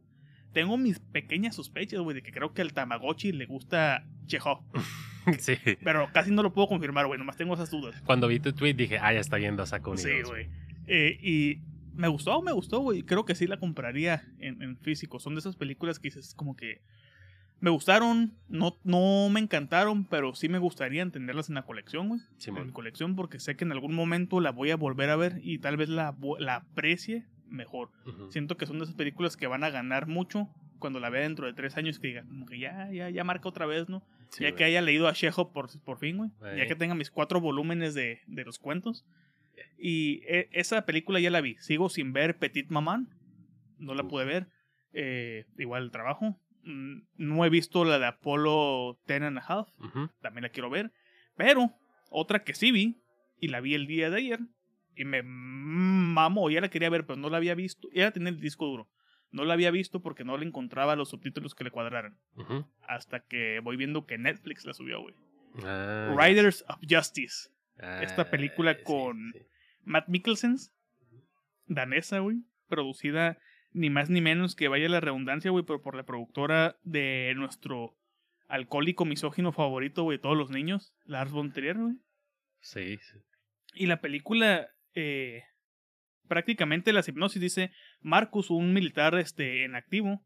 tengo 0.52 0.76
mis 0.76 0.98
pequeñas 1.00 1.56
sospechas, 1.56 2.00
güey, 2.00 2.14
de 2.14 2.22
que 2.22 2.32
creo 2.32 2.52
que 2.54 2.62
al 2.62 2.72
Tamagotchi 2.72 3.32
le 3.32 3.46
gusta 3.46 4.06
Chekhov. 4.26 4.60
sí. 5.38 5.56
Pero 5.82 6.08
casi 6.12 6.30
no 6.30 6.42
lo 6.42 6.52
puedo 6.52 6.68
confirmar, 6.68 7.06
güey, 7.06 7.18
nomás 7.18 7.36
tengo 7.36 7.54
esas 7.54 7.70
dudas. 7.70 8.00
Cuando 8.06 8.28
vi 8.28 8.40
tu 8.40 8.52
tweet 8.52 8.74
dije, 8.74 8.98
ah, 8.98 9.12
ya 9.12 9.20
está 9.20 9.36
viendo 9.36 9.62
a 9.62 9.66
Saco 9.66 9.96
Sí, 9.96 10.22
güey. 10.22 10.48
Eh, 10.86 11.18
y 11.22 11.60
me 11.94 12.08
gustó, 12.08 12.42
me 12.42 12.52
gustó, 12.52 12.80
güey. 12.80 13.02
Creo 13.02 13.24
que 13.24 13.34
sí 13.34 13.46
la 13.46 13.58
compraría 13.58 14.24
en, 14.38 14.62
en 14.62 14.76
físico. 14.76 15.18
Son 15.18 15.34
de 15.34 15.40
esas 15.40 15.56
películas 15.56 15.98
que 15.98 16.08
dices 16.08 16.34
como 16.34 16.56
que 16.56 16.82
me 17.60 17.70
gustaron, 17.70 18.34
no, 18.48 18.76
no 18.84 19.28
me 19.30 19.40
encantaron, 19.40 20.04
pero 20.04 20.34
sí 20.34 20.50
me 20.50 20.58
gustaría 20.58 21.08
tenerlas 21.08 21.48
en 21.48 21.54
la 21.54 21.62
colección, 21.62 22.08
güey. 22.08 22.20
En 22.20 22.40
Simón. 22.40 22.66
mi 22.66 22.72
colección 22.72 23.16
porque 23.16 23.40
sé 23.40 23.56
que 23.56 23.64
en 23.64 23.72
algún 23.72 23.94
momento 23.94 24.40
la 24.40 24.50
voy 24.50 24.70
a 24.70 24.76
volver 24.76 25.08
a 25.08 25.16
ver 25.16 25.40
y 25.42 25.58
tal 25.58 25.78
vez 25.78 25.88
la, 25.88 26.14
la 26.38 26.56
aprecie 26.56 27.24
mejor. 27.48 27.90
Siento 28.28 28.56
que 28.56 28.66
son 28.66 28.78
de 28.78 28.84
esas 28.84 28.96
películas 28.96 29.36
que 29.36 29.46
van 29.46 29.64
a 29.64 29.70
ganar 29.70 30.06
mucho 30.06 30.48
cuando 30.78 31.00
la 31.00 31.08
vea 31.08 31.22
dentro 31.22 31.46
de 31.46 31.54
tres 31.54 31.78
años 31.78 31.98
que 31.98 32.08
diga, 32.08 32.24
como 32.24 32.44
que 32.44 32.58
ya, 32.58 32.90
ya, 32.92 33.08
ya 33.08 33.24
marca 33.24 33.48
otra 33.48 33.64
vez, 33.64 33.88
¿no? 33.88 34.02
Sí, 34.34 34.42
ya 34.44 34.50
güey. 34.50 34.56
que 34.58 34.64
haya 34.64 34.82
leído 34.82 35.08
a 35.08 35.12
Chekhov 35.14 35.52
por, 35.52 35.68
por 35.82 35.98
fin, 35.98 36.16
güey. 36.16 36.30
Ya 36.56 36.66
que 36.66 36.74
tenga 36.74 36.94
mis 36.94 37.10
cuatro 37.10 37.40
volúmenes 37.40 37.94
de, 37.94 38.20
de 38.26 38.44
los 38.44 38.58
cuentos. 38.58 39.04
Y 39.78 40.22
e- 40.26 40.48
esa 40.52 40.84
película 40.84 41.20
ya 41.20 41.30
la 41.30 41.40
vi. 41.40 41.56
Sigo 41.60 41.88
sin 41.88 42.12
ver 42.12 42.38
Petit 42.38 42.68
Maman. 42.70 43.08
No 43.78 43.94
la 43.94 44.02
Uf. 44.02 44.10
pude 44.10 44.24
ver. 44.24 44.48
Eh, 44.92 45.46
igual 45.58 45.84
el 45.84 45.90
trabajo. 45.90 46.40
Mm, 46.64 47.02
No 47.16 47.44
he 47.44 47.50
visto 47.50 47.84
la 47.84 47.98
de 47.98 48.06
Apollo 48.06 48.98
Ten 49.06 49.22
and 49.22 49.38
a 49.38 49.42
Half. 49.46 49.68
También 50.20 50.42
la 50.42 50.48
quiero 50.48 50.70
ver. 50.70 50.92
Pero 51.36 51.72
otra 52.10 52.42
que 52.44 52.54
sí 52.54 52.72
vi. 52.72 53.00
Y 53.40 53.48
la 53.48 53.60
vi 53.60 53.74
el 53.74 53.86
día 53.86 54.10
de 54.10 54.16
ayer. 54.18 54.40
Y 54.96 55.04
me 55.04 55.22
mamó. 55.24 56.50
Ya 56.50 56.60
la 56.60 56.70
quería 56.70 56.90
ver, 56.90 57.04
pero 57.06 57.18
no 57.18 57.28
la 57.30 57.36
había 57.36 57.54
visto. 57.54 57.88
Ya 57.92 58.10
tenía 58.10 58.30
el 58.30 58.40
disco 58.40 58.66
duro. 58.66 58.88
No 59.34 59.44
la 59.44 59.54
había 59.54 59.70
visto 59.70 60.00
porque 60.00 60.24
no 60.24 60.36
le 60.38 60.46
encontraba 60.46 60.94
los 60.96 61.08
subtítulos 61.10 61.54
que 61.54 61.64
le 61.64 61.70
cuadraran. 61.70 62.16
Hasta 62.86 63.20
que 63.20 63.60
voy 63.60 63.76
viendo 63.76 64.06
que 64.06 64.16
Netflix 64.16 64.64
la 64.64 64.72
subió, 64.74 65.00
güey. 65.02 65.14
Ah, 65.64 66.14
Riders 66.18 66.64
of 66.68 66.78
Justice. 66.88 67.50
ya. 67.78 68.02
esta 68.02 68.30
película 68.30 68.70
Ah, 68.72 68.76
sí, 68.78 68.84
con- 68.84 69.32
sí. 69.32 69.40
Matt 69.82 70.08
Mikkelsen. 70.08 70.56
Danesa, 71.66 72.20
güey. 72.20 72.38
Producida 72.68 73.38
ni 73.72 73.90
más 73.90 74.08
ni 74.08 74.20
menos 74.20 74.54
que 74.54 74.68
vaya 74.68 74.88
la 74.88 75.00
redundancia, 75.00 75.50
güey, 75.50 75.64
pero 75.64 75.82
por 75.82 75.96
la 75.96 76.04
productora 76.04 76.76
de 76.84 77.32
nuestro 77.36 77.96
alcohólico 78.46 79.04
misógino 79.04 79.50
favorito, 79.52 80.04
güey, 80.04 80.18
de 80.18 80.22
todos 80.22 80.36
los 80.36 80.50
niños, 80.50 80.94
Lars 81.06 81.32
von 81.32 81.52
Trier, 81.52 81.76
güey. 81.78 81.94
Sí, 82.60 82.98
sí. 82.98 83.18
Y 83.74 83.86
la 83.86 84.00
película, 84.00 84.68
eh, 84.94 85.42
prácticamente 86.28 86.92
la 86.92 87.02
hipnosis 87.06 87.40
dice, 87.40 87.70
Marcus, 88.00 88.50
un 88.50 88.72
militar 88.72 89.14
este, 89.16 89.64
en 89.64 89.74
activo, 89.74 90.22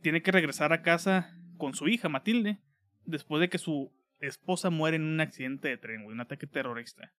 tiene 0.00 0.22
que 0.22 0.32
regresar 0.32 0.72
a 0.72 0.82
casa 0.82 1.36
con 1.56 1.74
su 1.74 1.88
hija, 1.88 2.08
Matilde, 2.08 2.58
después 3.04 3.40
de 3.40 3.48
que 3.48 3.58
su 3.58 3.92
esposa 4.20 4.70
muere 4.70 4.96
en 4.96 5.04
un 5.04 5.20
accidente 5.20 5.68
de 5.68 5.78
tren, 5.78 6.04
un 6.04 6.20
ataque 6.20 6.46
terrorista. 6.46 7.12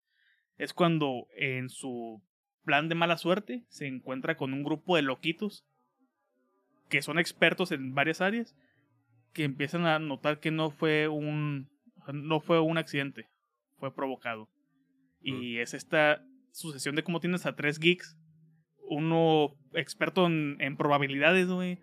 Es 0.57 0.73
cuando 0.73 1.27
en 1.35 1.69
su 1.69 2.21
plan 2.63 2.87
de 2.87 2.95
mala 2.95 3.17
suerte 3.17 3.65
se 3.69 3.87
encuentra 3.87 4.37
con 4.37 4.53
un 4.53 4.63
grupo 4.63 4.95
de 4.95 5.01
loquitos 5.01 5.65
que 6.89 7.01
son 7.01 7.19
expertos 7.19 7.71
en 7.71 7.93
varias 7.93 8.21
áreas 8.21 8.55
que 9.33 9.43
empiezan 9.43 9.85
a 9.85 9.99
notar 9.99 10.39
que 10.39 10.51
no 10.51 10.69
fue 10.69 11.07
un 11.07 11.69
no 12.13 12.39
fue 12.39 12.59
un 12.59 12.77
accidente, 12.77 13.27
fue 13.77 13.93
provocado. 13.93 14.49
Y 15.21 15.59
es 15.59 15.73
esta 15.73 16.21
sucesión 16.53 16.95
de 16.95 17.03
cómo 17.03 17.19
tienes 17.19 17.45
a 17.45 17.55
tres 17.55 17.79
geeks. 17.79 18.17
Uno 18.89 19.55
experto 19.73 20.27
en, 20.27 20.57
en 20.59 20.77
probabilidades, 20.77 21.47
güey. 21.49 21.79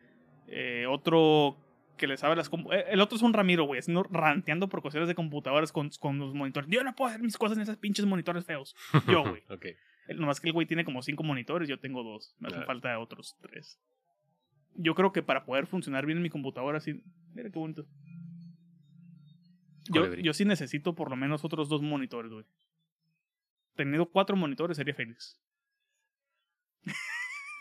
Eh, 0.46 0.86
otro 0.88 1.56
que 1.96 2.06
le 2.06 2.16
sabe 2.16 2.34
las... 2.36 2.48
eh, 2.72 2.84
El 2.90 3.00
otro 3.00 3.16
es 3.16 3.22
un 3.22 3.32
Ramiro, 3.32 3.64
güey. 3.64 3.78
Haciendo, 3.80 4.02
ranteando 4.04 4.68
por 4.68 4.80
cuestiones 4.80 5.08
de 5.08 5.14
computadoras 5.14 5.70
con, 5.72 5.90
con 6.00 6.18
los 6.18 6.34
monitores. 6.34 6.68
Yo 6.70 6.82
no 6.84 6.94
puedo 6.94 7.10
hacer 7.10 7.22
mis 7.22 7.36
cosas 7.36 7.58
en 7.58 7.62
esos 7.62 7.76
pinches 7.76 8.06
monitores 8.06 8.44
feos. 8.46 8.74
Yo, 9.06 9.22
güey. 9.28 9.42
ok. 9.50 9.66
El- 10.08 10.18
Nomás 10.18 10.40
que 10.40 10.48
el 10.48 10.52
güey 10.52 10.66
tiene 10.66 10.84
como 10.84 11.02
cinco 11.02 11.22
monitores, 11.22 11.68
yo 11.68 11.78
tengo 11.78 12.02
dos. 12.02 12.34
Me 12.38 12.48
hacen 12.48 12.64
falta 12.64 12.98
otros 12.98 13.36
tres. 13.42 13.78
Yo 14.74 14.94
creo 14.94 15.12
que 15.12 15.22
para 15.22 15.44
poder 15.44 15.66
funcionar 15.66 16.06
bien 16.06 16.18
en 16.18 16.22
mi 16.22 16.30
computadora, 16.30 16.80
sí. 16.80 17.02
Mira 17.34 17.50
qué 17.50 17.58
bonito. 17.58 17.86
Yo, 19.92 20.14
yo 20.14 20.32
sí 20.34 20.44
necesito 20.44 20.94
por 20.94 21.10
lo 21.10 21.16
menos 21.16 21.44
otros 21.44 21.68
dos 21.68 21.82
monitores, 21.82 22.30
güey. 22.32 22.44
Teniendo 23.80 24.10
cuatro 24.10 24.36
monitores 24.36 24.76
sería 24.76 24.94
feliz. 24.94 25.40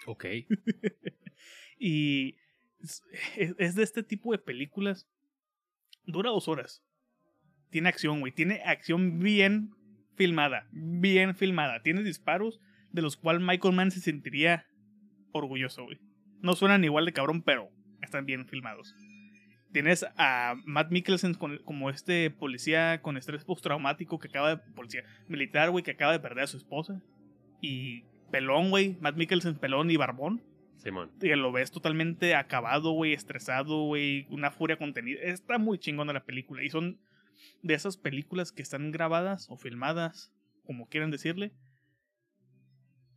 Ok. 0.06 0.26
Y 1.82 2.36
es, 3.38 3.76
de 3.76 3.84
este 3.84 4.04
tipo 4.04 4.34
de 4.34 4.38
películas. 4.38 5.08
Dura 6.04 6.30
dos 6.30 6.50
horas. 6.50 6.84
Tiene 7.70 7.88
acción, 7.88 8.20
güey. 8.20 8.34
Tiene 8.34 8.62
acción 8.66 9.20
bien 9.20 9.72
filmada. 10.18 10.68
Bien 10.74 11.36
filmada. 11.36 11.82
Tiene 11.84 12.04
disparos 12.04 12.60
de 12.92 13.02
los 13.02 13.16
cuales 13.16 13.42
Michael 13.42 13.76
Mann 13.76 13.92
se 13.92 14.02
sentiría 14.02 14.68
orgulloso, 15.32 15.86
güey. 15.86 16.02
No 16.42 16.54
suenan 16.54 16.84
igual 16.84 17.06
de 17.06 17.14
cabrón, 17.14 17.42
pero 17.42 17.70
están 18.02 18.26
bien 18.26 18.46
filmados. 18.46 18.94
Tienes 19.72 20.06
a 20.18 20.56
Matt 20.66 20.92
Mikkelsen 20.92 21.36
con- 21.36 21.60
como 21.60 21.90
este 21.90 22.32
policía 22.32 23.02
con 23.02 23.18
estrés 23.18 23.44
postraumático 23.46 24.18
que 24.20 24.28
acaba 24.28 24.50
de. 24.50 24.58
Policía 24.74 25.04
militar, 25.28 25.70
güey, 25.70 25.84
que 25.84 25.92
acaba 25.92 26.12
de 26.12 26.20
perder 26.20 26.46
a 26.46 26.48
su 26.48 26.58
esposa. 26.58 27.02
Y 27.62 28.04
pelón, 28.32 28.70
güey. 28.72 28.98
Matt 29.00 29.16
Mikkelsen 29.16 29.56
pelón 29.56 29.92
y 29.92 29.98
barbón 29.98 30.42
Simón. 30.78 31.12
que 31.20 31.36
lo 31.36 31.52
ves 31.52 31.72
totalmente 31.72 32.34
acabado, 32.36 32.92
güey, 32.92 33.14
estresado, 33.14 33.84
güey, 33.84 34.26
una 34.30 34.50
furia 34.50 34.78
contenida. 34.78 35.20
Está 35.22 35.58
muy 35.60 35.78
chingona 35.78 36.14
la 36.14 36.26
película. 36.26 36.64
Y 36.64 36.70
son 36.70 36.98
de 37.62 37.74
esas 37.76 37.98
películas 37.98 38.52
que 38.52 38.62
están 38.64 38.92
grabadas 38.92 39.48
o 39.50 39.58
filmadas, 39.58 40.32
como 40.66 40.88
quieran 40.88 41.12
decirle, 41.12 41.52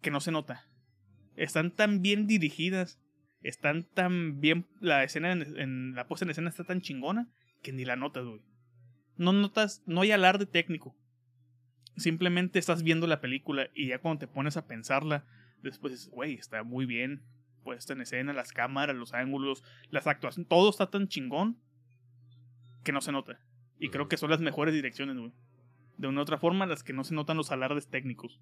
que 0.00 0.10
no 0.10 0.20
se 0.20 0.32
nota. 0.32 0.66
Están 1.36 1.70
tan 1.70 2.02
bien 2.02 2.26
dirigidas, 2.26 2.98
están 3.42 3.84
tan 3.84 4.40
bien. 4.40 4.66
La 4.80 5.04
escena 5.04 5.32
en, 5.32 5.58
en- 5.58 5.94
la 5.94 6.06
puesta 6.06 6.24
en 6.24 6.30
escena 6.30 6.48
está 6.48 6.64
tan 6.64 6.80
chingona 6.80 7.28
que 7.62 7.72
ni 7.72 7.84
la 7.84 7.96
notas, 7.96 8.24
güey. 8.24 8.40
No 9.16 9.32
notas, 9.32 9.82
no 9.86 10.00
hay 10.02 10.10
alarde 10.12 10.46
técnico. 10.46 10.94
Simplemente 11.96 12.58
estás 12.58 12.82
viendo 12.82 13.06
la 13.06 13.20
película 13.20 13.68
y 13.74 13.88
ya 13.88 13.98
cuando 13.98 14.20
te 14.20 14.26
pones 14.26 14.56
a 14.56 14.66
pensarla, 14.66 15.24
después 15.62 15.92
dices, 15.92 16.08
güey, 16.10 16.34
está 16.34 16.62
muy 16.62 16.86
bien 16.86 17.22
puesta 17.62 17.92
en 17.92 18.00
escena, 18.00 18.32
las 18.32 18.50
cámaras, 18.52 18.96
los 18.96 19.12
ángulos, 19.14 19.62
las 19.90 20.06
actuaciones, 20.08 20.48
todo 20.48 20.68
está 20.70 20.90
tan 20.90 21.06
chingón 21.06 21.58
que 22.82 22.90
no 22.92 23.00
se 23.00 23.12
nota. 23.12 23.38
Y 23.78 23.90
creo 23.90 24.08
que 24.08 24.16
son 24.16 24.30
las 24.30 24.40
mejores 24.40 24.74
direcciones, 24.74 25.16
güey. 25.16 25.32
De 25.98 26.08
una 26.08 26.20
u 26.20 26.22
otra 26.22 26.38
forma, 26.38 26.66
las 26.66 26.82
que 26.82 26.92
no 26.92 27.04
se 27.04 27.14
notan 27.14 27.36
los 27.36 27.52
alardes 27.52 27.86
técnicos. 27.88 28.40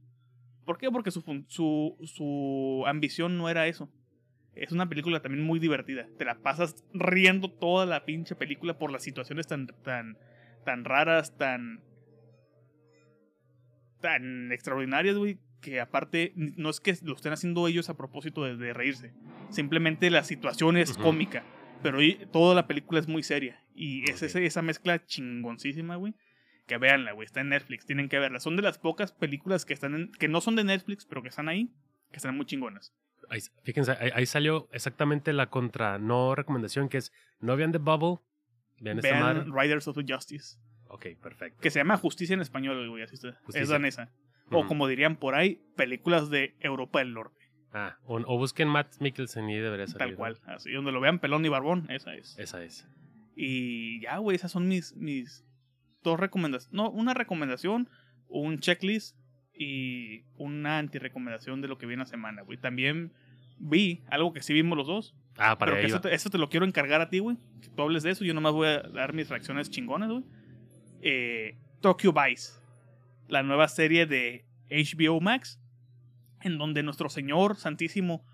¿Por 0.65 0.79
qué? 0.79 0.91
Porque 0.91 1.11
su, 1.11 1.21
su, 1.49 1.97
su 2.07 2.85
ambición 2.87 3.37
no 3.37 3.49
era 3.51 3.67
eso. 3.67 3.91
Es 4.55 4.73
una 4.73 4.89
película 4.89 5.21
también 5.21 5.45
muy 5.45 5.59
divertida. 5.59 6.07
Te 6.19 6.25
la 6.25 6.37
pasas 6.37 6.85
riendo 6.93 7.51
toda 7.51 7.87
la 7.87 8.05
pinche 8.05 8.35
película 8.35 8.79
por 8.79 8.91
las 8.93 9.03
situaciones 9.03 9.47
tan, 9.47 9.69
tan, 9.83 10.19
tan 10.65 10.85
raras, 10.85 11.37
tan, 11.39 11.81
tan 14.01 14.51
extraordinarias, 14.53 15.17
güey, 15.17 15.39
que 15.61 15.81
aparte 15.81 16.33
no 16.35 16.71
es 16.71 16.81
que 16.81 16.95
lo 17.03 17.15
estén 17.15 17.33
haciendo 17.33 17.67
ellos 17.69 17.91
a 17.91 17.97
propósito 17.97 18.45
de, 18.45 18.57
de 18.57 18.73
reírse. 18.73 19.13
Simplemente 19.51 20.11
la 20.11 20.25
situación 20.25 20.77
es 20.77 20.97
cómica, 20.97 21.45
pero 21.83 21.99
toda 22.33 22.55
la 22.55 22.67
película 22.67 23.01
es 23.01 23.09
muy 23.09 23.23
seria. 23.23 23.63
Y 23.75 24.11
es 24.11 24.23
esa 24.23 24.63
mezcla 24.63 25.05
chingoncísima, 25.05 25.97
güey. 25.97 26.15
Que 26.67 26.79
véanla, 26.79 27.13
güey, 27.13 27.27
está 27.27 27.41
en 27.41 27.49
Netflix, 27.49 27.85
tienen 27.85 28.09
que 28.09 28.19
verla. 28.19 28.39
Son 28.41 28.57
de 28.57 28.63
las 28.63 28.79
pocas 28.79 29.13
películas 29.13 29.65
que 29.65 29.75
están 29.75 29.95
en- 29.95 30.13
que 30.13 30.29
no 30.29 30.41
son 30.41 30.55
de 30.57 30.65
Netflix, 30.65 31.05
pero 31.05 31.23
que 31.23 31.29
están 31.29 31.49
ahí, 31.49 31.71
que 32.11 32.17
están 32.19 32.37
muy 32.37 32.47
chingonas. 32.47 32.95
Ahí, 33.29 33.41
fíjense, 33.63 33.93
ahí, 33.93 34.11
ahí 34.15 34.27
salió 34.27 34.69
exactamente 34.73 35.33
la 35.33 35.51
contra 35.51 35.99
no 35.99 36.35
recomendación 36.35 36.89
que 36.89 36.99
es 36.99 37.13
no 37.41 37.57
vean 37.57 37.73
The 37.73 37.79
Bubble. 37.79 38.19
Vean 38.81 38.99
esta 38.99 39.21
madre. 39.21 39.41
Vean 39.41 39.53
Riders 39.59 39.89
of 39.89 39.99
Justice, 40.09 40.59
Ok, 40.89 41.07
perfecto. 41.23 41.61
que 41.61 41.71
se 41.71 41.79
llama 41.79 41.97
Justicia 41.97 42.35
en 42.35 42.41
español, 42.41 42.89
güey, 42.89 43.03
así 43.03 43.15
está. 43.15 43.39
Es 43.55 43.69
danesa. 43.69 44.11
O 44.51 44.67
como 44.67 44.89
dirían 44.89 45.17
por 45.17 45.37
ahí, 45.37 45.63
películas 45.77 46.29
de 46.31 46.57
Europa 46.59 46.99
del 46.99 47.15
Norte. 47.15 47.41
Ah, 47.73 47.99
o, 48.05 48.17
o 48.17 48.37
busquen 48.37 48.67
Matt 48.67 48.97
Mikkelsen 48.99 49.49
y 49.49 49.59
debería 49.59 49.87
salir. 49.87 49.99
Tal 49.99 50.11
¿no? 50.11 50.17
cual. 50.17 50.41
Así, 50.47 50.73
donde 50.73 50.91
lo 50.91 51.01
vean 51.01 51.21
pelón 51.21 51.45
y 51.45 51.49
barbón, 51.49 51.87
esa 51.89 52.15
es. 52.15 52.37
Esa 52.37 52.65
es. 52.65 52.89
Y 53.37 54.01
ya, 54.01 54.19
güey, 54.19 54.35
esas 54.35 54.51
son 54.51 54.67
mis, 54.67 54.97
mis 54.97 55.45
dos 56.03 56.19
recomendaciones. 56.19 56.75
No, 56.75 56.91
una 56.91 57.15
recomendación, 57.15 57.89
un 58.27 58.59
checklist 58.59 59.17
y 59.63 60.25
una 60.39 60.79
antirecomendación 60.79 61.61
de 61.61 61.69
lo 61.69 61.77
que 61.77 61.85
viene 61.85 62.01
la 62.03 62.07
semana, 62.07 62.41
güey. 62.43 62.57
También 62.57 63.13
vi 63.59 64.03
algo 64.09 64.33
que 64.33 64.41
sí 64.43 64.55
vimos 64.55 64.79
los 64.79 64.87
dos. 64.87 65.15
Ah, 65.37 65.59
para 65.59 65.73
pero 65.73 65.83
que 65.83 65.87
eso 65.89 66.01
te, 66.01 66.15
eso 66.15 66.31
te 66.31 66.39
lo 66.39 66.49
quiero 66.49 66.65
encargar 66.65 67.03
a 67.03 67.11
ti, 67.11 67.19
güey. 67.19 67.37
Que 67.61 67.69
tú 67.69 67.83
hables 67.83 68.03
de 68.03 68.11
eso. 68.11 68.25
Yo 68.25 68.33
nomás 68.33 68.55
voy 68.55 68.69
a 68.69 68.81
dar 68.81 69.13
mis 69.13 69.29
reacciones 69.29 69.69
chingonas, 69.69 70.11
güey. 70.11 70.25
Eh, 71.03 71.59
Tokyo 71.83 72.13
Vice. 72.15 72.53
La 73.29 73.43
nueva 73.43 73.69
serie 73.69 74.07
de 74.07 74.47
HBO 74.71 75.21
Max. 75.21 75.61
En 76.41 76.57
donde 76.57 76.83
nuestro 76.83 77.11
señor 77.11 77.57
santísimo 77.57 78.25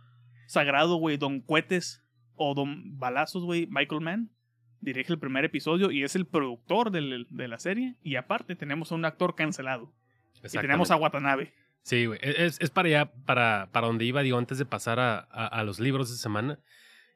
sagrado, 0.46 0.94
güey, 0.96 1.16
Don 1.16 1.40
Cuetes 1.40 2.04
o 2.36 2.54
Don 2.54 2.98
Balazos, 3.00 3.42
güey, 3.44 3.66
Michael 3.68 4.00
Mann, 4.00 4.30
dirige 4.80 5.12
el 5.12 5.18
primer 5.18 5.44
episodio 5.44 5.90
y 5.90 6.04
es 6.04 6.14
el 6.14 6.24
productor 6.26 6.92
del- 6.92 7.26
de 7.30 7.48
la 7.48 7.58
serie. 7.58 7.96
Y 8.04 8.14
aparte 8.14 8.54
tenemos 8.54 8.92
a 8.92 8.94
un 8.94 9.04
actor 9.04 9.34
cancelado. 9.34 9.92
Y 10.44 10.58
tenemos 10.58 10.90
a 10.90 10.96
Watanabe. 10.96 11.52
Sí, 11.82 12.06
güey. 12.06 12.18
E-, 12.22 12.46
Es, 12.46 12.60
es 12.60 12.70
para 12.70 12.88
allá, 12.88 13.12
para, 13.26 13.68
para 13.72 13.86
donde 13.86 14.04
iba, 14.04 14.22
digo, 14.22 14.38
antes 14.38 14.58
de 14.58 14.66
pasar 14.66 14.98
a, 15.00 15.18
a- 15.18 15.46
a 15.46 15.62
los 15.64 15.78
libros 15.80 16.10
de 16.10 16.16
semana. 16.16 16.58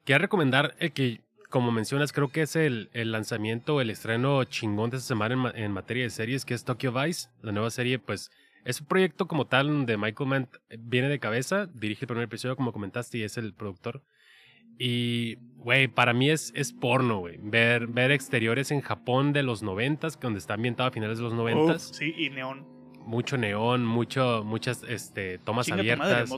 Quería 0.05 0.17
recomendar 0.19 0.75
el 0.79 0.91
que, 0.93 1.21
como 1.49 1.71
mencionas, 1.71 2.11
creo 2.13 2.29
que 2.29 2.43
es 2.43 2.55
el, 2.55 2.89
el 2.93 3.11
lanzamiento, 3.11 3.81
el 3.81 3.89
estreno 3.89 4.43
chingón 4.45 4.89
de 4.89 4.97
esta 4.97 5.07
semana 5.09 5.51
en, 5.55 5.63
en 5.65 5.71
materia 5.71 6.03
de 6.03 6.09
series, 6.09 6.45
que 6.45 6.53
es 6.53 6.63
Tokyo 6.63 6.91
Vice. 6.93 7.29
La 7.41 7.51
nueva 7.51 7.69
serie, 7.69 7.99
pues, 7.99 8.31
es 8.65 8.79
un 8.81 8.87
proyecto 8.87 9.27
como 9.27 9.45
tal 9.45 9.67
donde 9.67 9.97
Michael 9.97 10.29
Mann 10.29 10.49
viene 10.79 11.09
de 11.09 11.19
cabeza, 11.19 11.67
dirige 11.73 12.05
el 12.05 12.07
primer 12.07 12.23
episodio, 12.23 12.55
como 12.55 12.71
comentaste, 12.71 13.17
y 13.17 13.23
es 13.23 13.37
el 13.37 13.53
productor. 13.53 14.01
Y, 14.79 15.35
güey, 15.57 15.87
para 15.87 16.13
mí 16.13 16.29
es, 16.29 16.51
es 16.55 16.73
porno, 16.73 17.19
güey. 17.19 17.37
Ver, 17.41 17.87
ver 17.87 18.11
exteriores 18.11 18.71
en 18.71 18.81
Japón 18.81 19.33
de 19.33 19.43
los 19.43 19.61
noventas, 19.61 20.19
donde 20.19 20.39
está 20.39 20.55
ambientado 20.55 20.89
a 20.89 20.91
finales 20.91 21.17
de 21.19 21.23
los 21.25 21.33
noventas 21.33 21.91
Uf, 21.91 21.97
sí, 21.97 22.13
y 22.17 22.29
Neón. 22.29 22.65
Mucho 23.05 23.37
neón, 23.37 23.85
mucho, 23.85 24.43
muchas 24.45 24.83
este, 24.83 25.37
tomas 25.39 25.65
Chinga 25.65 25.79
abiertas, 25.79 26.29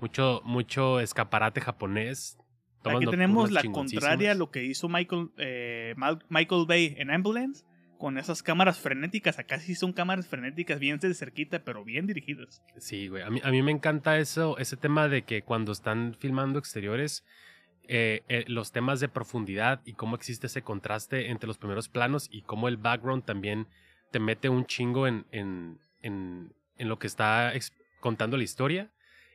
mucho, 0.00 0.42
mucho 0.44 1.00
escaparate 1.00 1.60
japonés. 1.60 2.38
Aquí 2.84 3.06
tenemos 3.06 3.50
la 3.50 3.62
contraria 3.64 4.32
a 4.32 4.34
lo 4.34 4.50
que 4.50 4.64
hizo 4.64 4.88
Michael, 4.88 5.30
eh, 5.36 5.94
Michael 6.28 6.64
Bay 6.66 6.94
en 6.96 7.10
Ambulance, 7.10 7.64
con 7.98 8.16
esas 8.16 8.42
cámaras 8.42 8.78
frenéticas. 8.78 9.38
Acá 9.38 9.58
sí 9.58 9.74
son 9.74 9.92
cámaras 9.92 10.26
frenéticas, 10.26 10.78
bien 10.78 10.98
de 10.98 11.12
cerquita, 11.12 11.64
pero 11.64 11.84
bien 11.84 12.06
dirigidas. 12.06 12.62
Sí, 12.78 13.08
güey. 13.08 13.22
A 13.22 13.30
mí, 13.30 13.40
a 13.42 13.50
mí 13.50 13.62
me 13.62 13.72
encanta 13.72 14.18
eso, 14.18 14.56
ese 14.58 14.76
tema 14.76 15.08
de 15.08 15.22
que 15.22 15.42
cuando 15.42 15.72
están 15.72 16.14
filmando 16.18 16.58
exteriores, 16.58 17.24
eh, 17.90 18.22
eh, 18.28 18.44
los 18.48 18.70
temas 18.70 19.00
de 19.00 19.08
profundidad 19.08 19.80
y 19.86 19.94
cómo 19.94 20.14
existe 20.14 20.46
ese 20.46 20.60
contraste 20.60 21.30
entre 21.30 21.46
los 21.46 21.56
primeros 21.56 21.88
planos 21.88 22.28
y 22.30 22.42
cómo 22.42 22.68
el 22.68 22.76
background 22.76 23.24
también 23.24 23.66
te 24.10 24.20
mete 24.20 24.50
un 24.50 24.66
chingo 24.66 25.06
en, 25.06 25.24
en, 25.32 25.78
en, 26.02 26.52
en 26.76 26.88
lo 26.88 26.98
que 26.98 27.06
está 27.06 27.52
contando 28.00 28.36
la 28.36 28.44
historia. 28.44 28.90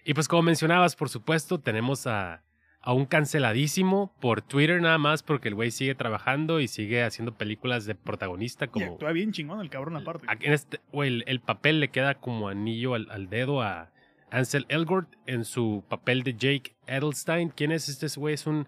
Y 0.06 0.14
pues 0.14 0.28
como 0.28 0.42
mencionabas, 0.42 0.96
por 0.96 1.10
supuesto, 1.10 1.60
tenemos 1.60 2.08
a, 2.08 2.44
a 2.82 2.94
un 2.94 3.06
canceladísimo 3.06 4.14
por 4.20 4.42
Twitter 4.42 4.82
nada 4.82 4.98
más 4.98 5.24
porque 5.24 5.48
el 5.48 5.56
güey 5.56 5.72
sigue 5.72 5.96
trabajando 5.96 6.60
y 6.60 6.68
sigue 6.68 7.04
haciendo 7.04 7.36
películas 7.38 7.86
de 7.86 7.96
protagonista 7.96 8.66
Y 8.66 8.68
como... 8.68 8.86
actúa 8.94 9.14
bien 9.14 9.32
chingón 9.32 9.62
el 9.62 9.70
cabrón 9.70 9.96
aparte. 9.96 10.28
En 10.42 10.52
este, 10.52 10.82
güey, 10.92 11.10
el, 11.10 11.24
el 11.28 11.40
papel 11.40 11.80
le 11.80 11.90
queda 11.90 12.16
como 12.16 12.50
anillo 12.50 12.96
al, 12.96 13.10
al 13.10 13.30
dedo 13.30 13.62
a 13.62 13.92
Ansel 14.32 14.66
Elgort 14.68 15.14
en 15.26 15.46
su 15.46 15.86
papel 15.88 16.24
de 16.24 16.34
Jake 16.34 16.76
Edelstein. 16.88 17.50
¿Quién 17.50 17.72
es 17.72 17.88
este 17.88 18.08
güey? 18.20 18.34
Es 18.34 18.48
un, 18.48 18.68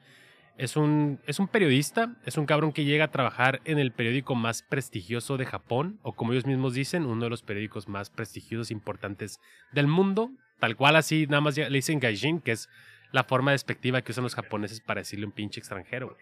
es, 0.57 0.77
un, 0.77 1.19
es 1.27 1.39
un 1.39 1.47
periodista, 1.47 2.15
es 2.25 2.37
un 2.37 2.45
cabrón 2.45 2.71
que 2.71 2.85
llega 2.85 3.05
a 3.05 3.11
trabajar 3.11 3.61
en 3.65 3.79
el 3.79 3.91
periódico 3.91 4.35
más 4.35 4.63
prestigioso 4.63 5.37
de 5.37 5.45
Japón, 5.45 5.99
o 6.01 6.13
como 6.13 6.31
ellos 6.31 6.45
mismos 6.45 6.73
dicen, 6.73 7.05
uno 7.05 7.23
de 7.23 7.29
los 7.29 7.43
periódicos 7.43 7.87
más 7.87 8.09
prestigiosos 8.09 8.71
e 8.71 8.73
importantes 8.73 9.39
del 9.73 9.87
mundo. 9.87 10.31
Tal 10.59 10.75
cual 10.75 10.95
así, 10.95 11.27
nada 11.27 11.41
más 11.41 11.57
le 11.57 11.69
dicen 11.69 11.99
gaijin, 11.99 12.39
que 12.39 12.51
es 12.51 12.69
la 13.11 13.23
forma 13.25 13.51
despectiva 13.51 14.01
que 14.01 14.11
usan 14.11 14.23
los 14.23 14.35
japoneses 14.35 14.79
para 14.79 15.01
decirle 15.01 15.25
un 15.25 15.31
pinche 15.31 15.59
extranjero. 15.59 16.07
güey. 16.07 16.19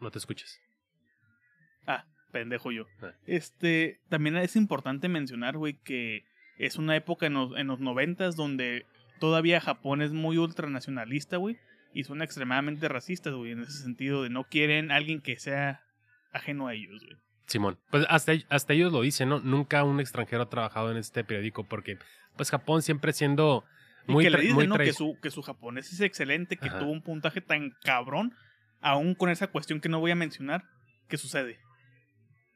No 0.00 0.10
te 0.10 0.18
escuchas. 0.18 0.60
Ah, 1.86 2.06
pendejo 2.32 2.72
yo. 2.72 2.86
Ah. 3.02 3.12
Este, 3.26 4.00
también 4.08 4.36
es 4.36 4.56
importante 4.56 5.08
mencionar, 5.08 5.56
güey, 5.56 5.74
que 5.74 6.24
es 6.58 6.76
una 6.76 6.96
época 6.96 7.26
en 7.26 7.34
los, 7.34 7.56
en 7.56 7.66
los 7.66 7.80
noventas 7.80 8.36
donde 8.36 8.86
todavía 9.20 9.60
Japón 9.60 10.02
es 10.02 10.12
muy 10.12 10.36
ultranacionalista, 10.38 11.36
güey, 11.36 11.58
y 11.94 12.02
son 12.02 12.22
extremadamente 12.22 12.88
racistas, 12.88 13.34
güey, 13.34 13.52
en 13.52 13.60
ese 13.60 13.82
sentido 13.82 14.24
de 14.24 14.30
no 14.30 14.44
quieren 14.44 14.90
alguien 14.90 15.20
que 15.20 15.38
sea 15.38 15.84
ajeno 16.32 16.66
a 16.66 16.74
ellos, 16.74 17.04
güey. 17.04 17.16
Simón, 17.46 17.78
pues 17.90 18.06
hasta, 18.08 18.32
hasta 18.48 18.72
ellos 18.72 18.92
lo 18.92 19.02
dicen, 19.02 19.28
¿no? 19.28 19.40
Nunca 19.40 19.82
un 19.82 19.98
extranjero 19.98 20.42
ha 20.42 20.48
trabajado 20.48 20.90
en 20.92 20.96
este 20.96 21.24
periódico 21.24 21.64
porque, 21.64 21.98
pues 22.36 22.50
Japón 22.50 22.82
siempre 22.82 23.12
siendo 23.12 23.64
Y 24.06 24.12
muy, 24.12 24.24
que 24.24 24.30
le 24.30 24.40
dicen, 24.40 24.68
¿no? 24.68 24.78
Que 24.78 24.92
su, 24.92 25.18
que 25.20 25.32
su 25.32 25.42
japonés 25.42 25.92
es 25.92 26.00
excelente, 26.00 26.56
que 26.56 26.68
Ajá. 26.68 26.78
tuvo 26.78 26.92
un 26.92 27.02
puntaje 27.02 27.40
tan 27.40 27.74
cabrón, 27.82 28.34
aún 28.80 29.14
con 29.16 29.30
esa 29.30 29.48
cuestión 29.48 29.80
que 29.80 29.88
no 29.88 29.98
voy 29.98 30.12
a 30.12 30.16
mencionar, 30.16 30.64
que 31.08 31.16
sucede. 31.16 31.58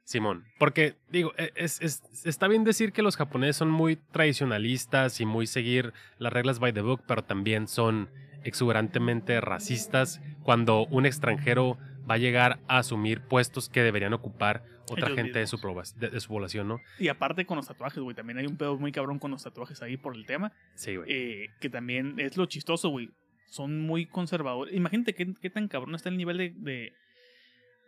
Simón, 0.05 0.45
porque 0.59 0.97
digo, 1.11 1.33
e- 1.39 1.53
es, 1.57 1.81
es- 1.81 2.03
está 2.27 2.47
bien 2.47 2.63
decir 2.65 2.93
que 2.93 3.03
los 3.03 3.17
japoneses 3.17 3.57
son 3.57 3.71
muy 3.71 3.97
tradicionalistas 3.97 5.21
y 5.21 5.27
muy 5.27 5.47
seguir 5.47 5.93
las 6.19 6.33
reglas 6.33 6.59
by 6.59 6.73
the 6.73 6.83
book, 6.83 7.03
pero 7.09 7.25
también 7.25 7.67
son 7.69 8.11
exuberantemente 8.45 9.41
racistas 9.41 10.21
cuando 10.43 10.85
un 10.87 11.07
extranjero 11.07 11.79
va 12.09 12.15
a 12.15 12.19
llegar 12.19 12.59
a 12.69 12.79
asumir 12.79 13.23
puestos 13.23 13.71
que 13.71 13.83
deberían 13.83 14.13
ocupar 14.13 14.63
otra 14.91 15.07
Ellos 15.07 15.17
gente 15.17 15.39
de 15.39 15.47
su, 15.47 15.57
de- 15.97 16.11
de 16.11 16.21
su 16.21 16.29
población, 16.29 16.69
¿no? 16.69 16.81
Y 16.99 17.09
aparte 17.09 17.47
con 17.47 17.57
los 17.57 17.67
tatuajes, 17.67 18.03
güey, 18.03 18.15
también 18.15 18.37
hay 18.39 18.47
un 18.47 18.59
pedo 18.59 18.77
muy 18.77 18.93
cabrón 18.93 19.19
con 19.19 19.31
los 19.31 19.43
tatuajes 19.43 19.81
ahí 19.81 19.97
por 19.97 20.15
el 20.15 20.27
tema. 20.27 20.53
Sí, 20.75 20.97
güey. 20.97 21.11
eh, 21.11 21.47
que 21.61 21.71
también 21.71 22.21
es 22.21 22.37
lo 22.37 22.45
chistoso, 22.45 22.91
güey. 22.91 23.09
Son 23.47 23.81
muy 23.81 24.05
conservadores. 24.05 24.75
Imagínate 24.75 25.15
qué, 25.15 25.33
qué 25.41 25.49
tan 25.49 25.69
cabrón 25.69 25.95
está 25.95 26.11
el 26.11 26.19
nivel 26.19 26.37
de. 26.37 26.53
de, 26.57 26.93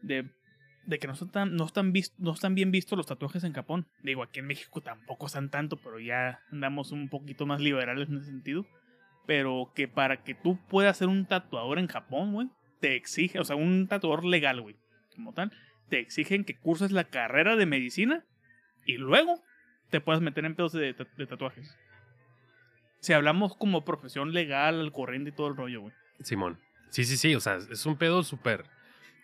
de, 0.00 0.31
de 0.87 0.99
que 0.99 1.07
no 1.07 1.14
no, 1.14 1.64
están 1.66 1.92
no 2.18 2.33
están 2.33 2.55
bien 2.55 2.70
vistos 2.70 2.96
los 2.96 3.07
tatuajes 3.07 3.44
en 3.44 3.53
Japón. 3.53 3.87
Digo, 4.03 4.22
aquí 4.22 4.38
en 4.38 4.46
México 4.46 4.81
tampoco 4.81 5.27
están 5.27 5.51
tanto, 5.51 5.77
pero 5.77 5.99
ya 5.99 6.40
andamos 6.51 6.92
un 6.92 7.09
poquito 7.09 7.44
más 7.46 7.61
liberales 7.61 8.09
en 8.09 8.18
ese 8.18 8.27
sentido. 8.27 8.66
Pero 9.27 9.72
que 9.75 9.88
para 9.88 10.22
que 10.22 10.35
tú 10.35 10.59
puedas 10.68 10.96
ser 10.96 11.09
un 11.09 11.27
tatuador 11.27 11.79
en 11.79 11.88
Japón, 11.88 12.33
güey, 12.33 12.49
te 12.81 12.94
exige, 12.94 13.40
o 13.40 13.44
sea, 13.44 13.57
un 13.57 13.88
tatuador 13.88 14.25
legal, 14.25 14.61
güey, 14.61 14.77
como 15.14 15.33
tal, 15.33 15.53
te 15.88 15.99
exigen 15.99 16.44
que 16.44 16.57
curses 16.57 16.92
la 16.92 17.05
carrera 17.05 17.57
de 17.57 17.66
medicina 17.66 18.25
y 18.85 18.99
luego 18.99 19.42
te 19.90 20.01
puedas 20.01 20.22
meter 20.22 20.44
en 20.44 20.55
pedos 20.55 20.72
de, 20.72 20.94
de 20.94 21.27
tatuajes. 21.27 21.77
Si 23.01 23.12
hablamos 23.12 23.57
como 23.57 23.85
profesión 23.85 24.33
legal, 24.33 24.81
al 24.81 24.92
corriente 24.92 25.31
y 25.31 25.33
todo 25.33 25.49
el 25.49 25.57
rollo, 25.57 25.81
güey. 25.81 25.94
Simón. 26.20 26.61
Sí, 26.90 27.05
sí, 27.05 27.16
sí, 27.16 27.35
o 27.35 27.40
sea, 27.40 27.57
es 27.57 27.85
un 27.85 27.96
pedo 27.96 28.22
súper, 28.22 28.64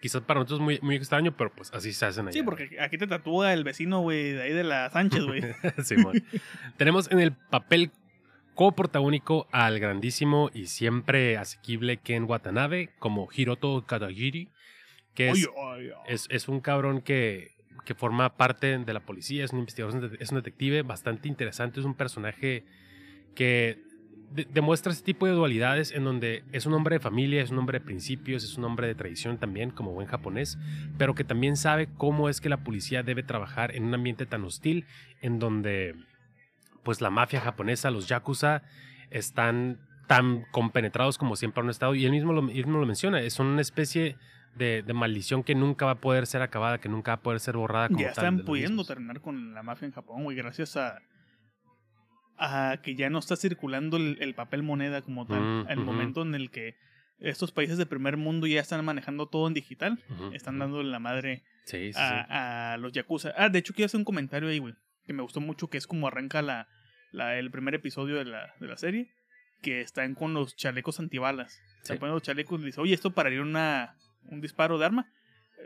quizás 0.02 0.20
para 0.22 0.40
nosotros 0.40 0.58
muy, 0.58 0.80
muy 0.82 0.96
extraño, 0.96 1.34
pero 1.36 1.52
pues 1.54 1.72
así 1.72 1.92
se 1.92 2.04
hacen 2.04 2.26
allá. 2.26 2.32
Sí, 2.32 2.42
porque 2.42 2.76
aquí 2.80 2.98
te 2.98 3.06
tatúa 3.06 3.52
el 3.52 3.62
vecino, 3.62 4.00
güey, 4.00 4.32
de 4.32 4.42
ahí 4.42 4.52
de 4.52 4.64
la 4.64 4.90
Sánchez, 4.90 5.22
güey. 5.24 5.42
Simón. 5.84 6.24
Tenemos 6.76 7.08
en 7.12 7.20
el 7.20 7.32
papel 7.32 7.92
coprotagónico 8.56 9.46
al 9.52 9.78
grandísimo 9.78 10.50
y 10.52 10.66
siempre 10.66 11.38
asequible 11.38 11.98
Ken 11.98 12.24
Watanabe 12.24 12.90
como 12.98 13.28
Hiroto 13.32 13.86
Kadagiri, 13.86 14.48
que 15.14 15.30
es, 15.30 15.48
es, 16.08 16.26
es 16.30 16.48
un 16.48 16.60
cabrón 16.60 17.00
que, 17.00 17.52
que 17.84 17.94
forma 17.94 18.36
parte 18.36 18.76
de 18.76 18.92
la 18.92 19.00
policía, 19.00 19.44
es 19.44 19.52
un 19.52 19.60
investigador, 19.60 20.04
es 20.04 20.20
es 20.20 20.30
un 20.32 20.38
detective 20.38 20.82
bastante 20.82 21.28
interesante, 21.28 21.78
es 21.78 21.86
un 21.86 21.94
personaje 21.94 22.64
que 23.36 23.78
de- 24.34 24.46
demuestra 24.52 24.92
ese 24.92 25.02
tipo 25.04 25.26
de 25.26 25.32
dualidades 25.32 25.92
en 25.92 26.04
donde 26.04 26.44
es 26.52 26.66
un 26.66 26.74
hombre 26.74 26.96
de 26.96 27.00
familia, 27.00 27.42
es 27.42 27.50
un 27.50 27.58
hombre 27.58 27.78
de 27.78 27.84
principios, 27.84 28.44
es 28.44 28.56
un 28.58 28.64
hombre 28.64 28.86
de 28.86 28.94
tradición 28.94 29.38
también, 29.38 29.70
como 29.70 29.92
buen 29.92 30.06
japonés, 30.08 30.58
pero 30.98 31.14
que 31.14 31.24
también 31.24 31.56
sabe 31.56 31.88
cómo 31.98 32.28
es 32.28 32.40
que 32.40 32.48
la 32.48 32.58
policía 32.64 33.02
debe 33.02 33.22
trabajar 33.22 33.74
en 33.76 33.84
un 33.84 33.94
ambiente 33.94 34.26
tan 34.26 34.44
hostil, 34.44 34.86
en 35.20 35.38
donde 35.38 35.94
pues 36.82 37.00
la 37.00 37.10
mafia 37.10 37.40
japonesa, 37.40 37.90
los 37.90 38.08
yakuza, 38.08 38.62
están 39.10 39.78
tan 40.06 40.44
compenetrados 40.50 41.16
como 41.18 41.36
siempre 41.36 41.62
han 41.62 41.70
estado, 41.70 41.94
y 41.94 42.04
él 42.04 42.10
mismo 42.10 42.32
lo, 42.32 42.40
él 42.40 42.54
mismo 42.66 42.78
lo 42.78 42.86
menciona, 42.86 43.20
es 43.20 43.38
una 43.38 43.60
especie 43.60 44.16
de, 44.56 44.82
de 44.82 44.92
maldición 44.92 45.42
que 45.44 45.54
nunca 45.54 45.86
va 45.86 45.92
a 45.92 46.00
poder 46.00 46.26
ser 46.26 46.42
acabada, 46.42 46.78
que 46.78 46.88
nunca 46.88 47.12
va 47.12 47.14
a 47.16 47.20
poder 47.22 47.40
ser 47.40 47.56
borrada 47.56 47.88
como 47.88 48.00
ya 48.00 48.08
están 48.08 48.40
pudiendo 48.44 48.84
terminar 48.84 49.20
con 49.20 49.54
la 49.54 49.62
mafia 49.62 49.86
en 49.86 49.92
Japón, 49.92 50.24
güey, 50.24 50.36
gracias 50.36 50.76
a, 50.76 50.98
a 52.44 52.80
que 52.82 52.94
ya 52.94 53.08
no 53.10 53.18
está 53.18 53.36
circulando 53.36 53.96
el, 53.96 54.18
el 54.20 54.34
papel 54.34 54.62
moneda 54.62 55.02
como 55.02 55.26
tal. 55.26 55.40
Mm, 55.40 55.66
el 55.70 55.78
momento 55.80 56.22
en 56.22 56.34
el 56.34 56.50
que 56.50 56.76
estos 57.18 57.52
países 57.52 57.78
de 57.78 57.86
primer 57.86 58.16
mundo 58.16 58.46
ya 58.46 58.60
están 58.60 58.84
manejando 58.84 59.26
todo 59.28 59.46
en 59.46 59.54
digital, 59.54 60.02
están 60.32 60.58
dándole 60.58 60.90
la 60.90 60.98
madre 60.98 61.44
Sí, 61.66 61.78
sí, 61.78 61.92
sí. 61.92 61.98
a, 61.98 62.72
a 62.72 62.76
los 62.78 62.92
yakuza. 62.92 63.32
Ah, 63.36 63.48
de 63.48 63.60
hecho 63.60 63.72
quiero 63.74 63.86
hacer 63.86 63.98
un 63.98 64.04
comentario 64.04 64.48
ahí, 64.48 64.58
güey, 64.58 64.74
que 65.06 65.12
me 65.12 65.22
gustó 65.22 65.40
mucho, 65.40 65.68
que 65.68 65.78
es 65.78 65.86
como 65.86 66.08
arranca 66.08 66.42
la, 66.42 66.66
la, 67.12 67.38
el 67.38 67.50
primer 67.52 67.74
episodio 67.76 68.16
de 68.16 68.24
la, 68.24 68.52
de 68.58 68.66
la 68.66 68.76
serie, 68.76 69.12
que 69.62 69.80
están 69.80 70.14
con 70.16 70.34
los 70.34 70.56
chalecos 70.56 70.98
antibalas. 70.98 71.60
Se 71.82 71.94
ponen 71.96 72.14
los 72.14 72.22
chalecos 72.22 72.58
y 72.58 72.62
le 72.62 72.66
dice, 72.66 72.80
oye, 72.80 72.94
¿esto 72.94 73.12
pararía 73.12 73.40
una, 73.42 73.94
un 74.24 74.40
disparo 74.40 74.78
de 74.78 74.86
arma? 74.86 75.08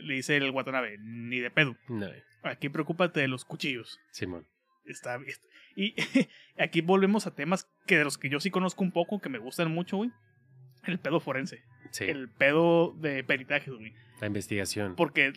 Le 0.00 0.14
dice 0.14 0.36
el 0.36 0.50
Watanabe, 0.50 0.98
ni 1.00 1.38
de 1.40 1.50
pedo. 1.50 1.74
No, 1.88 2.06
Aquí 2.42 2.68
preocúpate 2.68 3.20
de 3.20 3.28
los 3.28 3.46
cuchillos. 3.46 3.98
Simón. 4.10 4.46
Está, 4.84 5.16
est- 5.26 5.42
Y 5.76 5.94
aquí 6.58 6.80
volvemos 6.80 7.26
a 7.26 7.34
temas 7.34 7.70
que 7.86 7.98
de 7.98 8.04
los 8.04 8.18
que 8.18 8.28
yo 8.28 8.40
sí 8.40 8.50
conozco 8.50 8.82
un 8.82 8.90
poco, 8.92 9.20
que 9.20 9.28
me 9.28 9.38
gustan 9.38 9.70
mucho, 9.70 9.98
güey. 9.98 10.10
El 10.84 10.98
pedo 10.98 11.20
forense. 11.20 11.62
Sí, 11.90 12.04
El 12.04 12.28
pedo 12.28 12.94
de 12.98 13.22
peritajes, 13.22 13.74
güey. 13.74 13.92
la 14.20 14.26
investigación. 14.26 14.94
Porque 14.96 15.32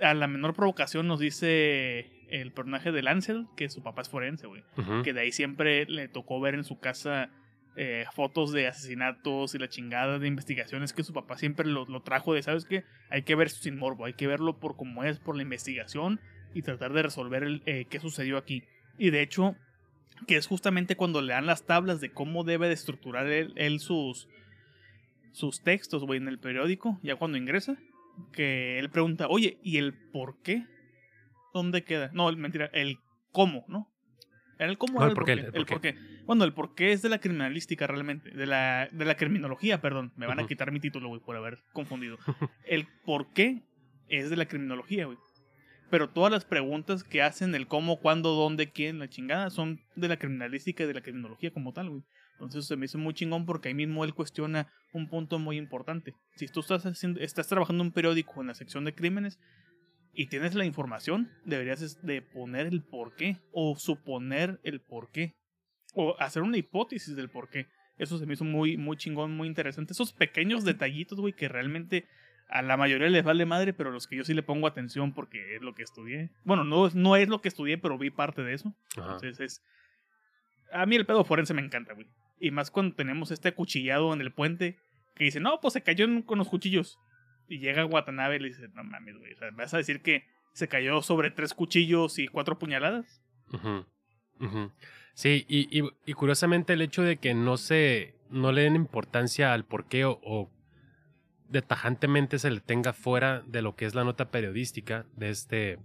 a 0.00 0.14
la 0.14 0.26
menor 0.26 0.54
provocación 0.54 1.06
nos 1.06 1.20
dice 1.20 2.10
el 2.28 2.52
personaje 2.52 2.92
de 2.92 3.02
Lancel 3.02 3.46
que 3.56 3.68
su 3.68 3.82
papá 3.82 4.02
es 4.02 4.08
forense, 4.08 4.46
güey. 4.46 4.62
Que 5.02 5.12
de 5.12 5.20
ahí 5.20 5.32
siempre 5.32 5.86
le 5.86 6.08
tocó 6.08 6.40
ver 6.40 6.54
en 6.54 6.64
su 6.64 6.78
casa 6.78 7.30
eh, 7.76 8.04
fotos 8.12 8.52
de 8.52 8.66
asesinatos 8.66 9.54
y 9.54 9.58
la 9.58 9.68
chingada 9.68 10.18
de 10.18 10.26
investigaciones 10.28 10.92
que 10.92 11.04
su 11.04 11.12
papá 11.12 11.38
siempre 11.38 11.66
lo, 11.66 11.86
lo 11.86 12.02
trajo 12.02 12.34
de, 12.34 12.42
¿sabes 12.42 12.64
qué? 12.64 12.84
Hay 13.08 13.22
que 13.22 13.34
ver 13.36 13.46
esto 13.46 13.62
sin 13.62 13.78
morbo, 13.78 14.04
hay 14.04 14.14
que 14.14 14.26
verlo 14.26 14.58
por 14.58 14.76
cómo 14.76 15.04
es, 15.04 15.18
por 15.18 15.36
la 15.36 15.42
investigación 15.42 16.20
y 16.52 16.62
tratar 16.62 16.92
de 16.92 17.02
resolver 17.02 17.44
el, 17.44 17.62
eh, 17.66 17.86
qué 17.88 18.00
sucedió 18.00 18.36
aquí. 18.36 18.64
Y 19.00 19.08
de 19.08 19.22
hecho, 19.22 19.56
que 20.26 20.36
es 20.36 20.46
justamente 20.46 20.94
cuando 20.94 21.22
le 21.22 21.32
dan 21.32 21.46
las 21.46 21.64
tablas 21.64 22.02
de 22.02 22.12
cómo 22.12 22.44
debe 22.44 22.68
de 22.68 22.74
estructurar 22.74 23.26
él, 23.28 23.54
él 23.56 23.80
sus, 23.80 24.28
sus 25.32 25.62
textos, 25.62 26.04
güey, 26.04 26.20
en 26.20 26.28
el 26.28 26.38
periódico, 26.38 27.00
ya 27.02 27.16
cuando 27.16 27.38
ingresa, 27.38 27.78
que 28.30 28.78
él 28.78 28.90
pregunta, 28.90 29.26
oye, 29.28 29.58
¿y 29.62 29.78
el 29.78 29.94
por 29.94 30.42
qué? 30.42 30.66
¿Dónde 31.54 31.82
queda? 31.82 32.10
No, 32.12 32.30
mentira, 32.32 32.68
el 32.74 32.98
cómo, 33.32 33.64
¿no? 33.68 33.90
Era 34.58 34.68
el 34.68 34.76
cómo, 34.76 35.00
No, 35.00 35.06
el 35.06 35.14
por 35.14 35.24
qué, 35.24 35.32
el 35.32 35.50
por 35.50 35.66
por 35.66 35.80
qué. 35.80 35.96
Bueno, 36.26 36.44
el 36.44 36.52
por 36.52 36.74
qué 36.74 36.92
es 36.92 37.00
de 37.00 37.08
la 37.08 37.20
criminalística 37.20 37.86
realmente, 37.86 38.30
de 38.32 38.44
la, 38.44 38.86
de 38.92 39.06
la 39.06 39.16
criminología, 39.16 39.80
perdón. 39.80 40.12
Me 40.16 40.26
van 40.26 40.40
a 40.40 40.46
quitar 40.46 40.72
mi 40.72 40.80
título, 40.80 41.08
güey, 41.08 41.22
por 41.22 41.36
haber 41.36 41.62
confundido. 41.72 42.18
el 42.66 42.86
por 43.06 43.32
qué 43.32 43.62
es 44.08 44.28
de 44.28 44.36
la 44.36 44.44
criminología, 44.44 45.06
güey. 45.06 45.16
Pero 45.90 46.08
todas 46.08 46.30
las 46.30 46.44
preguntas 46.44 47.02
que 47.02 47.20
hacen, 47.22 47.54
el 47.54 47.66
cómo, 47.66 47.98
cuándo, 47.98 48.34
dónde, 48.34 48.70
quién, 48.70 48.98
la 48.98 49.08
chingada, 49.08 49.50
son 49.50 49.80
de 49.96 50.08
la 50.08 50.18
criminalística 50.18 50.84
y 50.84 50.86
de 50.86 50.94
la 50.94 51.02
criminología 51.02 51.52
como 51.52 51.72
tal, 51.72 51.90
güey. 51.90 52.02
Entonces 52.34 52.66
se 52.66 52.76
me 52.76 52.86
hizo 52.86 52.96
muy 52.96 53.12
chingón 53.12 53.44
porque 53.44 53.68
ahí 53.68 53.74
mismo 53.74 54.04
él 54.04 54.14
cuestiona 54.14 54.72
un 54.92 55.08
punto 55.08 55.38
muy 55.38 55.58
importante. 55.58 56.14
Si 56.36 56.46
tú 56.46 56.60
estás, 56.60 56.86
haciendo, 56.86 57.20
estás 57.20 57.48
trabajando 57.48 57.82
un 57.82 57.92
periódico 57.92 58.40
en 58.40 58.46
la 58.46 58.54
sección 58.54 58.84
de 58.84 58.94
crímenes 58.94 59.38
y 60.14 60.26
tienes 60.28 60.54
la 60.54 60.64
información, 60.64 61.30
deberías 61.44 62.00
de 62.02 62.22
poner 62.22 62.66
el 62.66 62.82
por 62.82 63.14
qué 63.14 63.36
o 63.52 63.76
suponer 63.76 64.58
el 64.62 64.80
por 64.80 65.10
qué 65.10 65.34
o 65.94 66.16
hacer 66.18 66.42
una 66.42 66.56
hipótesis 66.56 67.14
del 67.14 67.28
por 67.28 67.50
qué. 67.50 67.66
Eso 67.98 68.16
se 68.16 68.24
me 68.24 68.32
hizo 68.32 68.44
muy, 68.44 68.78
muy 68.78 68.96
chingón, 68.96 69.36
muy 69.36 69.46
interesante. 69.46 69.92
Esos 69.92 70.12
pequeños 70.14 70.64
detallitos, 70.64 71.20
güey, 71.20 71.34
que 71.34 71.48
realmente 71.48 72.06
a 72.50 72.62
la 72.62 72.76
mayoría 72.76 73.08
les 73.08 73.24
vale 73.24 73.46
madre, 73.46 73.72
pero 73.72 73.90
los 73.90 74.06
que 74.06 74.16
yo 74.16 74.24
sí 74.24 74.34
le 74.34 74.42
pongo 74.42 74.66
atención 74.66 75.12
porque 75.14 75.54
es 75.56 75.62
lo 75.62 75.74
que 75.74 75.82
estudié. 75.82 76.30
Bueno, 76.44 76.64
no, 76.64 76.88
no 76.94 77.16
es 77.16 77.28
lo 77.28 77.40
que 77.40 77.48
estudié, 77.48 77.78
pero 77.78 77.96
vi 77.98 78.10
parte 78.10 78.42
de 78.42 78.54
eso. 78.54 78.74
Ajá. 78.96 79.12
Entonces 79.14 79.40
es. 79.40 79.62
A 80.72 80.86
mí 80.86 80.96
el 80.96 81.06
pedo 81.06 81.24
forense 81.24 81.54
me 81.54 81.62
encanta, 81.62 81.94
güey. 81.94 82.06
Y 82.40 82.50
más 82.50 82.70
cuando 82.70 82.94
tenemos 82.96 83.30
este 83.30 83.48
acuchillado 83.48 84.12
en 84.14 84.20
el 84.20 84.32
puente 84.32 84.78
que 85.16 85.24
dice, 85.24 85.40
no, 85.40 85.60
pues 85.60 85.74
se 85.74 85.82
cayó 85.82 86.06
con 86.24 86.38
los 86.38 86.48
cuchillos. 86.48 86.98
Y 87.48 87.58
llega 87.58 87.84
Watanabe 87.84 88.36
y 88.36 88.38
le 88.40 88.48
dice, 88.48 88.68
no 88.74 88.84
mames, 88.84 89.16
güey. 89.18 89.32
o 89.32 89.36
sea, 89.36 89.50
¿Vas 89.52 89.74
a 89.74 89.78
decir 89.78 90.00
que 90.02 90.24
se 90.52 90.68
cayó 90.68 91.02
sobre 91.02 91.30
tres 91.30 91.52
cuchillos 91.54 92.18
y 92.18 92.28
cuatro 92.28 92.58
puñaladas? 92.58 93.20
Sí, 95.14 95.44
y, 95.48 95.78
y- 95.80 95.88
y 96.06 96.12
curiosamente 96.14 96.72
el 96.72 96.82
hecho 96.82 97.02
de 97.02 97.16
que 97.18 97.34
no 97.34 97.56
se 97.56 98.14
no 98.30 98.52
le 98.52 98.62
den 98.62 98.76
importancia 98.76 99.52
al 99.52 99.64
porqué 99.64 100.04
o, 100.04 100.18
o 100.22 100.50
de 101.50 101.62
tajantemente 101.62 102.38
se 102.38 102.50
le 102.50 102.60
tenga 102.60 102.92
fuera 102.92 103.42
de 103.46 103.60
lo 103.62 103.74
que 103.76 103.84
es 103.84 103.94
la 103.94 104.04
nota 104.04 104.30
periodística 104.30 105.04
de 105.16 105.30
este 105.30 105.78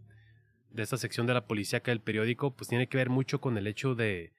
de 0.71 0.83
esta 0.83 0.97
sección 0.97 1.25
de 1.25 1.33
la 1.33 1.45
policía 1.47 1.79
del 1.79 2.01
periódico, 2.01 2.51
pues 2.53 2.67
tiene 2.67 2.87
que 2.87 2.97
ver 2.97 3.09
mucho 3.09 3.39
con 3.39 3.57
el 3.57 3.65
hecho 3.67 3.95
de 3.95 4.31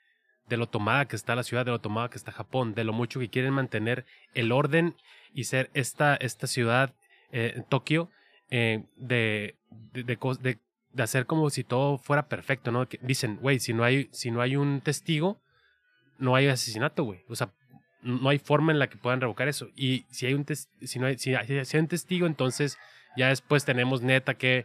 de 0.48 0.56
lo 0.56 0.68
tomada 0.68 1.06
que 1.08 1.16
está 1.16 1.34
la 1.34 1.42
ciudad, 1.42 1.64
de 1.64 1.72
lo 1.72 1.80
tomada 1.80 2.08
que 2.08 2.18
está 2.18 2.30
Japón, 2.30 2.74
de 2.74 2.84
lo 2.84 2.92
mucho 2.92 3.18
que 3.18 3.28
quieren 3.28 3.52
mantener 3.52 4.04
el 4.34 4.52
orden 4.52 4.94
y 5.34 5.44
ser 5.44 5.70
esta, 5.74 6.14
esta 6.14 6.46
ciudad, 6.46 6.94
eh, 7.32 7.62
Tokio, 7.68 8.10
eh, 8.50 8.84
de, 8.96 9.56
de- 9.92 10.58
de 10.92 11.02
hacer 11.02 11.26
como 11.26 11.50
si 11.50 11.64
todo 11.64 11.98
fuera 11.98 12.28
perfecto, 12.28 12.70
¿no? 12.70 12.88
Que 12.88 12.98
dicen, 13.02 13.36
güey, 13.38 13.58
si 13.58 13.74
no 13.74 13.82
hay, 13.82 14.08
si 14.12 14.30
no 14.30 14.40
hay 14.40 14.54
un 14.56 14.80
testigo, 14.80 15.40
no 16.18 16.36
hay 16.36 16.46
asesinato, 16.46 17.02
güey. 17.04 17.24
O 17.28 17.34
sea, 17.34 17.50
no 18.06 18.28
hay 18.28 18.38
forma 18.38 18.72
en 18.72 18.78
la 18.78 18.86
que 18.88 18.96
puedan 18.96 19.20
revocar 19.20 19.48
eso. 19.48 19.68
Y 19.76 20.04
si 20.10 20.26
hay 20.26 20.34
un 20.34 20.44
tes- 20.44 20.68
si 20.82 20.98
no 20.98 21.06
hay, 21.06 21.18
si 21.18 21.34
hay, 21.34 21.64
si 21.64 21.76
hay 21.76 21.80
un 21.80 21.88
testigo, 21.88 22.26
entonces 22.26 22.78
ya 23.16 23.28
después 23.28 23.64
tenemos 23.64 24.02
neta 24.02 24.34
que 24.34 24.64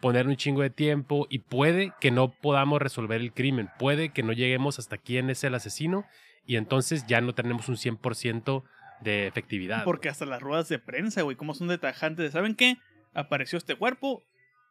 poner 0.00 0.26
un 0.28 0.36
chingo 0.36 0.62
de 0.62 0.70
tiempo 0.70 1.26
y 1.28 1.40
puede 1.40 1.92
que 2.00 2.10
no 2.10 2.30
podamos 2.30 2.80
resolver 2.80 3.20
el 3.20 3.32
crimen, 3.32 3.68
puede 3.78 4.10
que 4.10 4.22
no 4.22 4.32
lleguemos 4.32 4.78
hasta 4.78 4.96
quién 4.96 5.28
es 5.28 5.42
el 5.44 5.54
asesino 5.54 6.04
y 6.46 6.56
entonces 6.56 7.06
ya 7.06 7.20
no 7.20 7.34
tenemos 7.34 7.68
un 7.68 7.76
100% 7.76 8.62
de 9.00 9.26
efectividad. 9.26 9.84
Porque 9.84 10.08
hasta 10.08 10.24
las 10.26 10.40
ruedas 10.40 10.68
de 10.68 10.78
prensa, 10.78 11.22
güey, 11.22 11.36
como 11.36 11.54
son 11.54 11.68
de 11.68 11.78
tajantes 11.78 12.24
de, 12.24 12.30
¿saben 12.30 12.54
qué? 12.54 12.76
Apareció 13.14 13.58
este 13.58 13.74
cuerpo, 13.74 14.22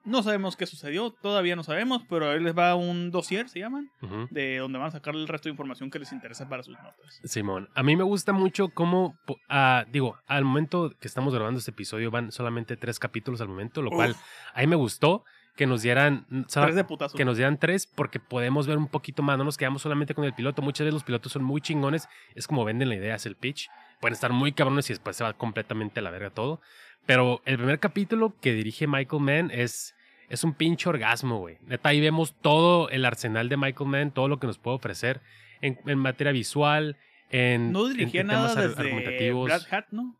no 0.04 0.24
sabemos 0.24 0.56
qué 0.56 0.66
sucedió, 0.66 1.12
todavía 1.12 1.56
no 1.56 1.64
sabemos, 1.64 2.04
pero 2.10 2.30
ahí 2.30 2.40
les 2.40 2.58
va 2.58 2.76
un 2.76 3.12
dossier, 3.12 3.50
se 3.50 3.60
llaman, 3.60 3.90
de 4.30 4.58
donde 4.58 4.80
van 4.80 4.88
a 4.88 4.92
sacar 4.92 5.16
el 5.16 5.28
resto 5.28 5.50
de 5.50 5.52
información 5.52 5.90
que 5.90 6.00
les 6.00 6.12
interesa 6.12 6.48
para 6.48 6.64
sus 6.64 6.78
notas. 6.78 7.20
Simón, 7.24 7.70
a 7.76 7.84
mí 7.84 7.96
me 7.96 8.04
gusta 8.04 8.34
mucho 8.34 8.70
cómo, 8.70 9.18
ah, 9.50 9.86
digo, 9.92 10.18
al 10.28 10.46
momento 10.46 10.94
que 11.00 11.08
estamos 11.08 11.34
grabando 11.34 11.60
este 11.60 11.72
episodio 11.72 12.12
van 12.12 12.32
solamente 12.32 12.78
tres 12.78 13.00
capítulos 13.00 13.42
al 13.42 13.50
momento, 13.50 13.82
lo 13.82 13.92
cual 13.92 14.16
a 14.54 14.62
mí 14.62 14.68
me 14.68 14.76
gustó 14.76 15.24
que 15.58 15.66
nos 15.66 15.82
dieran, 15.82 16.26
tres 16.50 16.76
de 16.76 16.84
putazo. 16.84 17.18
que 17.18 17.26
nos 17.26 17.36
dieran 17.36 17.58
tres 17.58 17.88
porque 17.88 18.20
podemos 18.20 18.68
ver 18.68 18.78
un 18.78 18.88
poquito 18.88 19.24
más, 19.24 19.38
no 19.38 19.44
nos 19.44 19.58
quedamos 19.58 19.82
solamente 19.82 20.14
con 20.14 20.24
el 20.24 20.34
piloto, 20.34 20.62
muchas 20.62 20.86
veces 20.86 20.94
los 20.94 21.04
pilotos 21.04 21.32
son 21.34 21.44
muy 21.44 21.60
chingones, 21.60 22.08
es 22.36 22.48
como 22.48 22.64
venden 22.64 22.90
la 22.90 22.96
idea, 22.96 23.16
es 23.16 23.26
el 23.26 23.36
pitch, 23.36 23.68
pueden 24.00 24.14
estar 24.14 24.32
muy 24.32 24.54
cabrones 24.54 24.90
y 24.90 24.94
después 24.94 25.18
se 25.18 25.24
va 25.24 25.34
completamente 25.34 26.00
a 26.00 26.04
la 26.04 26.12
verga 26.12 26.30
todo, 26.30 26.62
pero 27.08 27.42
el 27.46 27.58
primer 27.58 27.80
capítulo 27.80 28.36
que 28.40 28.54
dirige 28.54 28.86
Michael 28.86 29.24
Mann 29.24 29.52
es... 29.52 29.96
Es 30.30 30.44
un 30.44 30.54
pinche 30.54 30.90
orgasmo, 30.90 31.40
güey. 31.40 31.58
Neta, 31.62 31.88
ahí 31.88 32.02
vemos 32.02 32.36
todo 32.42 32.90
el 32.90 33.06
arsenal 33.06 33.48
de 33.48 33.56
Michael 33.56 33.90
Mann, 33.90 34.12
todo 34.12 34.28
lo 34.28 34.40
que 34.40 34.48
nos 34.48 34.58
puede 34.58 34.76
ofrecer 34.76 35.22
en, 35.62 35.80
en 35.86 35.98
materia 35.98 36.34
visual, 36.34 36.98
en, 37.30 37.72
no 37.72 37.88
dirigía 37.88 38.22
en 38.22 38.28
nada 38.28 38.54
temas 38.54 38.76
desde. 38.76 39.32
Black 39.32 39.74
Hat, 39.74 39.86
¿no? 39.92 40.18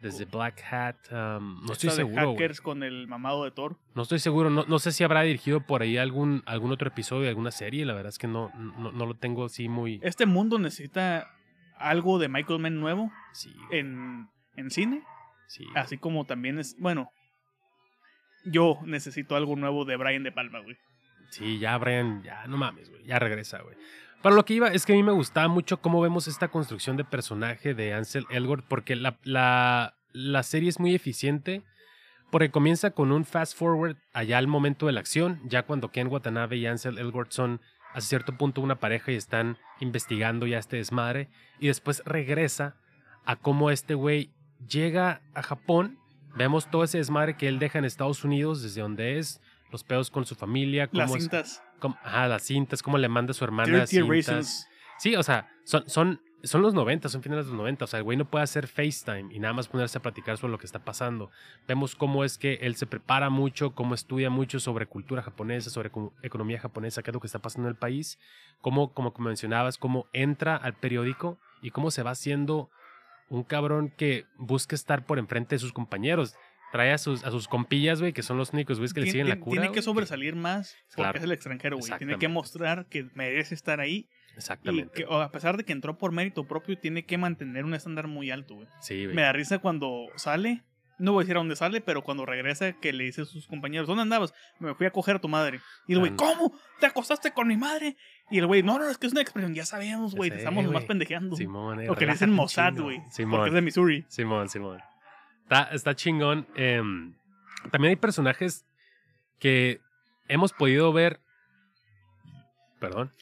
Desde 0.00 0.24
Black 0.24 0.62
Hat, 0.72 0.96
um, 1.10 1.60
no 1.66 1.72
Esta 1.72 1.88
estoy 1.88 1.90
seguro. 1.90 2.32
hackers 2.32 2.62
con 2.62 2.82
el 2.82 3.06
mamado 3.08 3.44
de 3.44 3.50
Thor. 3.50 3.76
No 3.94 4.04
estoy 4.04 4.20
seguro. 4.20 4.48
No, 4.48 4.64
no 4.66 4.78
sé 4.78 4.90
si 4.92 5.04
habrá 5.04 5.20
dirigido 5.20 5.60
por 5.60 5.82
ahí 5.82 5.98
algún, 5.98 6.42
algún 6.46 6.72
otro 6.72 6.88
episodio 6.88 7.24
de 7.24 7.28
alguna 7.28 7.50
serie. 7.50 7.84
La 7.84 7.92
verdad 7.92 8.08
es 8.08 8.18
que 8.18 8.28
no, 8.28 8.50
no, 8.54 8.90
no 8.90 9.04
lo 9.04 9.16
tengo 9.16 9.44
así 9.44 9.68
muy. 9.68 10.00
Este 10.02 10.24
mundo 10.24 10.58
necesita 10.58 11.30
algo 11.76 12.18
de 12.18 12.28
Michael 12.30 12.60
Mann 12.60 12.80
nuevo 12.80 13.12
Sí, 13.32 13.54
en, 13.70 14.28
en 14.56 14.70
cine, 14.70 15.02
sí. 15.46 15.64
así 15.74 15.98
como 15.98 16.24
también 16.24 16.58
es, 16.58 16.76
bueno, 16.78 17.10
yo 18.44 18.78
necesito 18.84 19.36
algo 19.36 19.56
nuevo 19.56 19.84
de 19.84 19.96
Brian 19.96 20.22
De 20.22 20.32
Palma, 20.32 20.60
güey. 20.60 20.76
Sí, 21.30 21.58
ya 21.58 21.76
Brian, 21.78 22.22
ya 22.22 22.46
no 22.46 22.56
mames, 22.56 22.88
güey. 22.88 23.04
Ya 23.04 23.18
regresa, 23.18 23.60
güey. 23.60 23.76
Para 24.22 24.34
lo 24.34 24.44
que 24.44 24.54
iba, 24.54 24.68
es 24.68 24.86
que 24.86 24.92
a 24.92 24.96
mí 24.96 25.02
me 25.02 25.12
gustaba 25.12 25.48
mucho 25.48 25.80
cómo 25.80 26.00
vemos 26.00 26.28
esta 26.28 26.48
construcción 26.48 26.96
de 26.96 27.04
personaje 27.04 27.74
de 27.74 27.92
Ansel 27.92 28.26
Elgort, 28.30 28.64
porque 28.66 28.96
la, 28.96 29.18
la, 29.24 29.94
la 30.12 30.42
serie 30.42 30.68
es 30.68 30.80
muy 30.80 30.94
eficiente. 30.94 31.62
Porque 32.30 32.50
comienza 32.50 32.90
con 32.90 33.12
un 33.12 33.24
fast 33.24 33.56
forward 33.56 33.96
allá 34.12 34.38
al 34.38 34.48
momento 34.48 34.86
de 34.86 34.92
la 34.92 35.00
acción, 35.00 35.40
ya 35.44 35.62
cuando 35.62 35.92
Ken 35.92 36.08
Watanabe 36.08 36.56
y 36.56 36.66
Ansel 36.66 36.98
Elgort 36.98 37.30
son 37.30 37.60
a 37.94 38.00
cierto 38.00 38.36
punto 38.36 38.60
una 38.60 38.80
pareja 38.80 39.12
y 39.12 39.14
están 39.14 39.58
investigando 39.78 40.46
ya 40.46 40.58
este 40.58 40.76
desmadre. 40.76 41.28
Y 41.60 41.68
después 41.68 42.02
regresa 42.04 42.76
a 43.24 43.36
cómo 43.36 43.70
este 43.70 43.94
güey 43.94 44.32
llega 44.68 45.20
a 45.34 45.42
Japón. 45.42 45.98
Vemos 46.34 46.70
todo 46.70 46.84
ese 46.84 46.98
desmadre 46.98 47.36
que 47.36 47.48
él 47.48 47.58
deja 47.58 47.78
en 47.78 47.84
Estados 47.84 48.24
Unidos, 48.24 48.62
desde 48.62 48.82
donde 48.82 49.18
es, 49.18 49.40
los 49.72 49.84
pedos 49.84 50.10
con 50.10 50.26
su 50.26 50.34
familia, 50.34 50.88
cómo 50.88 51.00
Las 51.02 51.14
es- 51.14 51.22
cintas. 51.22 51.62
cómo- 51.80 51.96
ajá, 52.02 52.28
las 52.28 52.42
cintas, 52.42 52.82
cómo 52.82 52.98
le 52.98 53.08
manda 53.08 53.30
a 53.30 53.34
su 53.34 53.44
hermana 53.44 53.72
Dirty 53.72 53.86
cintas. 53.96 54.08
Raisins. 54.08 54.68
Sí, 54.98 55.16
o 55.16 55.22
sea, 55.22 55.48
son, 55.64 55.88
son, 55.88 56.20
son 56.42 56.62
los 56.62 56.72
90, 56.74 57.08
son 57.08 57.22
finales 57.22 57.46
de 57.46 57.50
los 57.52 57.58
90. 57.58 57.84
O 57.84 57.88
sea, 57.88 57.98
el 57.98 58.04
güey 58.04 58.16
no 58.16 58.24
puede 58.30 58.44
hacer 58.44 58.66
FaceTime 58.66 59.34
y 59.34 59.38
nada 59.40 59.52
más 59.54 59.68
ponerse 59.68 59.98
a 59.98 60.02
platicar 60.02 60.36
sobre 60.38 60.52
lo 60.52 60.58
que 60.58 60.66
está 60.66 60.84
pasando. 60.84 61.30
Vemos 61.66 61.96
cómo 61.96 62.22
es 62.24 62.38
que 62.38 62.54
él 62.62 62.76
se 62.76 62.86
prepara 62.86 63.28
mucho, 63.30 63.74
cómo 63.74 63.94
estudia 63.94 64.30
mucho 64.30 64.60
sobre 64.60 64.86
cultura 64.86 65.22
japonesa, 65.22 65.68
sobre 65.70 65.90
co- 65.90 66.14
economía 66.22 66.58
japonesa, 66.60 67.02
qué 67.02 67.10
es 67.10 67.14
lo 67.14 67.20
que 67.20 67.26
está 67.26 67.40
pasando 67.40 67.68
en 67.68 67.74
el 67.74 67.78
país. 67.78 68.18
Cómo, 68.60 68.92
como 68.94 69.12
mencionabas, 69.18 69.76
cómo 69.78 70.06
entra 70.12 70.56
al 70.56 70.74
periódico 70.74 71.38
y 71.62 71.70
cómo 71.72 71.90
se 71.90 72.02
va 72.02 72.12
haciendo 72.12 72.70
un 73.28 73.42
cabrón 73.42 73.92
que 73.96 74.24
busca 74.36 74.74
estar 74.74 75.04
por 75.04 75.18
enfrente 75.18 75.54
de 75.56 75.58
sus 75.58 75.72
compañeros. 75.72 76.34
Trae 76.72 76.92
a 76.92 76.98
sus, 76.98 77.24
a 77.24 77.30
sus 77.30 77.48
compillas, 77.48 78.00
güey, 78.00 78.12
que 78.12 78.22
son 78.22 78.36
los 78.38 78.52
únicos 78.52 78.78
güeyes 78.78 78.92
que 78.92 79.00
le 79.00 79.10
siguen 79.10 79.28
la 79.28 79.38
cura. 79.38 79.52
Tiene 79.60 79.66
que 79.68 79.80
güey, 79.80 79.82
sobresalir 79.84 80.34
más 80.34 80.76
porque 80.88 80.94
Claro. 81.02 81.18
es 81.18 81.24
el 81.24 81.32
extranjero, 81.32 81.78
güey. 81.78 81.92
Tiene 81.98 82.18
que 82.18 82.28
mostrar 82.28 82.86
que 82.86 83.08
merece 83.14 83.54
estar 83.54 83.80
ahí 83.80 84.08
y 84.32 84.36
Exactamente. 84.36 84.90
que 84.92 85.06
a 85.08 85.30
pesar 85.30 85.56
de 85.56 85.64
que 85.64 85.72
entró 85.72 85.96
por 85.96 86.12
mérito 86.12 86.44
propio, 86.46 86.76
tiene 86.76 87.04
que 87.06 87.18
mantener 87.18 87.64
un 87.64 87.72
estándar 87.74 88.08
muy 88.08 88.30
alto, 88.30 88.56
güey. 88.56 88.68
Sí, 88.80 89.04
güey. 89.04 89.14
Me 89.16 89.22
da 89.22 89.32
risa 89.32 89.58
cuando 89.60 90.06
sale, 90.16 90.64
no 90.98 91.12
voy 91.12 91.22
a 91.22 91.24
decir 91.24 91.36
a 91.36 91.40
dónde 91.40 91.56
sale, 91.56 91.80
pero 91.80 92.02
cuando 92.02 92.26
regresa 92.26 92.72
que 92.72 92.92
le 92.92 93.04
dice 93.04 93.22
a 93.22 93.24
sus 93.26 93.46
compañeros, 93.46 93.86
¿dónde 93.86 94.02
andabas? 94.02 94.34
Me 94.58 94.74
fui 94.74 94.86
a 94.86 94.90
coger 94.90 95.16
a 95.16 95.18
tu 95.20 95.28
madre. 95.28 95.60
Y 95.86 95.92
el 95.92 96.00
güey. 96.00 96.16
¿cómo? 96.16 96.52
¿Te 96.80 96.86
acostaste 96.86 97.32
con 97.32 97.46
mi 97.48 97.56
madre? 97.56 97.96
Y 98.30 98.38
el 98.38 98.46
güey, 98.46 98.62
no, 98.62 98.78
no, 98.78 98.88
es 98.88 98.98
que 98.98 99.06
es 99.06 99.12
una 99.12 99.22
expresión, 99.22 99.54
ya 99.54 99.64
sabemos, 99.64 100.14
güey, 100.16 100.30
te 100.30 100.38
estamos 100.38 100.64
más 100.72 100.84
pendejeando. 100.84 101.36
Simón, 101.36 101.80
eh, 101.80 101.90
o 101.90 101.94
que 101.94 102.06
le 102.06 102.12
dicen 102.12 102.30
Mossad, 102.32 102.74
güey. 102.74 102.98
Porque 102.98 103.12
Simón, 103.14 103.46
es 103.48 103.52
de 103.54 103.62
Missouri. 103.62 104.04
Simón, 104.08 104.48
Simón. 104.48 104.80
Está, 105.44 105.62
está 105.72 105.94
chingón. 105.94 106.46
em, 106.56 107.14
también 107.70 107.90
hay 107.90 107.96
personajes 107.96 108.64
que 109.38 109.80
hemos 110.28 110.52
podido 110.52 110.92
ver. 110.92 111.20
Perdón. 112.80 113.12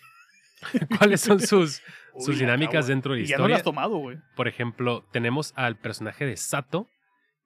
¿Cuáles 0.98 1.20
son 1.20 1.38
sus, 1.40 1.82
sus 2.18 2.28
Uy, 2.28 2.36
dinámicas 2.36 2.76
acabo. 2.76 2.88
dentro 2.88 3.12
de 3.12 3.20
la 3.20 3.24
Y 3.24 3.28
ya 3.28 3.36
no 3.36 3.42
historia? 3.42 3.54
la 3.54 3.56
has 3.58 3.62
tomado, 3.62 3.96
güey. 3.98 4.18
Por 4.36 4.48
ejemplo, 4.48 5.04
tenemos 5.12 5.52
al 5.56 5.76
personaje 5.76 6.24
de 6.24 6.36
Sato, 6.38 6.88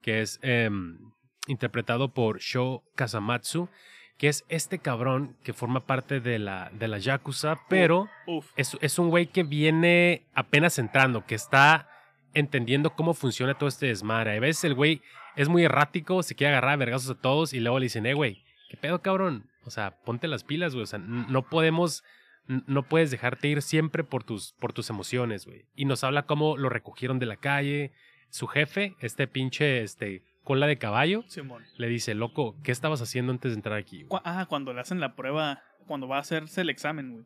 que 0.01 0.21
es 0.21 0.39
em, 0.43 0.99
interpretado 1.49 2.15
por 2.15 2.39
Sho 2.39 2.85
Kazamatsu, 2.95 3.69
que 4.19 4.29
es 4.29 4.45
este 4.49 4.81
cabrón 4.81 5.37
que 5.45 5.53
forma 5.53 5.87
parte 5.87 6.21
de 6.21 6.39
la, 6.39 6.71
de 6.73 6.89
la 6.89 6.99
Yakuza, 6.99 7.61
pero 7.69 8.09
Uf. 8.27 8.51
es, 8.57 8.77
es 8.81 8.99
un 8.99 9.11
güey 9.11 9.29
que 9.29 9.45
viene 9.45 10.27
apenas 10.35 10.79
entrando, 10.79 11.25
que 11.25 11.37
está 11.37 11.89
entendiendo 12.35 12.91
cómo 12.91 13.15
funciona 13.15 13.55
todo 13.55 13.69
este 13.69 13.87
desmadre. 13.87 14.37
A 14.37 14.41
veces 14.41 14.65
el 14.65 14.75
güey 14.75 15.01
es 15.37 15.49
muy 15.49 15.65
errático, 15.65 16.23
se 16.25 16.35
quiere 16.35 16.53
agarrar 16.53 16.73
a 16.73 16.77
vergazos 16.77 17.11
a 17.11 17.21
todos 17.21 17.53
y 17.53 17.61
luego 17.61 17.79
le 17.79 17.85
dicen, 17.85 18.07
eh, 18.07 18.15
güey, 18.15 18.43
¿qué 18.69 18.77
pedo, 18.77 19.01
cabrón? 19.03 19.49
O 19.65 19.71
sea, 19.71 19.97
ponte 20.05 20.27
las 20.27 20.43
pilas, 20.43 20.73
güey. 20.75 20.83
O 20.83 20.87
sea, 20.87 20.99
no 20.99 21.43
podemos, 21.43 22.03
no 22.47 22.83
puedes 22.83 23.11
dejarte 23.13 23.47
ir 23.47 23.63
siempre 23.63 24.03
por 24.03 24.25
tus, 24.25 24.53
por 24.55 24.73
tus 24.73 24.91
emociones, 24.91 25.47
güey. 25.47 25.67
Y 25.77 25.85
nos 25.85 26.03
habla 26.03 26.27
cómo 26.27 26.57
lo 26.57 26.69
recogieron 26.69 27.19
de 27.19 27.27
la 27.27 27.37
calle. 27.37 27.93
Su 28.31 28.49
jefe, 28.49 28.97
este 29.01 29.29
pinche, 29.29 29.83
este, 29.83 30.23
cola 30.49 30.67
de 30.67 30.79
caballo, 30.79 31.23
Simón. 31.29 31.63
le 31.77 31.89
dice, 31.89 32.15
loco, 32.15 32.57
¿qué 32.65 32.73
estabas 32.73 33.03
haciendo 33.03 33.33
antes 33.33 33.53
de 33.53 33.57
entrar 33.57 33.77
aquí? 33.79 33.99
güey?" 34.05 34.09
Cu- 34.09 34.21
Ah, 34.25 34.47
cuando 34.49 34.73
le 34.73 34.81
hacen 34.81 34.99
la 34.99 35.15
prueba, 35.15 35.63
cuando 35.87 36.09
va 36.09 36.17
a 36.17 36.21
hacerse 36.21 36.63
el 36.63 36.71
examen, 36.71 37.13
güey. 37.13 37.25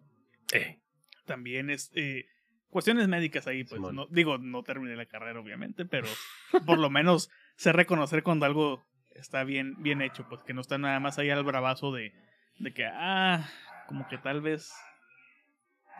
Eh, 0.55 0.81
También 1.25 1.71
es. 1.71 1.91
eh, 1.95 2.27
cuestiones 2.69 3.07
médicas 3.07 3.47
ahí, 3.47 3.63
pues. 3.65 3.79
Simón. 3.79 3.95
No, 3.95 4.07
digo, 4.11 4.39
no 4.39 4.63
terminé 4.65 4.97
la 4.97 5.07
carrera, 5.07 5.39
obviamente, 5.41 5.85
pero 5.87 6.09
por 6.67 6.79
lo 6.79 6.91
menos 6.91 7.31
sé 7.57 7.73
reconocer 7.73 8.23
cuando 8.25 8.45
algo 8.45 8.83
está 9.15 9.45
bien, 9.45 9.75
bien 9.83 10.03
hecho, 10.03 10.27
pues 10.29 10.43
que 10.43 10.53
no 10.55 10.61
está 10.61 10.79
nada 10.79 10.99
más 10.99 11.19
ahí 11.19 11.31
al 11.31 11.45
bravazo 11.45 11.93
de, 11.93 12.13
de 12.59 12.73
que, 12.75 12.85
ah, 12.87 13.49
como 13.87 14.09
que 14.09 14.19
tal 14.19 14.41
vez. 14.41 14.73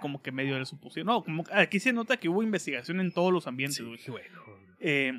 Como 0.01 0.21
que 0.21 0.33
medio 0.33 0.59
le 0.59 0.67
supusieron. 0.67 1.07
No, 1.15 1.23
como 1.23 1.45
que- 1.45 1.55
aquí 1.55 1.79
se 1.79 1.93
nota 1.93 2.17
que 2.17 2.29
hubo 2.29 2.43
investigación 2.43 2.99
en 3.01 3.13
todos 3.13 3.33
los 3.33 3.47
ambientes, 3.47 3.77
sí, 3.77 4.11
güey. 4.11 4.25
Eh, 4.81 5.13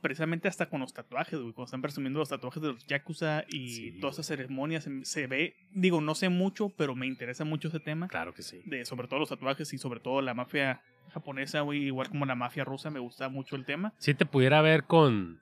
precisamente 0.00 0.48
hasta 0.48 0.66
con 0.68 0.80
los 0.80 0.92
tatuajes, 0.92 1.38
güey. 1.38 1.52
Cuando 1.52 1.66
están 1.66 1.82
presumiendo 1.82 2.18
los 2.18 2.28
tatuajes 2.28 2.62
de 2.62 2.72
los 2.72 2.86
Yakuza 2.86 3.44
y 3.48 3.68
Sí, 3.68 3.98
todas 4.00 4.16
esas 4.16 4.26
ceremonias, 4.26 4.84
se, 4.84 5.04
se 5.04 5.26
ve. 5.26 5.56
Digo, 5.72 6.00
no 6.00 6.14
sé 6.14 6.28
mucho, 6.28 6.70
pero 6.70 6.94
me 6.94 7.06
interesa 7.06 7.44
mucho 7.44 7.68
ese 7.68 7.80
tema. 7.80 8.08
Claro 8.08 8.34
que 8.34 8.42
sí. 8.42 8.62
De, 8.64 8.84
sobre 8.84 9.08
todo 9.08 9.20
los 9.20 9.28
tatuajes 9.28 9.72
y 9.72 9.78
sobre 9.78 10.00
todo 10.00 10.22
la 10.22 10.34
mafia 10.34 10.82
japonesa, 11.12 11.60
güey. 11.60 11.84
Igual 11.84 12.08
como 12.08 12.26
la 12.26 12.34
mafia 12.34 12.64
rusa, 12.64 12.90
me 12.90 13.00
gusta 13.00 13.28
mucho 13.28 13.56
el 13.56 13.64
tema. 13.64 13.92
Si 13.98 14.14
te 14.14 14.26
pudiera 14.26 14.62
ver 14.62 14.84
con 14.84 15.40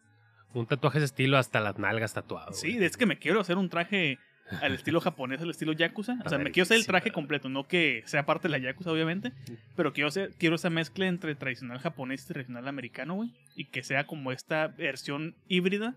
un 0.52 0.66
tatuaje 0.66 0.98
de 0.98 1.04
estilo 1.04 1.38
hasta 1.38 1.60
las 1.60 1.78
nalgas 1.78 2.12
tatuado. 2.12 2.52
Sí, 2.52 2.74
güey. 2.74 2.84
es 2.84 2.96
que 2.96 3.06
me 3.06 3.18
quiero 3.18 3.40
hacer 3.40 3.56
un 3.56 3.68
traje 3.68 4.18
al 4.62 4.74
estilo 4.74 5.00
japonés, 5.00 5.40
al 5.40 5.50
estilo 5.50 5.72
Yakuza. 5.72 6.18
O 6.24 6.28
sea, 6.28 6.38
me 6.38 6.50
quiero 6.50 6.64
hacer 6.64 6.76
el 6.78 6.86
traje 6.86 7.10
completo, 7.12 7.48
no 7.48 7.66
que 7.68 8.02
sea 8.06 8.26
parte 8.26 8.48
de 8.48 8.52
la 8.52 8.58
Yakuza, 8.58 8.90
obviamente. 8.92 9.32
Pero 9.76 9.92
quiero, 9.92 10.08
hacer, 10.08 10.34
quiero 10.38 10.56
esa 10.56 10.70
mezcla 10.70 11.06
entre 11.06 11.34
tradicional 11.34 11.78
japonés 11.78 12.24
y 12.24 12.28
tradicional 12.32 12.66
americano, 12.68 13.14
güey. 13.14 13.32
Y 13.56 13.66
que 13.66 13.82
sea 13.82 14.06
como 14.06 14.32
esta 14.32 14.68
versión 14.68 15.36
híbrida 15.48 15.96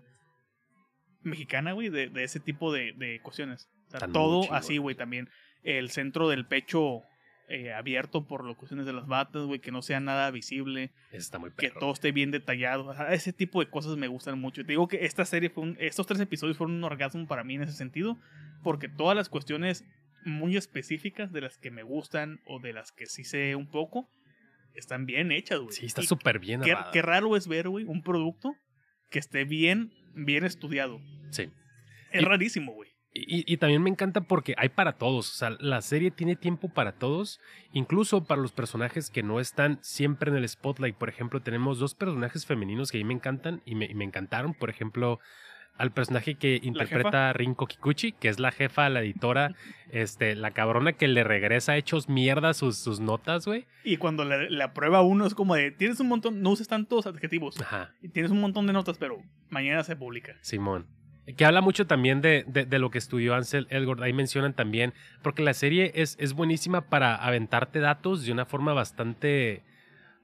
mexicana, 1.22 1.72
güey, 1.72 1.88
de, 1.88 2.08
de 2.08 2.24
ese 2.24 2.40
tipo 2.40 2.72
de, 2.72 2.92
de 2.92 3.20
cuestiones. 3.22 3.68
O 3.88 3.90
sea, 3.90 4.08
todo 4.08 4.52
así, 4.52 4.78
güey, 4.78 4.94
también. 4.94 5.28
El 5.62 5.90
centro 5.90 6.28
del 6.28 6.44
pecho 6.46 7.02
eh, 7.48 7.72
abierto 7.72 8.26
por 8.26 8.44
las 8.46 8.56
cuestiones 8.56 8.84
de 8.86 8.92
las 8.92 9.06
batas, 9.06 9.44
güey, 9.44 9.60
que 9.60 9.70
no 9.72 9.80
sea 9.82 10.00
nada 10.00 10.30
visible 10.30 10.90
está 11.12 11.38
muy 11.38 11.50
que 11.52 11.70
todo 11.70 11.92
esté 11.92 12.12
bien 12.12 12.30
detallado. 12.30 12.86
O 12.86 12.94
sea, 12.94 13.12
ese 13.14 13.32
tipo 13.32 13.60
de 13.60 13.70
cosas 13.70 13.96
me 13.96 14.08
gustan 14.08 14.38
mucho. 14.38 14.62
Te 14.62 14.72
digo 14.72 14.88
que 14.88 15.04
esta 15.06 15.24
serie 15.24 15.48
fue 15.50 15.62
un- 15.64 15.76
estos 15.80 16.06
tres 16.06 16.20
episodios 16.20 16.56
fueron 16.58 16.76
un 16.76 16.84
orgasmo 16.84 17.26
para 17.26 17.44
mí 17.44 17.54
en 17.54 17.62
ese 17.62 17.72
sentido, 17.72 18.18
porque 18.64 18.88
todas 18.88 19.14
las 19.16 19.28
cuestiones 19.28 19.84
muy 20.24 20.56
específicas 20.56 21.30
de 21.32 21.42
las 21.42 21.58
que 21.58 21.70
me 21.70 21.84
gustan 21.84 22.40
o 22.46 22.58
de 22.58 22.72
las 22.72 22.90
que 22.90 23.06
sí 23.06 23.22
sé 23.22 23.54
un 23.54 23.70
poco 23.70 24.08
están 24.74 25.06
bien 25.06 25.30
hechas, 25.30 25.60
güey. 25.60 25.72
Sí, 25.72 25.86
está 25.86 26.02
súper 26.02 26.40
bien 26.40 26.60
qué, 26.62 26.74
qué 26.92 27.02
raro 27.02 27.36
es 27.36 27.46
ver, 27.46 27.68
güey, 27.68 27.84
un 27.84 28.02
producto 28.02 28.56
que 29.10 29.20
esté 29.20 29.44
bien, 29.44 29.92
bien 30.14 30.44
estudiado. 30.44 30.98
Sí. 31.30 31.48
Es 32.10 32.22
Y- 32.22 32.24
rarísimo, 32.24 32.72
güey. 32.72 32.90
Y, 33.16 33.44
y 33.46 33.58
también 33.58 33.80
me 33.80 33.90
encanta 33.90 34.22
porque 34.22 34.54
hay 34.58 34.70
para 34.70 34.94
todos. 34.98 35.30
O 35.30 35.34
sea, 35.36 35.50
la 35.60 35.80
serie 35.82 36.10
tiene 36.10 36.34
tiempo 36.34 36.68
para 36.68 36.90
todos, 36.90 37.38
incluso 37.72 38.24
para 38.24 38.42
los 38.42 38.50
personajes 38.50 39.08
que 39.08 39.22
no 39.22 39.38
están 39.38 39.78
siempre 39.82 40.32
en 40.32 40.36
el 40.36 40.48
spotlight. 40.48 40.96
Por 40.96 41.08
ejemplo, 41.10 41.40
tenemos 41.40 41.78
dos 41.78 41.94
personajes 41.94 42.44
femeninos 42.44 42.90
que 42.90 42.98
a 42.98 43.00
mí 43.00 43.04
me 43.04 43.14
encantan 43.14 43.62
y 43.64 43.76
me, 43.76 43.84
y 43.86 43.94
me 43.94 44.02
encantaron. 44.02 44.52
Por 44.52 44.68
ejemplo, 44.68 45.20
al 45.76 45.90
personaje 45.90 46.36
que 46.36 46.60
interpreta 46.62 47.32
Rinko 47.32 47.66
Kikuchi, 47.66 48.12
que 48.12 48.28
es 48.28 48.38
la 48.38 48.52
jefa, 48.52 48.88
la 48.88 49.00
editora, 49.00 49.54
este, 49.90 50.34
la 50.36 50.52
cabrona 50.52 50.92
que 50.92 51.08
le 51.08 51.24
regresa 51.24 51.76
hechos 51.76 52.08
mierda 52.08 52.54
sus, 52.54 52.78
sus 52.78 53.00
notas, 53.00 53.44
güey. 53.46 53.66
Y 53.82 53.96
cuando 53.96 54.24
la, 54.24 54.48
la 54.50 54.72
prueba 54.72 55.02
uno 55.02 55.26
es 55.26 55.34
como 55.34 55.54
de, 55.56 55.70
tienes 55.72 55.98
un 56.00 56.08
montón, 56.08 56.42
no 56.42 56.50
uses 56.50 56.68
tantos 56.68 57.06
adjetivos, 57.06 57.60
Ajá. 57.60 57.92
y 58.02 58.08
tienes 58.08 58.30
un 58.30 58.40
montón 58.40 58.66
de 58.66 58.72
notas, 58.72 58.98
pero 58.98 59.18
mañana 59.50 59.82
se 59.82 59.96
publica. 59.96 60.36
Simón. 60.42 60.86
Que 61.38 61.46
habla 61.46 61.62
mucho 61.62 61.86
también 61.86 62.20
de, 62.20 62.44
de- 62.46 62.66
de 62.66 62.78
lo 62.78 62.90
que 62.90 62.98
estudió 62.98 63.34
Ansel 63.34 63.66
Elgort. 63.70 64.02
Ahí 64.02 64.12
mencionan 64.12 64.52
también, 64.52 64.92
porque 65.22 65.42
la 65.42 65.54
serie 65.54 65.90
es, 65.94 66.18
es 66.20 66.34
buenísima 66.34 66.82
para 66.90 67.14
aventarte 67.16 67.78
datos 67.80 68.26
de 68.26 68.32
una 68.32 68.44
forma 68.44 68.74
bastante, 68.74 69.62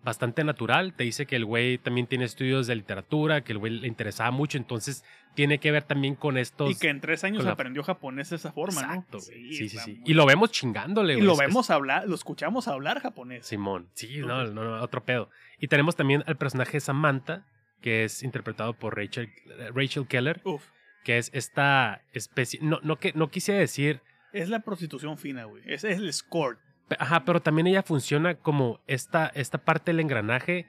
bastante 0.05 0.44
natural. 0.44 0.94
Te 0.94 1.05
dice 1.05 1.26
que 1.26 1.36
el 1.36 1.44
güey 1.44 1.78
también 1.78 2.07
tiene 2.07 2.24
estudios 2.24 2.66
de 2.66 2.74
literatura, 2.76 3.42
que 3.42 3.53
el 3.53 3.59
güey 3.59 3.80
le 3.80 3.86
interesaba 3.88 4.30
mucho, 4.30 4.57
entonces 4.59 5.05
tiene 5.34 5.59
que 5.59 5.70
ver 5.70 5.84
también 5.84 6.14
con 6.16 6.38
estos... 6.38 6.70
Y 6.70 6.74
que 6.74 6.88
en 6.88 7.01
tres 7.01 7.22
años 7.22 7.44
la- 7.44 7.53
aprendió 7.53 7.82
japonés 7.84 8.30
de 8.30 8.36
esa 8.36 8.51
forma, 8.53 8.80
Exacto, 8.80 9.18
¿no? 9.18 9.20
Sí, 9.22 9.53
sí, 9.55 9.68
sí. 9.68 9.92
muy- 9.98 10.03
Y 10.11 10.14
lo 10.14 10.26
vemos 10.26 10.51
chingándole, 10.51 11.12
Y 11.12 11.16
güey. 11.16 11.26
lo 11.26 11.32
Es 11.34 11.38
que 11.38 11.44
es- 11.44 11.51
vemos 11.51 11.70
hablar, 11.70 12.09
lo 12.09 12.14
escuchamos 12.14 12.66
hablar 12.66 13.01
japonés. 13.01 13.46
Simón. 13.46 13.88
Sí, 13.94 14.18
no, 14.18 14.44
no, 14.46 14.64
no, 14.64 14.82
otro 14.82 15.05
pedo. 15.05 15.30
Y 15.59 15.68
tenemos 15.68 15.94
también 15.96 16.24
al 16.26 16.36
personaje 16.36 16.80
Samantha, 16.80 17.44
que 17.80 18.05
es 18.05 18.22
interpretado 18.22 18.72
por 18.74 18.96
Rachel, 18.96 19.30
Rachel 19.74 20.07
Keller, 20.09 20.40
Uf. 20.44 20.64
que 21.05 21.18
es 21.18 21.30
esta 21.32 22.03
especie... 22.12 22.59
No, 22.62 22.80
no, 22.82 22.96
que, 22.98 23.12
no 23.14 23.30
quise 23.30 23.53
decir... 23.53 24.01
Es 24.32 24.48
la 24.48 24.61
prostitución 24.61 25.16
fina, 25.18 25.44
güey. 25.44 25.62
Ese 25.66 25.90
es 25.92 25.98
el 25.98 26.12
score. 26.12 26.59
Ajá, 26.99 27.24
pero 27.24 27.41
también 27.41 27.66
ella 27.66 27.82
funciona 27.82 28.34
como 28.34 28.80
esta, 28.86 29.26
esta 29.34 29.59
parte 29.59 29.91
del 29.91 30.01
engranaje 30.01 30.66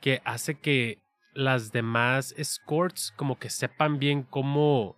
que 0.00 0.22
hace 0.24 0.54
que 0.54 0.98
las 1.34 1.72
demás 1.72 2.34
escorts 2.36 3.12
como 3.16 3.38
que 3.38 3.50
sepan 3.50 3.98
bien 3.98 4.22
cómo, 4.22 4.96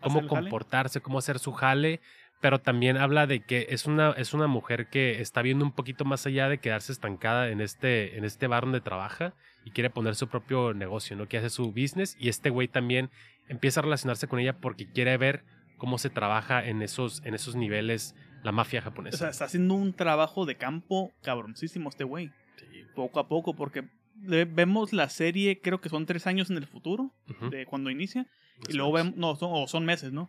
cómo 0.00 0.26
comportarse, 0.26 1.00
cómo 1.00 1.18
hacer 1.18 1.38
su 1.38 1.52
jale, 1.52 2.00
pero 2.40 2.60
también 2.60 2.96
habla 2.96 3.26
de 3.26 3.40
que 3.40 3.66
es 3.70 3.86
una, 3.86 4.10
es 4.12 4.34
una 4.34 4.46
mujer 4.46 4.88
que 4.88 5.20
está 5.20 5.42
viendo 5.42 5.64
un 5.64 5.72
poquito 5.72 6.04
más 6.04 6.26
allá 6.26 6.48
de 6.48 6.58
quedarse 6.58 6.92
estancada 6.92 7.48
en 7.48 7.60
este, 7.60 8.16
en 8.16 8.24
este 8.24 8.46
bar 8.46 8.64
donde 8.64 8.80
trabaja 8.80 9.34
y 9.64 9.70
quiere 9.70 9.90
poner 9.90 10.14
su 10.14 10.28
propio 10.28 10.72
negocio, 10.74 11.16
¿no? 11.16 11.26
Que 11.26 11.38
hace 11.38 11.50
su 11.50 11.72
business 11.72 12.16
y 12.18 12.28
este 12.28 12.50
güey 12.50 12.68
también 12.68 13.10
empieza 13.48 13.80
a 13.80 13.82
relacionarse 13.82 14.28
con 14.28 14.38
ella 14.40 14.58
porque 14.58 14.90
quiere 14.90 15.16
ver 15.16 15.44
cómo 15.78 15.98
se 15.98 16.10
trabaja 16.10 16.64
en 16.64 16.82
esos, 16.82 17.22
en 17.24 17.34
esos 17.34 17.56
niveles 17.56 18.14
la 18.42 18.52
mafia 18.52 18.80
O 18.80 18.82
japonesa. 18.84 19.16
sea, 19.18 19.28
está 19.30 19.44
haciendo 19.46 19.74
un 19.74 19.92
trabajo 19.92 20.46
de 20.46 20.56
campo 20.56 21.12
cabroncísimo 21.22 21.88
este 21.88 22.04
güey. 22.04 22.30
Sí. 22.58 22.82
Poco 22.94 23.20
a 23.20 23.28
poco, 23.28 23.54
porque 23.54 23.88
vemos 24.14 24.92
la 24.92 25.08
serie, 25.08 25.60
creo 25.60 25.80
que 25.80 25.88
son 25.88 26.06
tres 26.06 26.26
años 26.26 26.50
en 26.50 26.56
el 26.56 26.66
futuro, 26.66 27.12
de 27.50 27.66
cuando 27.66 27.90
inicia. 27.90 28.26
Y 28.68 28.72
luego 28.72 28.90
o 28.90 28.94
vemos, 28.94 29.16
no, 29.16 29.36
son, 29.36 29.50
o 29.52 29.68
son 29.68 29.84
meses, 29.84 30.12
¿no? 30.12 30.28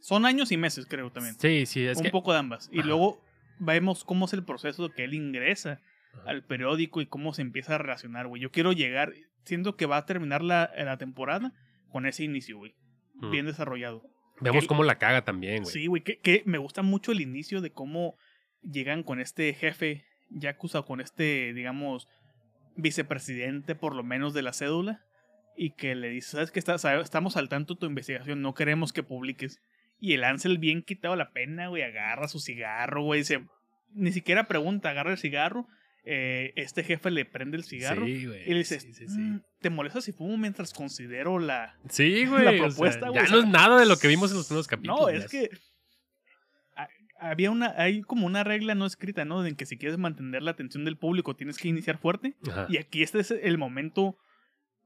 Son 0.00 0.26
años 0.26 0.52
y 0.52 0.56
meses, 0.56 0.86
creo 0.86 1.10
también. 1.10 1.36
Sí, 1.38 1.66
sí, 1.66 1.84
es 1.84 1.98
un 1.98 2.04
que... 2.04 2.10
poco 2.10 2.32
de 2.32 2.38
ambas. 2.38 2.68
Y 2.72 2.78
Ajá. 2.80 2.88
luego 2.88 3.20
vemos 3.58 4.04
cómo 4.04 4.26
es 4.26 4.32
el 4.32 4.44
proceso 4.44 4.88
de 4.88 4.94
que 4.94 5.04
él 5.04 5.14
ingresa 5.14 5.80
Ajá. 6.14 6.30
al 6.30 6.44
periódico 6.44 7.00
y 7.00 7.06
cómo 7.06 7.32
se 7.34 7.42
empieza 7.42 7.74
a 7.74 7.78
relacionar, 7.78 8.26
güey. 8.28 8.40
Yo 8.42 8.50
quiero 8.50 8.72
llegar, 8.72 9.12
siento 9.44 9.76
que 9.76 9.86
va 9.86 9.96
a 9.98 10.06
terminar 10.06 10.42
la, 10.42 10.70
la 10.76 10.96
temporada 10.98 11.52
con 11.90 12.06
ese 12.06 12.24
inicio, 12.24 12.58
güey. 12.58 12.74
Bien 13.30 13.46
desarrollado. 13.46 14.02
Vemos 14.42 14.66
cómo 14.66 14.82
la 14.84 14.98
caga 14.98 15.22
también, 15.24 15.62
güey. 15.62 15.72
Sí, 15.72 15.86
güey, 15.86 16.02
que, 16.02 16.18
que 16.18 16.42
me 16.46 16.58
gusta 16.58 16.82
mucho 16.82 17.12
el 17.12 17.20
inicio 17.20 17.60
de 17.60 17.70
cómo 17.72 18.16
llegan 18.62 19.02
con 19.02 19.20
este 19.20 19.52
jefe 19.54 20.04
Yakuza, 20.30 20.82
con 20.82 21.00
este, 21.00 21.52
digamos, 21.54 22.08
vicepresidente 22.76 23.74
por 23.74 23.94
lo 23.94 24.02
menos 24.02 24.34
de 24.34 24.42
la 24.42 24.52
cédula, 24.52 25.04
y 25.56 25.70
que 25.70 25.94
le 25.94 26.08
dice, 26.08 26.30
¿sabes? 26.32 26.50
Está- 26.54 26.78
sabe- 26.78 27.02
estamos 27.02 27.36
al 27.36 27.48
tanto 27.48 27.74
de 27.74 27.80
tu 27.80 27.86
investigación, 27.86 28.40
no 28.42 28.54
queremos 28.54 28.92
que 28.92 29.02
publiques. 29.02 29.60
Y 30.00 30.14
el 30.14 30.24
Ansel 30.24 30.58
bien 30.58 30.82
quitado 30.82 31.14
la 31.14 31.30
pena, 31.32 31.68
güey, 31.68 31.82
agarra 31.82 32.28
su 32.28 32.40
cigarro, 32.40 33.02
güey, 33.02 33.24
se... 33.24 33.44
Ni 33.94 34.10
siquiera 34.10 34.44
pregunta, 34.48 34.88
agarra 34.90 35.10
el 35.12 35.18
cigarro, 35.18 35.68
eh, 36.04 36.52
este 36.56 36.82
jefe 36.82 37.10
le 37.10 37.24
prende 37.24 37.56
el 37.56 37.64
cigarro. 37.64 38.04
Sí, 38.06 38.26
güey. 38.26 38.42
Y 38.44 38.50
le 38.52 38.58
dice, 38.58 38.80
Sí, 38.80 38.92
sí, 38.92 39.06
sí. 39.08 39.18
"Mm, 39.18 39.40
¿te 39.60 39.70
molesta 39.70 40.00
si 40.00 40.12
fumo 40.12 40.36
mientras 40.36 40.72
considero 40.72 41.38
la, 41.38 41.76
Sí, 41.88 42.24
güey. 42.26 42.44
la 42.44 42.50
o 42.50 42.54
sea, 42.54 42.66
propuesta, 42.66 43.06
ya 43.14 43.22
o 43.24 43.28
no 43.28 43.38
es 43.40 43.46
nada 43.46 43.78
de 43.78 43.86
lo 43.86 43.96
que 43.96 44.08
vimos 44.08 44.30
en 44.32 44.38
los 44.38 44.46
primeros 44.46 44.66
capítulos. 44.66 45.00
No, 45.00 45.08
es 45.08 45.28
que 45.28 45.48
había 47.18 47.50
una, 47.52 47.72
hay 47.80 48.02
como 48.02 48.26
una 48.26 48.42
regla 48.42 48.74
no 48.74 48.84
escrita, 48.84 49.24
¿no? 49.24 49.46
En 49.46 49.54
que 49.54 49.64
si 49.66 49.78
quieres 49.78 49.96
mantener 49.96 50.42
la 50.42 50.50
atención 50.50 50.84
del 50.84 50.96
público 50.98 51.36
tienes 51.36 51.56
que 51.56 51.68
iniciar 51.68 51.98
fuerte. 51.98 52.34
Ajá. 52.50 52.66
Y 52.68 52.78
aquí 52.78 53.02
este 53.02 53.20
es 53.20 53.30
el 53.30 53.58
momento 53.58 54.16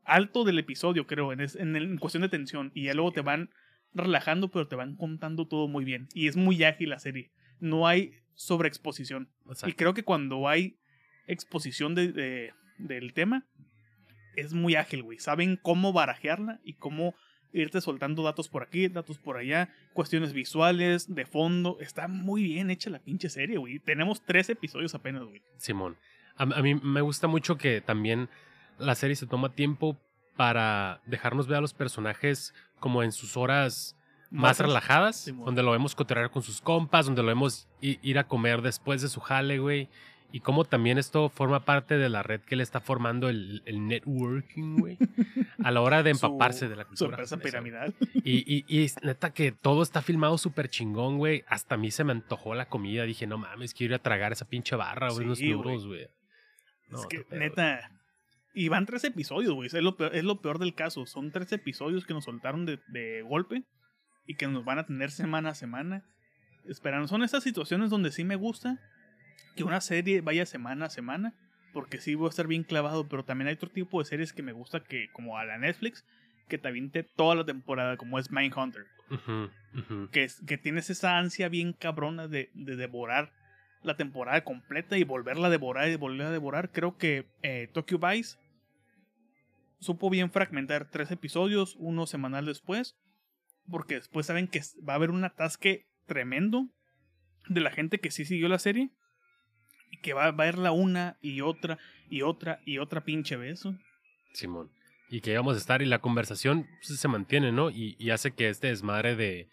alto 0.05 0.45
del 0.45 0.59
episodio, 0.59 1.07
creo, 1.07 1.33
en, 1.33 1.41
es- 1.41 1.57
en, 1.57 1.75
el- 1.77 1.85
en 1.85 1.97
cuestión 1.97 2.23
de 2.23 2.29
tensión. 2.29 2.73
Y 2.75 2.85
ya 2.85 2.93
luego 2.95 3.12
te 3.12 3.23
van 3.23 3.49
relajando, 3.95 4.51
pero 4.51 4.69
te 4.69 4.77
van 4.77 4.97
contando 4.97 5.49
todo 5.49 5.67
muy 5.67 5.85
bien. 5.87 6.09
Y 6.12 6.29
es 6.29 6.37
muy 6.37 6.62
ágil 6.64 6.91
la 6.91 6.99
serie. 6.99 7.31
No 7.59 7.87
hay 7.89 8.12
sobreexposición. 8.35 9.31
Exacto. 9.47 9.71
Y 9.71 9.73
creo 9.73 9.95
que 9.95 10.03
cuando 10.05 10.47
hay 10.47 10.77
exposición 11.27 11.95
de, 11.95 12.12
de- 12.12 12.55
del 12.79 13.12
tema, 13.14 13.45
es 14.37 14.53
muy 14.53 14.74
ágil, 14.74 15.03
güey. 15.03 15.18
Saben 15.18 15.57
cómo 15.61 15.93
barajearla 15.93 16.61
y 16.64 16.74
cómo 16.74 17.14
irte 17.53 17.81
soltando 17.81 18.22
datos 18.22 18.49
por 18.49 18.62
aquí, 18.62 18.89
datos 18.89 19.18
por 19.18 19.39
allá, 19.39 19.70
cuestiones 19.95 20.35
visuales, 20.35 21.14
de 21.14 21.24
fondo. 21.24 21.79
Está 21.81 22.07
muy 22.07 22.43
bien 22.43 22.70
hecha 22.70 22.91
la 22.91 22.99
pinche 22.99 23.31
serie, 23.31 23.57
güey. 23.57 23.79
Tenemos 23.79 24.22
tres 24.22 24.51
episodios 24.51 24.95
apenas, 24.95 25.22
güey. 25.24 25.41
Simón. 25.57 25.97
A, 26.37 26.43
a 26.43 26.62
mí 26.62 26.74
me 26.74 27.01
gusta 27.01 27.29
mucho 27.29 27.57
que 27.57 27.81
también 27.81 28.29
la 28.79 28.95
serie 28.95 29.16
se 29.16 29.27
toma 29.27 29.55
tiempo 29.55 29.97
para 30.37 31.01
dejarnos 31.07 31.47
ver 31.47 31.57
a 31.59 31.61
los 31.62 31.72
personajes 31.72 32.53
como 32.79 33.03
en 33.03 33.12
sus 33.12 33.39
horas 33.39 33.97
más 34.31 34.43
Más- 34.43 34.61
relajadas, 34.61 35.16
Simón. 35.16 35.47
donde 35.47 35.62
lo 35.62 35.70
vemos 35.70 35.95
cotorrear 35.95 36.31
con 36.31 36.43
sus 36.43 36.61
compas, 36.61 37.07
donde 37.07 37.22
lo 37.22 37.29
vemos 37.29 37.68
ir 37.81 38.18
a 38.18 38.24
comer 38.29 38.61
después 38.61 39.01
de 39.01 39.09
su 39.09 39.20
jale, 39.20 39.59
güey. 39.61 39.89
Y 40.33 40.41
cómo 40.41 40.64
también 40.64 40.99
esto 40.99 41.29
forma 41.29 41.64
parte 41.64 41.97
de 41.97 42.09
la 42.09 42.22
red 42.22 42.41
que 42.41 42.57
le 42.57 42.62
está 42.62 42.81
formando 42.81 43.29
el, 43.29 43.62
el 43.64 43.87
networking, 43.87 44.79
güey. 44.79 44.99
A 45.62 45.70
la 45.70 45.81
hora 45.81 46.03
de 46.03 46.14
Su- 46.14 46.27
empaparse 46.27 46.68
de 46.68 46.77
la 46.77 46.83
Su 46.83 46.89
cultura. 46.89 47.11
empresa 47.12 47.37
japonesa, 47.37 47.59
güey. 47.61 47.70
piramidal. 47.72 47.95
Y, 48.24 48.64
y, 48.83 48.87
neta 49.03 49.33
que 49.33 49.53
todo 49.53 49.83
está 49.83 50.03
filmado 50.03 50.37
súper 50.37 50.68
chingón, 50.68 51.18
güey. 51.18 51.45
Hasta 51.47 51.77
a 51.77 51.79
mí 51.79 51.91
se 51.91 52.05
me 52.05 52.12
antojó 52.12 52.55
la 52.55 52.68
comida. 52.68 53.05
Dije, 53.05 53.27
no 53.27 53.39
mames, 53.39 53.72
quiero 53.72 53.95
ir 53.95 54.01
a 54.01 54.03
tragar 54.03 54.33
esa 54.33 54.47
pinche 54.49 54.77
barra, 54.77 55.09
güey. 55.11 55.35
Sí, 55.37 55.53
unos 55.53 55.64
duros, 55.64 55.87
güey. 55.87 56.07
No, 56.89 57.01
es 57.01 57.07
que, 57.07 57.20
pedo, 57.20 57.39
neta. 57.41 57.91
Y 58.53 58.68
van 58.68 58.87
tres 58.87 59.05
episodios, 59.05 59.55
güey. 59.55 59.68
Es 59.68 59.74
lo, 59.74 59.97
peor, 59.97 60.14
es 60.14 60.24
lo 60.24 60.41
peor 60.41 60.59
del 60.59 60.74
caso. 60.74 61.07
Son 61.07 61.31
tres 61.31 61.53
episodios 61.53 62.05
que 62.05 62.14
nos 62.14 62.24
soltaron 62.24 62.66
de, 62.66 62.81
de 62.89 63.22
golpe 63.22 63.64
y 64.27 64.35
que 64.37 64.49
nos 64.49 64.64
van 64.64 64.79
a 64.81 64.87
tener 64.87 65.11
semana 65.11 65.51
a 65.51 65.55
semana. 65.55 66.05
Esperando. 66.68 67.07
Son 67.09 67.22
esas 67.22 67.43
situaciones 67.45 67.91
donde 67.91 68.11
sí 68.12 68.24
me 68.24 68.37
gusta 68.37 68.79
que 69.57 69.65
una 69.65 69.81
serie 69.81 70.21
vaya 70.21 70.47
semana 70.47 70.87
a 70.87 70.91
semana. 70.91 71.35
Porque 71.73 72.01
sí 72.01 72.15
voy 72.15 72.27
a 72.27 72.31
estar 72.31 72.47
bien 72.47 72.63
clavado. 72.63 73.09
Pero 73.09 73.25
también 73.25 73.49
hay 73.49 73.55
otro 73.55 73.71
tipo 73.71 73.99
de 73.99 74.05
series 74.05 74.33
que 74.33 74.43
me 74.43 74.53
gusta 74.53 74.81
que, 74.81 75.11
como 75.13 75.37
a 75.37 75.45
la 75.45 75.59
Netflix, 75.59 76.05
que 76.49 76.59
te 76.59 76.69
aviente 76.69 77.03
toda 77.03 77.35
la 77.35 77.45
temporada, 77.45 77.97
como 77.97 78.19
es 78.19 78.31
Mindhunter. 78.31 78.87
Que, 80.11 80.29
que 80.47 80.59
tienes 80.59 80.91
esa 80.91 81.19
ansia 81.19 81.49
bien 81.49 81.73
cabrona 81.73 82.29
de, 82.29 82.51
de 82.55 82.77
devorar 82.77 83.33
la 83.83 83.97
temporada 83.97 84.43
completa 84.43 84.99
y 84.99 85.05
volverla 85.05 85.47
a 85.47 85.51
devorar 85.51 85.89
y 85.89 85.97
volverla 85.97 86.29
a 86.29 86.33
devorar. 86.33 86.71
Creo 86.73 86.97
que 86.97 87.27
eh, 87.43 87.69
Tokyo 87.73 87.99
Vice 87.99 88.37
supo 89.79 90.11
bien 90.11 90.31
fragmentar 90.31 90.91
tres 90.91 91.11
episodios, 91.11 91.77
uno 91.79 92.07
semanal 92.07 92.47
después, 92.47 92.97
porque 93.71 93.95
después 93.95 94.27
saben 94.27 94.49
que 94.49 94.61
va 94.87 94.95
a 94.95 94.97
haber 94.97 95.11
un 95.11 95.25
atasque 95.25 95.87
tremendo 96.07 96.69
de 97.49 97.61
la 97.61 97.71
gente 97.71 98.01
que 98.01 98.11
sí 98.11 98.25
siguió 98.25 98.49
la 98.49 98.59
serie 98.59 98.91
que 100.03 100.12
va 100.14 100.26
a 100.26 100.32
verla 100.32 100.72
una 100.72 101.16
y 101.22 101.40
otra 101.40 101.78
y 102.11 102.22
otra 102.22 102.61
y 102.64 102.78
otra 102.78 103.05
pinche 103.05 103.36
güey. 103.36 103.55
Simón. 104.32 104.70
Y 105.09 105.20
que 105.20 105.32
íbamos 105.32 105.55
a 105.55 105.59
estar 105.59 105.82
y 105.82 105.86
la 105.86 106.01
conversación 106.01 106.66
pues, 106.86 106.99
se 106.99 107.09
mantiene, 107.09 107.53
¿no? 107.53 107.70
Y, 107.70 107.97
y 107.99 108.11
hace 108.11 108.32
que 108.32 108.49
este 108.49 108.68
desmadre 108.68 109.14
de... 109.16 109.49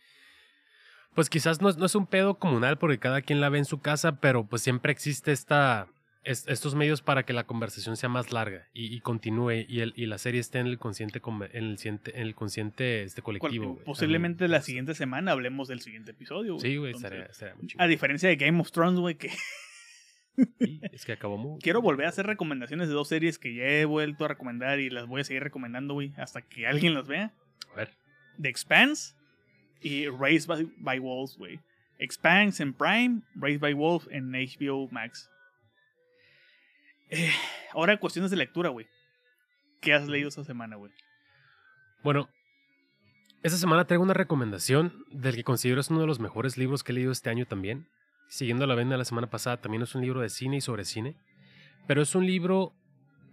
Pues 1.13 1.29
quizás 1.29 1.61
no, 1.61 1.69
es- 1.69 1.77
no 1.77 1.85
es 1.85 1.93
un 1.95 2.07
pedo 2.07 2.39
comunal 2.39 2.77
porque 2.79 2.97
cada 2.97 3.21
quien 3.21 3.39
la 3.39 3.49
ve 3.49 3.59
en 3.59 3.65
su 3.65 3.79
casa, 3.79 4.19
pero 4.19 4.45
pues 4.47 4.63
siempre 4.63 4.91
existe 4.91 5.31
esta, 5.31 5.87
es- 6.23 6.47
estos 6.47 6.73
medios 6.73 7.03
para 7.03 7.21
que 7.23 7.33
la 7.33 7.43
conversación 7.43 7.97
sea 7.97 8.09
más 8.09 8.31
larga 8.31 8.67
y, 8.73 8.91
y 8.95 8.99
continúe 8.99 9.63
y, 9.69 9.81
el, 9.81 9.93
y 9.95 10.07
la 10.07 10.17
serie 10.17 10.41
esté 10.41 10.57
en 10.57 10.65
el 10.65 10.79
consciente, 10.79 11.21
en 11.51 11.65
el, 11.65 11.77
en 11.83 11.99
el 12.15 12.33
consciente 12.33 13.03
este 13.03 13.21
colectivo. 13.21 13.79
posiblemente 13.85 14.47
la 14.47 14.61
siguiente 14.63 14.95
semana 14.95 15.33
hablemos 15.33 15.67
del 15.67 15.81
siguiente 15.81 16.11
episodio. 16.11 16.57
Sí, 16.57 16.77
güey, 16.77 16.93
estaría, 16.93 17.29
A 17.77 17.85
diferencia 17.85 18.27
de 18.27 18.35
Game 18.35 18.59
of 18.59 18.71
Thrones, 18.71 18.99
güey, 18.99 19.13
que 19.15 19.29
Sí, 20.59 20.81
es 20.91 21.05
que 21.05 21.13
acabó 21.13 21.38
muy... 21.38 21.59
quiero 21.59 21.81
volver 21.81 22.05
a 22.05 22.09
hacer 22.09 22.25
recomendaciones 22.25 22.88
de 22.88 22.93
dos 22.93 23.07
series 23.07 23.38
que 23.38 23.53
ya 23.53 23.65
he 23.65 23.86
vuelto 23.86 24.25
a 24.25 24.27
recomendar 24.27 24.79
y 24.79 24.89
las 24.89 25.07
voy 25.07 25.21
a 25.21 25.23
seguir 25.23 25.43
recomendando, 25.43 25.93
güey, 25.93 26.13
hasta 26.17 26.41
que 26.41 26.67
alguien 26.67 26.93
las 26.93 27.07
vea. 27.07 27.34
A 27.71 27.75
ver. 27.75 27.89
The 28.41 28.49
Expanse 28.49 29.15
y 29.81 30.07
Raised 30.07 30.47
by, 30.47 30.71
by 30.77 30.99
Wolves, 30.99 31.38
güey. 31.38 31.59
Expanse 31.99 32.61
en 32.63 32.73
Prime, 32.73 33.21
Raised 33.36 33.61
by 33.61 33.73
Wolves 33.73 34.07
en 34.11 34.31
HBO 34.31 34.89
Max. 34.91 35.29
Eh, 37.09 37.31
ahora 37.73 37.97
cuestiones 37.97 38.31
de 38.31 38.38
lectura, 38.38 38.69
güey. 38.69 38.88
¿Qué 39.81 39.93
has 39.93 40.07
leído 40.07 40.29
esta 40.29 40.43
semana, 40.43 40.77
güey? 40.77 40.91
Bueno, 42.03 42.27
esta 43.43 43.57
semana 43.57 43.86
traigo 43.86 44.03
una 44.03 44.13
recomendación 44.13 45.05
del 45.11 45.36
que 45.36 45.43
considero 45.43 45.81
es 45.81 45.89
uno 45.89 46.01
de 46.01 46.07
los 46.07 46.19
mejores 46.19 46.57
libros 46.57 46.84
que 46.84 46.91
he 46.91 46.95
leído 46.95 47.11
este 47.11 47.29
año 47.29 47.45
también. 47.45 47.88
Siguiendo 48.34 48.65
la 48.65 48.73
venda 48.73 48.97
la 48.97 49.05
semana 49.05 49.29
pasada, 49.29 49.57
también 49.57 49.84
es 49.84 49.93
un 49.93 50.01
libro 50.01 50.19
de 50.19 50.29
cine 50.29 50.57
y 50.57 50.61
sobre 50.61 50.86
cine. 50.86 51.15
Pero 51.86 52.01
es 52.01 52.15
un 52.15 52.25
libro 52.25 52.73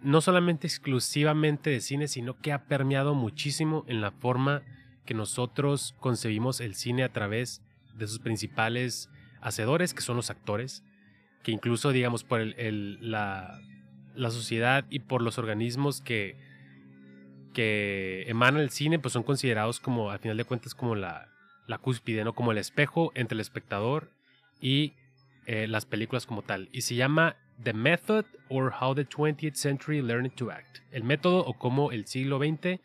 no 0.02 0.20
solamente 0.20 0.66
exclusivamente 0.66 1.70
de 1.70 1.80
cine, 1.80 2.06
sino 2.06 2.38
que 2.38 2.52
ha 2.52 2.66
permeado 2.66 3.14
muchísimo 3.14 3.82
en 3.88 4.02
la 4.02 4.10
forma 4.10 4.60
que 5.06 5.14
nosotros 5.14 5.94
concebimos 6.00 6.60
el 6.60 6.74
cine 6.74 7.02
a 7.02 7.08
través 7.14 7.62
de 7.94 8.06
sus 8.06 8.18
principales 8.18 9.08
hacedores, 9.40 9.94
que 9.94 10.02
son 10.02 10.16
los 10.16 10.28
actores, 10.28 10.84
que 11.42 11.50
incluso, 11.50 11.92
digamos, 11.92 12.22
por 12.22 12.42
el- 12.42 12.98
la, 13.00 13.58
la 14.14 14.30
sociedad 14.30 14.84
y 14.90 14.98
por 14.98 15.22
los 15.22 15.38
organismos 15.38 16.02
que, 16.02 16.36
que 17.54 18.24
emanan 18.28 18.60
el 18.60 18.68
cine, 18.68 18.98
pues 18.98 19.14
son 19.14 19.22
considerados 19.22 19.80
como, 19.80 20.10
al 20.10 20.18
final 20.18 20.36
de 20.36 20.44
cuentas, 20.44 20.74
como 20.74 20.94
la, 20.94 21.30
la 21.66 21.78
cúspide, 21.78 22.22
¿no? 22.22 22.34
Como 22.34 22.52
el 22.52 22.58
espejo 22.58 23.12
entre 23.14 23.36
el 23.36 23.40
espectador 23.40 24.19
y 24.60 24.94
eh, 25.46 25.66
las 25.66 25.86
películas 25.86 26.26
como 26.26 26.42
tal. 26.42 26.68
Y 26.72 26.82
se 26.82 26.94
llama 26.94 27.36
The 27.62 27.72
Method 27.72 28.24
or 28.48 28.72
How 28.80 28.94
the 28.94 29.06
20th 29.06 29.54
Century 29.54 30.02
Learned 30.02 30.32
to 30.34 30.50
Act. 30.50 30.78
El 30.92 31.04
método 31.04 31.44
o 31.44 31.54
cómo 31.54 31.92
el 31.92 32.06
siglo 32.06 32.38
XX 32.38 32.80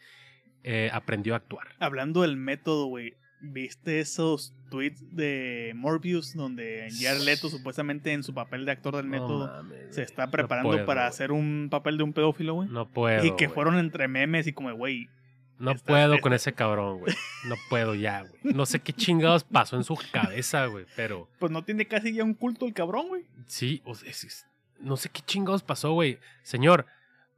eh, 0.63 0.89
aprendió 0.91 1.33
a 1.33 1.37
actuar. 1.37 1.67
Hablando 1.79 2.21
del 2.21 2.37
método, 2.37 2.87
güey. 2.87 3.13
¿Viste 3.41 3.99
esos 3.99 4.55
tweets 4.71 5.15
de 5.15 5.73
Morbius 5.75 6.33
donde 6.33 6.87
Jared 6.99 7.21
Leto 7.21 7.49
supuestamente 7.49 8.11
en 8.13 8.23
su 8.23 8.33
papel 8.33 8.65
de 8.65 8.71
actor 8.71 8.95
del 8.95 9.05
método 9.05 9.61
No 9.61 9.69
se 9.91 10.01
está 10.01 10.25
No 10.25 10.31
preparando 10.31 10.71
puedo, 10.71 10.85
para 10.85 11.05
hacer 11.05 11.31
un 11.31 11.67
papel 11.69 11.97
de 11.97 12.03
un 12.03 12.13
pedófilo, 12.13 12.55
güey? 12.55 12.69
No 12.69 12.87
puedo. 12.87 13.23
y 13.23 13.35
que 13.35 13.47
fueron 13.49 13.77
entre 13.77 14.07
memes 14.07 14.47
y 14.47 14.53
como, 14.53 14.73
güey, 14.73 15.09
No 15.57 15.75
puedo 15.75 16.19
con 16.19 16.33
ese 16.33 16.53
cabrón, 16.53 16.99
güey. 16.99 17.15
No 17.47 17.55
puedo 17.69 17.95
ya, 17.95 18.21
güey. 18.23 18.53
No 18.55 18.65
sé 18.65 18.79
qué 18.79 18.91
chingados 18.93 19.43
pasó 19.43 19.77
en 19.77 19.83
su 19.83 19.97
cabeza, 20.11 20.65
güey. 20.65 20.85
Pero 20.95 21.29
pues 21.39 21.51
no 21.51 21.63
tiene 21.63 21.85
casi 21.87 22.13
ya 22.13 22.23
un 22.23 22.33
culto 22.33 22.65
el 22.65 22.73
cabrón, 22.73 23.07
güey. 23.07 23.23
sí, 23.47 23.81
o 23.85 23.95
sea, 23.95 24.09
es- 24.09 24.23
es- 24.25 24.45
no 24.79 24.97
sé 24.97 25.09
qué 25.09 25.21
chingados 25.21 25.63
pasó, 25.63 25.93
güey. 25.93 26.19
Señor, 26.43 26.85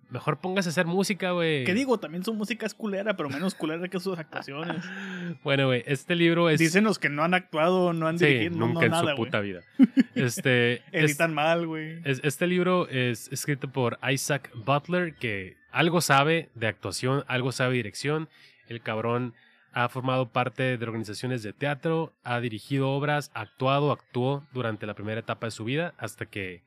mejor 0.10 0.40
póngase 0.40 0.70
a 0.70 0.72
hacer 0.72 0.86
música, 0.88 1.32
güey. 1.32 1.66
Que 1.66 1.74
digo, 1.76 2.00
también 2.00 2.24
su 2.24 2.34
música 2.34 2.66
es 2.66 2.74
culera, 2.74 3.16
pero 3.16 3.30
menos 3.30 3.54
culera 3.54 3.88
que 3.88 4.00
sus 4.00 4.18
actuaciones. 4.18 4.84
Bueno, 5.44 5.68
güey, 5.68 5.84
este 5.86 6.16
libro 6.16 6.50
es. 6.50 6.58
Dicen 6.60 6.86
los 6.86 6.98
que 7.00 7.10
no 7.10 7.24
han 7.24 7.34
actuado, 7.34 7.94
no 7.94 8.08
han 8.08 8.18
sí, 8.18 8.26
dirigido, 8.26 8.56
no, 8.58 8.68
nunca 8.68 8.80
no 8.80 8.86
en 8.86 8.92
nada, 8.92 9.12
su 9.12 9.18
puta 9.18 9.40
vida. 9.42 9.62
Este. 10.16 10.76
es- 10.92 11.12
Editan 11.12 11.34
mal, 11.34 11.68
güey. 11.68 12.02
es- 12.06 12.22
este 12.24 12.48
libro 12.48 12.88
es 12.90 13.32
escrito 13.32 13.70
por 13.72 14.00
Isaac 14.10 14.50
Butler, 14.66 15.14
que 15.16 15.58
algo 15.78 16.02
sabe 16.02 16.50
de 16.56 16.66
actuación, 16.66 17.24
algo 17.28 17.52
sabe 17.52 17.70
de 17.70 17.78
dirección. 17.78 18.30
El 18.68 18.82
cabrón 18.82 19.36
ha 19.74 19.88
formado 19.90 20.32
parte 20.32 20.76
de 20.76 20.84
organizaciones 20.84 21.44
de 21.44 21.54
teatro, 21.54 22.14
ha 22.24 22.40
dirigido 22.40 22.90
obras, 22.90 23.30
ha 23.36 23.42
actuado, 23.42 23.92
actuó 23.92 24.44
durante 24.54 24.88
la 24.88 24.96
primera 24.96 25.20
etapa 25.20 25.46
de 25.46 25.52
su 25.52 25.66
vida, 25.66 25.94
hasta 26.00 26.26
que 26.26 26.64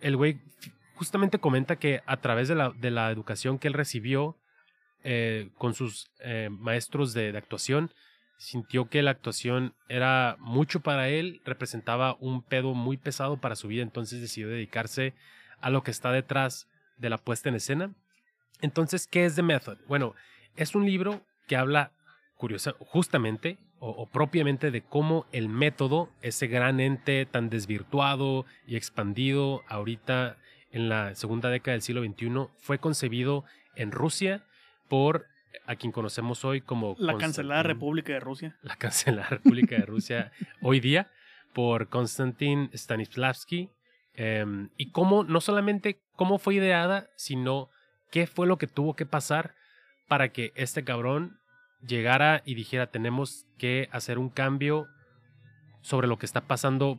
el 0.00 0.16
güey 0.16 0.40
justamente 0.96 1.38
comenta 1.38 1.76
que 1.76 2.02
a 2.06 2.16
través 2.16 2.48
de 2.48 2.56
la, 2.56 2.70
de 2.70 2.90
la 2.90 3.08
educación 3.12 3.60
que 3.60 3.68
él 3.68 3.74
recibió 3.74 4.36
eh, 5.04 5.50
con 5.58 5.74
sus 5.74 6.10
eh, 6.18 6.48
maestros 6.50 7.14
de, 7.14 7.30
de 7.30 7.38
actuación, 7.38 7.92
sintió 8.36 8.88
que 8.88 9.00
la 9.00 9.12
actuación 9.12 9.74
era 9.88 10.34
mucho 10.40 10.80
para 10.80 11.08
él, 11.08 11.40
representaba 11.44 12.16
un 12.18 12.42
pedo 12.42 12.74
muy 12.74 12.96
pesado 12.96 13.36
para 13.36 13.54
su 13.54 13.68
vida, 13.68 13.84
entonces 13.84 14.20
decidió 14.20 14.48
dedicarse 14.48 15.14
a 15.60 15.70
lo 15.70 15.84
que 15.84 15.92
está 15.92 16.10
detrás 16.10 16.66
de 16.98 17.10
la 17.10 17.18
puesta 17.18 17.48
en 17.48 17.54
escena. 17.54 17.94
Entonces, 18.60 19.06
¿qué 19.06 19.24
es 19.24 19.36
The 19.36 19.42
Method? 19.42 19.78
Bueno, 19.86 20.14
es 20.56 20.74
un 20.74 20.84
libro 20.84 21.22
que 21.46 21.56
habla 21.56 21.92
curiosa, 22.36 22.74
justamente 22.78 23.58
o, 23.78 23.90
o 23.90 24.06
propiamente 24.06 24.70
de 24.70 24.82
cómo 24.82 25.26
el 25.32 25.48
método, 25.48 26.10
ese 26.20 26.46
gran 26.48 26.80
ente 26.80 27.26
tan 27.26 27.50
desvirtuado 27.50 28.44
y 28.66 28.76
expandido 28.76 29.62
ahorita 29.68 30.36
en 30.70 30.88
la 30.88 31.14
segunda 31.14 31.48
década 31.48 31.72
del 31.72 31.82
siglo 31.82 32.04
XXI, 32.04 32.48
fue 32.58 32.78
concebido 32.78 33.44
en 33.76 33.92
Rusia 33.92 34.44
por 34.88 35.26
a 35.66 35.76
quien 35.76 35.92
conocemos 35.92 36.44
hoy 36.44 36.60
como... 36.60 36.96
La 36.98 37.16
cancelada 37.18 37.62
República 37.62 38.12
de 38.12 38.20
Rusia. 38.20 38.56
La 38.62 38.76
cancelada 38.76 39.28
República 39.28 39.76
de 39.76 39.86
Rusia 39.86 40.32
hoy 40.62 40.80
día 40.80 41.10
por 41.52 41.88
Konstantin 41.88 42.70
Stanislavski. 42.72 43.70
Em, 44.18 44.70
y 44.76 44.90
cómo, 44.90 45.22
no 45.22 45.40
solamente 45.40 46.00
cómo 46.16 46.38
fue 46.38 46.56
ideada, 46.56 47.08
sino 47.16 47.70
qué 48.10 48.26
fue 48.26 48.48
lo 48.48 48.58
que 48.58 48.66
tuvo 48.66 48.94
que 48.94 49.06
pasar 49.06 49.54
para 50.08 50.30
que 50.30 50.52
este 50.56 50.82
cabrón 50.82 51.38
llegara 51.86 52.42
y 52.44 52.54
dijera 52.54 52.88
tenemos 52.88 53.46
que 53.58 53.88
hacer 53.92 54.18
un 54.18 54.28
cambio 54.28 54.88
sobre 55.82 56.08
lo 56.08 56.18
que 56.18 56.26
está 56.26 56.40
pasando 56.40 56.98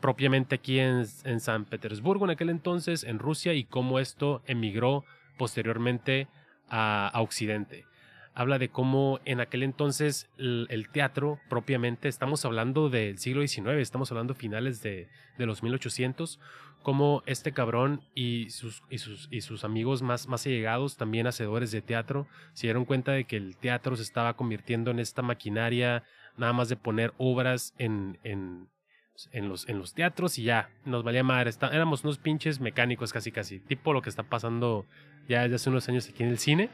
propiamente 0.00 0.54
aquí 0.54 0.78
en, 0.78 1.06
San 1.40 1.64
Petersburgo 1.64 2.24
en 2.24 2.30
aquel 2.30 2.50
entonces, 2.50 3.02
en 3.04 3.18
Rusia, 3.18 3.52
y 3.52 3.64
cómo 3.64 3.98
esto 3.98 4.42
emigró 4.46 5.04
posteriormente 5.36 6.28
a 6.70 7.10
Occidente. 7.16 7.89
Habla 8.40 8.58
de 8.58 8.70
cómo 8.70 9.20
en 9.26 9.38
aquel 9.38 9.62
entonces 9.62 10.30
el, 10.38 10.88
teatro 10.90 11.38
propiamente, 11.50 12.08
estamos 12.08 12.42
hablando 12.46 12.88
del 12.88 13.18
siglo 13.18 13.46
XIX, 13.46 13.68
estamos 13.80 14.10
hablando 14.12 14.32
finales 14.32 14.80
de, 14.80 15.08
de 15.36 15.44
los 15.44 15.62
1800, 15.62 16.40
cómo 16.82 17.22
este 17.26 17.52
cabrón 17.52 18.00
y 18.14 18.48
sus, 18.48 18.82
y 18.88 18.96
sus, 18.96 19.28
y 19.30 19.42
sus 19.42 19.62
amigos 19.62 20.00
más, 20.00 20.26
más 20.26 20.46
allegados, 20.46 20.96
también 20.96 21.26
hacedores 21.26 21.70
de 21.70 21.82
teatro, 21.82 22.28
se 22.54 22.66
dieron 22.66 22.86
cuenta 22.86 23.12
de 23.12 23.24
que 23.24 23.36
el 23.36 23.58
teatro 23.58 23.94
se 23.94 24.04
estaba 24.04 24.32
convirtiendo 24.38 24.90
en 24.90 25.00
esta 25.00 25.20
maquinaria 25.20 26.02
nada 26.38 26.54
más 26.54 26.70
de 26.70 26.76
poner 26.76 27.12
obras 27.18 27.74
en, 27.76 28.18
en, 28.24 28.70
en, 29.32 29.50
los, 29.50 29.68
en 29.68 29.78
los 29.78 29.92
teatros 29.92 30.38
y 30.38 30.44
ya, 30.44 30.70
nos 30.86 31.04
valía 31.04 31.22
madre. 31.22 31.50
Está- 31.50 31.68
éramos 31.68 32.04
unos 32.04 32.16
pinches 32.16 32.58
mecánicos 32.58 33.12
casi 33.12 33.32
casi, 33.32 33.60
tipo 33.60 33.92
lo 33.92 34.00
que 34.00 34.08
está 34.08 34.22
pasando 34.22 34.86
ya 35.28 35.42
desde 35.42 35.56
hace 35.56 35.68
unos 35.68 35.86
años 35.90 36.08
aquí 36.08 36.22
en 36.22 36.30
el 36.30 36.38
cine. 36.38 36.70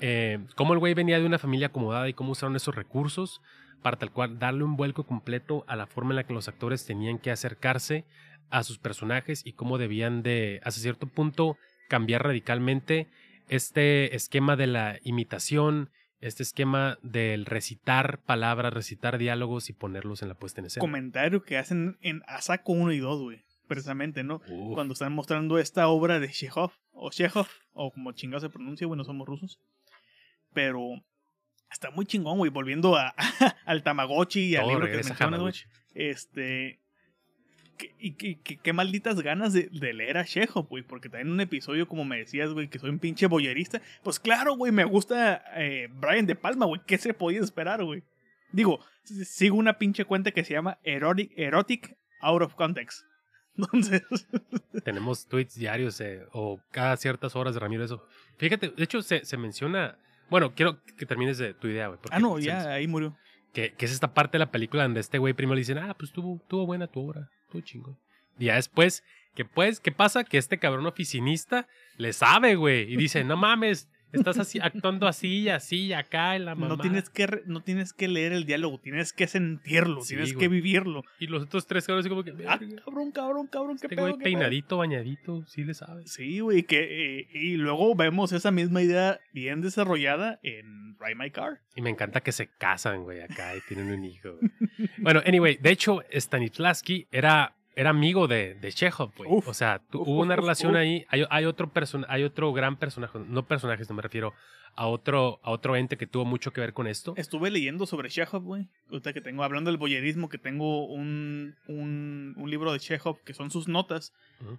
Eh, 0.00 0.38
cómo 0.54 0.72
el 0.72 0.78
güey 0.78 0.94
venía 0.94 1.18
de 1.18 1.26
una 1.26 1.38
familia 1.38 1.68
acomodada 1.68 2.08
y 2.08 2.14
cómo 2.14 2.32
usaron 2.32 2.56
esos 2.56 2.74
recursos 2.74 3.40
para 3.82 3.96
tal 3.96 4.12
cual 4.12 4.38
darle 4.38 4.64
un 4.64 4.76
vuelco 4.76 5.04
completo 5.04 5.64
a 5.68 5.76
la 5.76 5.86
forma 5.86 6.10
en 6.12 6.16
la 6.16 6.24
que 6.24 6.34
los 6.34 6.48
actores 6.48 6.84
tenían 6.84 7.18
que 7.18 7.30
acercarse 7.30 8.04
a 8.50 8.62
sus 8.62 8.78
personajes 8.78 9.44
y 9.44 9.52
cómo 9.52 9.78
debían 9.78 10.22
de, 10.22 10.60
hasta 10.64 10.80
cierto 10.80 11.06
punto, 11.06 11.56
cambiar 11.88 12.24
radicalmente 12.24 13.08
este 13.48 14.14
esquema 14.14 14.56
de 14.56 14.66
la 14.66 14.98
imitación, 15.02 15.90
este 16.20 16.42
esquema 16.42 16.98
del 17.02 17.46
recitar 17.46 18.20
palabras, 18.20 18.72
recitar 18.72 19.18
diálogos 19.18 19.70
y 19.70 19.72
ponerlos 19.72 20.22
en 20.22 20.28
la 20.28 20.34
puesta 20.34 20.60
en 20.60 20.66
escena. 20.66 20.80
Comentario 20.80 21.42
que 21.42 21.58
hacen 21.58 21.98
en 22.00 22.22
Asako 22.26 22.72
1 22.72 22.92
y 22.92 22.98
2, 22.98 23.22
güey. 23.22 23.44
Precisamente, 23.68 24.24
¿no? 24.24 24.40
Uf. 24.48 24.74
Cuando 24.74 24.94
están 24.94 25.12
mostrando 25.12 25.58
esta 25.58 25.88
obra 25.88 26.20
de 26.20 26.30
Chekhov, 26.30 26.72
o 26.90 27.10
Chekhov, 27.10 27.48
o 27.72 27.92
como 27.92 28.12
chingado 28.12 28.40
se 28.40 28.48
pronuncia, 28.48 28.86
güey, 28.86 28.96
no 28.96 29.04
somos 29.04 29.26
rusos. 29.26 29.60
Pero 30.54 30.80
está 31.70 31.90
muy 31.90 32.06
chingón, 32.06 32.38
güey. 32.38 32.50
Volviendo 32.50 32.96
a, 32.96 33.08
al 33.66 33.82
Tamagotchi 33.82 34.40
y 34.40 34.56
al 34.56 34.62
Todo 34.62 34.70
libro 34.72 34.86
que 34.86 35.04
mencionas, 35.04 35.40
güey. 35.40 35.54
Este. 35.94 36.80
que- 37.76 37.94
Y 37.98 38.12
qué 38.36 38.72
malditas 38.72 39.20
ganas 39.20 39.52
de, 39.52 39.68
de 39.70 39.92
leer 39.92 40.18
a 40.18 40.24
Chekhov, 40.24 40.68
güey. 40.68 40.82
Porque 40.82 41.08
también 41.08 41.28
en 41.28 41.34
un 41.34 41.40
episodio, 41.40 41.86
como 41.88 42.04
me 42.04 42.18
decías, 42.18 42.50
güey, 42.52 42.68
que 42.68 42.78
soy 42.78 42.90
un 42.90 42.98
pinche 42.98 43.26
boyerista. 43.26 43.80
Pues 44.02 44.18
claro, 44.18 44.54
güey, 44.56 44.72
me 44.72 44.84
gusta 44.84 45.42
eh, 45.56 45.88
Brian 45.92 46.26
De 46.26 46.34
Palma, 46.34 46.66
güey. 46.66 46.80
¿Qué 46.86 46.98
se 46.98 47.14
podía 47.14 47.40
esperar, 47.40 47.84
güey? 47.84 48.02
Digo, 48.50 48.80
sigo 49.04 49.56
una 49.56 49.78
pinche 49.78 50.04
cuenta 50.06 50.30
que 50.32 50.42
se 50.44 50.54
llama 50.54 50.78
Erotic, 50.82 51.32
Erotic 51.36 51.96
Out 52.20 52.42
of 52.42 52.54
Context. 52.54 53.02
Entonces, 53.58 54.02
Tenemos 54.84 55.26
tweets 55.26 55.54
diarios 55.56 56.00
eh, 56.00 56.22
o 56.32 56.60
cada 56.70 56.96
ciertas 56.96 57.34
horas 57.36 57.54
de 57.54 57.60
Ramiro 57.60 57.84
eso. 57.84 58.06
Fíjate, 58.38 58.68
de 58.70 58.84
hecho 58.84 59.02
se, 59.02 59.24
se 59.24 59.36
menciona... 59.36 59.98
Bueno, 60.30 60.54
quiero 60.54 60.82
que 60.84 61.06
termines 61.06 61.38
de 61.38 61.54
tu 61.54 61.68
idea, 61.68 61.88
güey. 61.88 61.98
ah, 62.10 62.18
no, 62.18 62.38
ya 62.38 62.72
ahí 62.72 62.86
murió. 62.86 63.16
Que, 63.52 63.72
que 63.72 63.86
es 63.86 63.92
esta 63.92 64.12
parte 64.12 64.32
de 64.32 64.40
la 64.40 64.50
película 64.50 64.82
donde 64.82 65.00
este 65.00 65.18
güey 65.18 65.32
primero 65.32 65.54
le 65.54 65.60
dicen, 65.60 65.78
ah, 65.78 65.94
pues 65.98 66.12
tuvo, 66.12 66.40
tuvo 66.48 66.66
buena 66.66 66.86
tu 66.86 67.00
obra, 67.00 67.30
tuvo 67.50 67.62
chingón. 67.62 67.98
Y 68.38 68.46
ya 68.46 68.56
después, 68.56 69.02
que 69.34 69.44
pues, 69.44 69.80
¿qué 69.80 69.90
pasa? 69.90 70.24
Que 70.24 70.38
este 70.38 70.58
cabrón 70.58 70.86
oficinista 70.86 71.66
le 71.96 72.12
sabe, 72.12 72.56
güey. 72.56 72.92
Y 72.92 72.96
dice, 72.96 73.24
no 73.24 73.36
mames, 73.36 73.88
estás 74.12 74.38
así, 74.38 74.58
actuando 74.60 75.06
así 75.06 75.40
y 75.40 75.48
así 75.48 75.86
y 75.86 75.92
acá 75.92 76.36
en 76.36 76.44
la 76.44 76.54
mamá. 76.54 76.68
No 76.68 76.78
tienes, 76.78 77.10
que, 77.10 77.26
re- 77.26 77.42
no 77.46 77.62
tienes 77.62 77.92
que 77.92 78.08
leer 78.08 78.32
el 78.32 78.44
diálogo, 78.44 78.78
tienes 78.78 79.12
que 79.12 79.26
sentirlo, 79.26 80.00
Sí, 80.02 80.08
tienes 80.14 80.32
güey. 80.34 80.40
que 80.40 80.48
vivirlo. 80.48 81.02
Y 81.18 81.26
los 81.26 81.42
otros 81.44 81.66
tres 81.66 81.86
cabrones 81.86 82.08
como 82.08 82.24
que, 82.24 82.30
Ah, 82.46 82.56
"Verga, 82.58 82.82
cabrón, 82.84 83.10
cabrón, 83.12 83.46
cabrón, 83.48 83.76
qué 83.78 83.86
este 83.86 83.96
pedo, 83.96 84.00
güey 84.02 84.12
qué 84.14 84.18
pedo". 84.18 84.24
peinadito, 84.24 84.76
bañadito, 84.78 85.44
sí 85.46 85.64
le 85.64 85.74
sabe. 85.74 86.06
Sí, 86.06 86.40
güey, 86.40 86.62
que 86.62 87.20
eh, 87.20 87.28
y 87.32 87.56
luego 87.56 87.94
vemos 87.94 88.32
esa 88.32 88.50
misma 88.50 88.82
idea 88.82 89.18
bien 89.32 89.60
desarrollada 89.60 90.38
en 90.42 90.96
Ride 90.98 91.14
My 91.14 91.30
Car. 91.30 91.60
Y 91.76 91.82
me 91.82 91.90
encanta 91.90 92.20
que 92.20 92.32
se 92.32 92.48
casan, 92.48 93.02
güey, 93.04 93.20
acá 93.20 93.54
y 93.56 93.60
tienen 93.68 93.90
un 93.92 94.04
hijo. 94.04 94.36
güey. 94.40 94.50
bueno, 94.98 95.22
anyway, 95.26 95.56
de 95.60 95.70
hecho, 95.70 96.02
Stanislavski 96.12 97.06
era, 97.12 97.54
era 97.76 97.90
amigo 97.90 98.26
de, 98.26 98.54
de 98.54 98.72
Chekhov, 98.72 99.12
güey. 99.16 99.30
O 99.46 99.54
sea, 99.54 99.78
tu- 99.90 100.00
uf, 100.00 100.08
hubo 100.08 100.20
una 100.22 100.34
uf, 100.34 100.40
relación 100.40 100.72
uf. 100.72 100.78
ahí. 100.78 101.04
Hay, 101.08 101.24
hay 101.30 101.44
otro 101.44 101.72
person 101.72 102.04
hay 102.08 102.24
otro 102.24 102.52
gran 102.52 102.76
personaje, 102.76 103.18
no 103.26 103.46
personajes, 103.46 103.88
no 103.88 103.94
me 103.96 104.02
refiero 104.02 104.34
a 104.74 104.86
otro, 104.86 105.40
a 105.42 105.50
otro 105.50 105.74
ente 105.76 105.96
que 105.96 106.06
tuvo 106.06 106.24
mucho 106.24 106.52
que 106.52 106.60
ver 106.60 106.72
con 106.72 106.86
esto. 106.86 107.14
Estuve 107.16 107.50
leyendo 107.50 107.84
sobre 107.86 108.10
Chekhov, 108.10 108.42
güey. 108.44 108.68
Ahorita 108.90 109.12
que 109.12 109.20
tengo, 109.20 109.42
hablando 109.42 109.70
del 109.70 109.78
boyerismo, 109.78 110.28
que 110.28 110.38
tengo 110.38 110.86
un, 110.86 111.56
un, 111.66 112.34
un 112.36 112.50
libro 112.50 112.72
de 112.72 112.78
Chekhov 112.78 113.22
que 113.24 113.34
son 113.34 113.50
sus 113.50 113.66
notas 113.68 114.12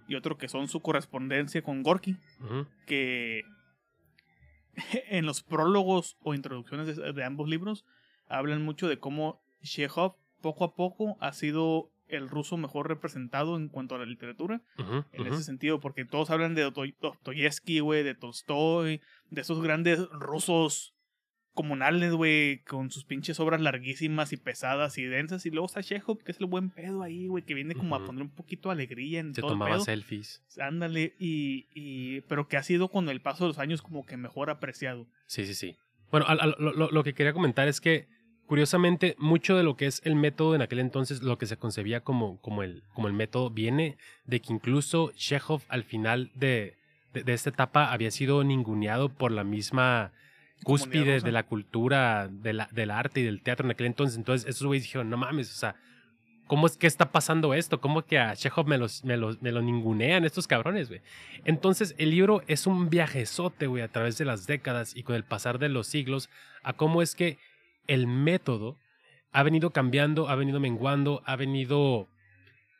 y 0.08 0.14
otro 0.16 0.36
que 0.36 0.48
son 0.48 0.68
su 0.68 0.80
correspondencia 0.80 1.62
con 1.62 1.82
Gorky. 1.82 2.16
que 2.86 3.42
en 5.08 5.26
los 5.26 5.42
prólogos 5.42 6.16
o 6.22 6.34
introducciones 6.34 6.96
de, 6.96 7.12
de 7.12 7.24
ambos 7.24 7.48
libros 7.48 7.84
hablan 8.28 8.62
mucho 8.62 8.88
de 8.88 8.98
cómo 8.98 9.40
Chekhov 9.62 10.16
poco 10.40 10.64
a 10.64 10.74
poco 10.74 11.16
ha 11.20 11.32
sido 11.32 11.90
el 12.10 12.28
ruso 12.28 12.56
mejor 12.56 12.88
representado 12.88 13.56
en 13.56 13.68
cuanto 13.68 13.94
a 13.94 13.98
la 13.98 14.06
literatura, 14.06 14.62
en 15.12 15.26
ese 15.26 15.42
sentido, 15.42 15.80
porque 15.80 16.04
todos 16.04 16.30
hablan 16.30 16.54
de 16.54 16.64
Dostoy- 16.64 16.94
Dostoyevsky, 17.00 17.80
güey, 17.80 18.02
de 18.02 18.14
Tolstoy, 18.14 19.00
de 19.30 19.40
esos 19.40 19.62
grandes 19.62 20.00
rusos 20.10 20.94
comunales, 21.52 22.12
güey, 22.14 22.62
con 22.62 22.90
sus 22.90 23.04
pinches 23.04 23.40
obras 23.40 23.60
larguísimas 23.60 24.32
y 24.32 24.36
pesadas 24.36 24.96
y 24.98 25.04
densas, 25.04 25.44
y 25.46 25.50
luego 25.50 25.66
está 25.66 25.82
Chekhov, 25.82 26.22
que 26.22 26.30
es 26.32 26.40
el 26.40 26.46
buen 26.46 26.70
pedo 26.70 27.02
ahí, 27.02 27.26
güey, 27.26 27.44
que 27.44 27.54
viene 27.54 27.74
como 27.74 27.96
a 27.96 28.04
poner 28.06 28.22
un 28.22 28.30
poquito 28.30 28.68
de 28.68 28.74
alegría 28.74 29.18
en 29.20 29.34
Se 29.34 29.40
todo 29.40 29.50
el 29.50 29.54
tomaba 29.56 29.72
pedo. 29.72 29.84
selfies. 29.84 30.42
Ándale, 30.58 31.14
y, 31.18 31.66
y, 31.74 32.20
pero 32.22 32.46
que 32.48 32.56
ha 32.56 32.62
sido 32.62 32.88
con 32.88 33.08
el 33.08 33.20
paso 33.20 33.44
de 33.44 33.48
los 33.48 33.58
años 33.58 33.82
como 33.82 34.06
que 34.06 34.16
mejor 34.16 34.48
apreciado. 34.48 35.06
Sí, 35.26 35.44
sí, 35.44 35.54
sí. 35.54 35.76
Bueno, 36.10 36.26
lo- 36.58 36.90
lo 36.90 37.04
que 37.04 37.14
quería 37.14 37.32
comentar 37.32 37.68
es 37.68 37.80
que, 37.80 38.08
curiosamente, 38.50 39.14
mucho 39.16 39.56
de 39.56 39.62
lo 39.62 39.76
que 39.76 39.86
es 39.86 40.02
el 40.04 40.16
método 40.16 40.56
en 40.56 40.60
aquel 40.60 40.80
entonces, 40.80 41.22
lo 41.22 41.38
que 41.38 41.46
se 41.46 41.56
concebía 41.56 42.00
como, 42.00 42.40
como, 42.40 42.64
el, 42.64 42.82
como 42.94 43.06
el 43.06 43.14
método, 43.14 43.48
viene 43.48 43.96
de 44.26 44.40
que 44.40 44.52
incluso 44.52 45.12
Chekhov 45.12 45.62
al 45.68 45.84
final 45.84 46.32
de, 46.34 46.76
de, 47.14 47.22
de 47.22 47.32
esta 47.32 47.50
etapa 47.50 47.92
había 47.92 48.10
sido 48.10 48.42
ninguneado 48.42 49.08
por 49.08 49.30
la 49.30 49.44
misma 49.44 50.10
cúspide 50.64 51.20
de 51.20 51.30
la 51.30 51.44
cultura, 51.44 52.26
de 52.28 52.52
la, 52.54 52.68
del 52.72 52.90
arte 52.90 53.20
y 53.20 53.22
del 53.22 53.40
teatro 53.40 53.68
en 53.68 53.70
aquel 53.70 53.86
entonces. 53.86 54.18
Entonces, 54.18 54.48
esos 54.48 54.66
güeyes 54.66 54.82
dijeron, 54.82 55.08
no 55.10 55.16
mames, 55.16 55.48
o 55.48 55.56
sea, 55.56 55.76
¿cómo 56.48 56.66
es 56.66 56.76
que 56.76 56.88
está 56.88 57.12
pasando 57.12 57.54
esto? 57.54 57.80
¿Cómo 57.80 58.02
que 58.02 58.18
a 58.18 58.34
Chekhov 58.34 58.66
me, 58.66 58.78
los, 58.78 59.04
me, 59.04 59.16
los, 59.16 59.40
me 59.40 59.52
lo 59.52 59.62
ningunean 59.62 60.24
estos 60.24 60.48
cabrones, 60.48 60.88
güey? 60.88 61.02
Entonces, 61.44 61.94
el 61.98 62.10
libro 62.10 62.42
es 62.48 62.66
un 62.66 62.90
viajezote, 62.90 63.68
güey, 63.68 63.84
a 63.84 63.92
través 63.92 64.18
de 64.18 64.24
las 64.24 64.48
décadas 64.48 64.96
y 64.96 65.04
con 65.04 65.14
el 65.14 65.22
pasar 65.22 65.60
de 65.60 65.68
los 65.68 65.86
siglos, 65.86 66.28
a 66.64 66.72
cómo 66.72 67.00
es 67.00 67.14
que 67.14 67.38
el 67.94 68.06
método 68.06 68.76
ha 69.32 69.42
venido 69.42 69.70
cambiando, 69.70 70.28
ha 70.28 70.34
venido 70.36 70.60
menguando, 70.60 71.22
ha 71.26 71.36
venido 71.36 72.08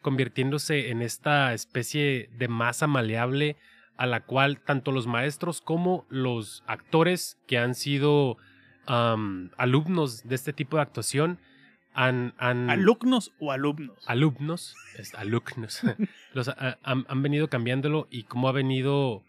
convirtiéndose 0.02 0.90
en 0.90 1.02
esta 1.02 1.52
especie 1.52 2.30
de 2.38 2.48
masa 2.48 2.86
maleable 2.86 3.56
a 3.96 4.06
la 4.06 4.20
cual 4.24 4.61
tanto 4.61 4.92
los 4.92 5.06
maestros 5.06 5.61
como 5.61 6.06
los 6.08 6.62
actores 6.66 7.36
que 7.46 7.58
han 7.58 7.74
sido 7.74 8.38
alumnos 9.56 10.26
de 10.26 10.34
este 10.34 10.52
tipo 10.52 10.76
de 10.76 10.82
actuación 10.82 11.38
han... 11.92 12.34
han 12.38 12.70
¿Alumnos 12.70 13.32
o 13.40 13.52
alumnos? 13.52 13.98
alumnos, 14.06 14.74
es, 14.96 15.14
alumnos, 15.14 15.82
los, 16.32 16.48
a- 16.48 16.78
han, 16.82 17.04
han 17.08 17.22
venido 17.22 17.48
cambiándolo 17.48 18.06
y 18.11 18.24
cómo 18.24 18.48
ha 18.48 18.52
venido 18.52 19.22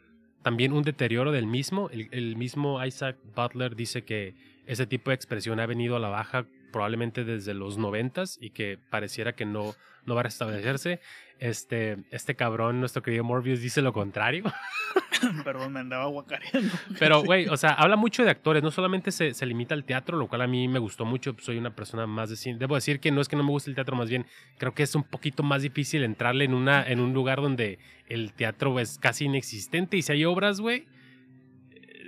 también 0.43 0.73
un 0.73 0.83
deterioro 0.83 1.31
del 1.31 1.47
mismo. 1.47 1.89
El, 1.91 2.07
el 2.11 2.35
mismo 2.35 2.83
Isaac 2.85 3.17
Butler 3.35 3.75
dice 3.75 4.03
que 4.03 4.35
ese 4.71 4.87
tipo 4.87 5.11
de 5.11 5.15
expresión 5.15 5.59
ha 5.59 5.65
venido 5.65 5.97
a 5.97 5.99
la 5.99 6.07
baja 6.07 6.45
probablemente 6.71 7.25
desde 7.25 7.53
los 7.53 7.77
noventas 7.77 8.37
y 8.39 8.51
que 8.51 8.79
pareciera 8.89 9.33
que 9.33 9.45
no, 9.45 9.75
no 10.05 10.15
va 10.15 10.21
a 10.21 10.23
restablecerse. 10.23 11.01
Este, 11.39 11.97
este 12.11 12.35
cabrón, 12.35 12.79
nuestro 12.79 13.01
querido 13.01 13.25
Morbius, 13.25 13.59
dice 13.59 13.81
lo 13.81 13.91
contrario. 13.91 14.45
Perdón, 15.43 15.73
me 15.73 15.81
andaba 15.81 16.05
guacareando. 16.05 16.73
Pero, 16.99 17.21
güey, 17.25 17.49
o 17.49 17.57
sea, 17.57 17.71
habla 17.71 17.97
mucho 17.97 18.23
de 18.23 18.29
actores, 18.29 18.63
no 18.63 18.71
solamente 18.71 19.11
se, 19.11 19.33
se 19.33 19.45
limita 19.45 19.75
al 19.75 19.83
teatro, 19.83 20.17
lo 20.17 20.29
cual 20.29 20.41
a 20.41 20.47
mí 20.47 20.69
me 20.69 20.79
gustó 20.79 21.03
mucho, 21.03 21.35
soy 21.39 21.57
una 21.57 21.75
persona 21.75 22.07
más 22.07 22.29
de 22.29 22.37
cine. 22.37 22.57
Debo 22.57 22.75
decir 22.75 23.01
que 23.01 23.11
no 23.11 23.19
es 23.19 23.27
que 23.27 23.35
no 23.35 23.43
me 23.43 23.51
guste 23.51 23.69
el 23.69 23.75
teatro, 23.75 23.97
más 23.97 24.09
bien 24.09 24.25
creo 24.57 24.73
que 24.73 24.83
es 24.83 24.95
un 24.95 25.03
poquito 25.03 25.43
más 25.43 25.63
difícil 25.63 26.03
entrarle 26.03 26.45
en, 26.45 26.53
una, 26.53 26.87
en 26.87 27.01
un 27.01 27.13
lugar 27.13 27.41
donde 27.41 27.77
el 28.07 28.31
teatro 28.31 28.79
es 28.79 28.97
casi 28.99 29.25
inexistente 29.25 29.97
y 29.97 30.01
si 30.01 30.13
hay 30.13 30.23
obras, 30.23 30.61
güey, 30.61 30.85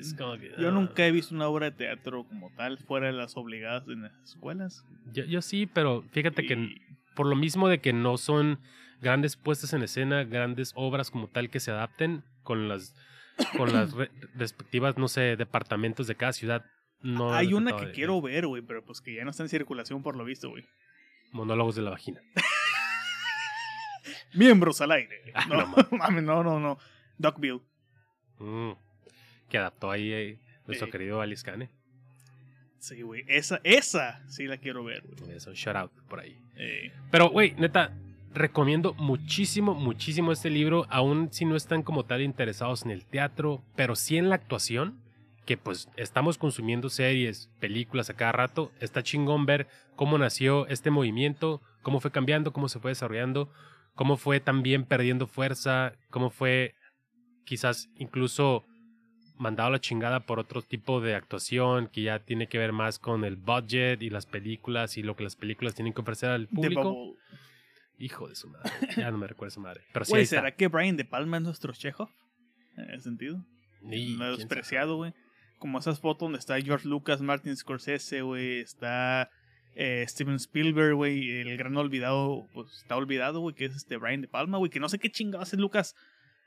es 0.08 0.14
como 0.16 0.38
que, 0.38 0.51
Yo 0.60 0.70
ah. 0.70 0.72
nunca 0.72 1.06
he 1.06 1.12
visto 1.12 1.34
una 1.36 1.47
obra 1.47 1.70
de 1.72 1.76
teatro 1.78 2.24
como 2.26 2.51
tal, 2.56 2.78
fuera 2.78 3.08
de 3.08 3.14
las 3.14 3.36
obligadas 3.38 3.88
en 3.88 4.04
las 4.04 4.14
escuelas. 4.24 4.86
Yo, 5.12 5.24
yo 5.26 5.41
sí, 5.41 5.66
pero 5.66 6.04
fíjate 6.12 6.45
que 6.45 6.78
por 7.16 7.26
lo 7.28 7.36
mismo 7.36 7.68
de 7.70 7.80
que 7.80 7.93
no 7.93 8.18
son 8.18 8.60
grandes 9.01 9.36
puestas 9.38 9.74
en 9.74 9.84
escena, 9.84 10.24
grandes 10.24 10.72
obras 10.76 11.12
como 11.12 11.28
tal 11.28 11.49
que 11.49 11.60
se 11.60 11.72
adapten 11.72 12.24
con 12.43 12.68
las 12.70 12.95
con 13.58 13.74
las 13.74 13.93
re- 13.93 14.12
respectivas, 14.36 14.97
no 14.97 15.08
sé, 15.08 15.36
departamentos 15.36 16.06
de 16.08 16.16
cada 16.16 16.34
ciudad. 16.34 16.66
No 17.01 17.34
Hay 17.34 17.54
una 17.54 17.76
que 17.76 17.88
de- 17.88 17.91
quiero 17.91 18.22
ver, 18.22 18.45
güey, 18.47 18.62
pero 18.62 18.86
pues 18.86 19.01
que 19.01 19.16
ya 19.16 19.24
no 19.26 19.32
está 19.32 19.43
en 19.43 19.49
circulación 19.49 20.04
por 20.04 20.16
lo 20.16 20.24
visto, 20.24 20.49
güey. 20.49 20.64
Monólogos 21.32 21.76
de 21.76 21.82
la 21.82 21.89
vagina. 21.91 22.22
Miembros 24.34 24.82
al 24.82 24.91
aire. 24.91 25.32
Ah, 25.34 25.45
No, 25.47 25.66
no 25.66 25.97
mames, 25.97 26.24
no, 26.24 26.43
no, 26.43 26.60
no. 26.60 26.78
Duckbill. 27.18 27.62
Mm, 28.39 28.72
que 29.54 29.60
adaptó 29.60 29.91
ahí 29.91 30.12
eh, 30.12 30.39
nuestro 30.66 30.89
querido 30.89 31.22
Alice 31.22 31.43
Cane. 31.45 31.70
Sí, 32.80 33.04
güey. 33.04 33.24
Esa, 33.28 33.62
esa 33.64 34.28
sí 34.28 34.47
la 34.47 34.58
quiero 34.58 34.84
ver, 34.84 35.04
güey. 35.04 35.36
Eso, 35.38 35.54
shout 35.54 35.76
out 35.76 35.91
por 36.10 36.22
ahí. 36.22 36.36
Eh, 36.56 36.91
Pero, 37.12 37.30
güey, 37.30 37.54
neta, 37.60 37.93
recomiendo 38.34 38.95
muchísimo, 38.95 39.76
muchísimo 39.76 40.32
este 40.32 40.49
libro, 40.49 40.88
aun 40.89 41.32
si 41.32 41.45
no 41.45 41.56
están 41.56 41.84
como 41.84 42.04
tal 42.04 42.24
interesados 42.24 42.84
en 42.84 42.89
el 42.89 43.06
teatro, 43.06 43.64
pero 43.76 43.95
sí 43.95 44.18
en 44.18 44.30
la 44.30 44.36
actuación, 44.36 44.99
que 45.45 45.56
pues 45.56 45.88
estamos 45.97 46.39
consumiendo 46.39 46.89
series, 46.89 47.51
películas 47.60 48.10
a 48.10 48.16
cada 48.16 48.32
rato. 48.32 48.72
Está 48.80 49.04
chingón 49.04 49.45
ver 49.45 49.68
cómo 49.95 50.18
nació 50.18 50.66
este 50.66 50.89
movimiento, 50.89 51.62
cómo 51.84 51.99
fue 51.99 52.10
cambiando, 52.10 52.54
cómo 52.54 52.70
se 52.70 52.80
fue 52.80 52.89
desarrollando, 52.89 53.51
cómo 53.93 54.18
fue 54.18 54.39
también 54.39 54.84
perdiendo 54.84 55.28
fuerza, 55.28 55.93
cómo 56.10 56.32
fue 56.32 56.74
quizás 57.45 57.91
incluso 57.97 58.66
mandado 59.38 59.70
a 59.70 59.72
la 59.72 59.80
chingada 59.80 60.22
por 60.22 60.40
otro 60.40 60.62
tipo 60.62 61.02
de 61.02 61.16
actuación 61.16 61.88
que 61.88 62.04
ya 62.04 62.20
tiene 62.20 62.48
que 62.48 62.58
ver 62.58 62.72
más 62.72 63.00
con 63.00 63.24
el 63.26 63.36
budget 63.36 64.02
y 64.02 64.10
las 64.10 64.26
películas 64.26 64.98
y 64.98 65.04
lo 65.04 65.16
que 65.16 65.24
las 65.24 65.36
películas 65.36 65.76
tienen 65.76 65.94
que 65.94 66.02
ofrecer 66.02 66.30
al 66.30 66.48
público. 66.48 67.16
Hijo 68.00 68.28
de 68.28 68.36
su 68.36 68.50
madre. 68.50 68.72
Ya 68.98 69.12
no 69.12 69.18
me 69.18 69.28
recuerdo 69.28 69.52
su 69.52 69.62
madre. 69.62 69.82
Pero 69.94 70.06
sí, 70.06 70.14
está. 70.16 70.38
¿será 70.38 70.56
que 70.56 70.68
Brian 70.68 70.98
De 70.98 71.06
Palma 71.06 71.38
es 71.38 71.44
nuestro 71.44 71.74
Chekhov? 71.74 72.10
En 72.76 72.90
ese 72.90 73.04
sentido. 73.04 73.46
Y, 73.90 74.16
No 74.18 74.36
despreciado, 74.36 74.98
güey. 74.98 75.14
Como 75.60 75.80
esas 75.80 76.00
fotos 76.00 76.26
donde 76.26 76.40
está 76.40 76.60
George 76.60 76.88
Lucas, 76.88 77.22
Martin 77.22 77.56
Scorsese, 77.56 78.22
güey. 78.22 78.60
Está 78.60 79.30
eh, 79.76 80.06
Steven 80.08 80.36
Spielberg, 80.36 80.96
güey. 80.96 81.30
El 81.42 81.56
gran 81.58 81.78
olvidado, 81.78 82.48
pues 82.54 82.74
está 82.74 82.96
olvidado, 82.96 83.40
güey, 83.40 83.56
que 83.56 83.66
es 83.66 83.76
este 83.76 83.98
Brian 83.98 84.22
De 84.22 84.28
Palma, 84.28 84.58
güey. 84.58 84.72
Que 84.72 84.80
no 84.80 84.90
sé 84.90 85.00
qué 85.00 85.10
chingado 85.10 85.44
hace 85.44 85.56
Lucas 85.56 85.96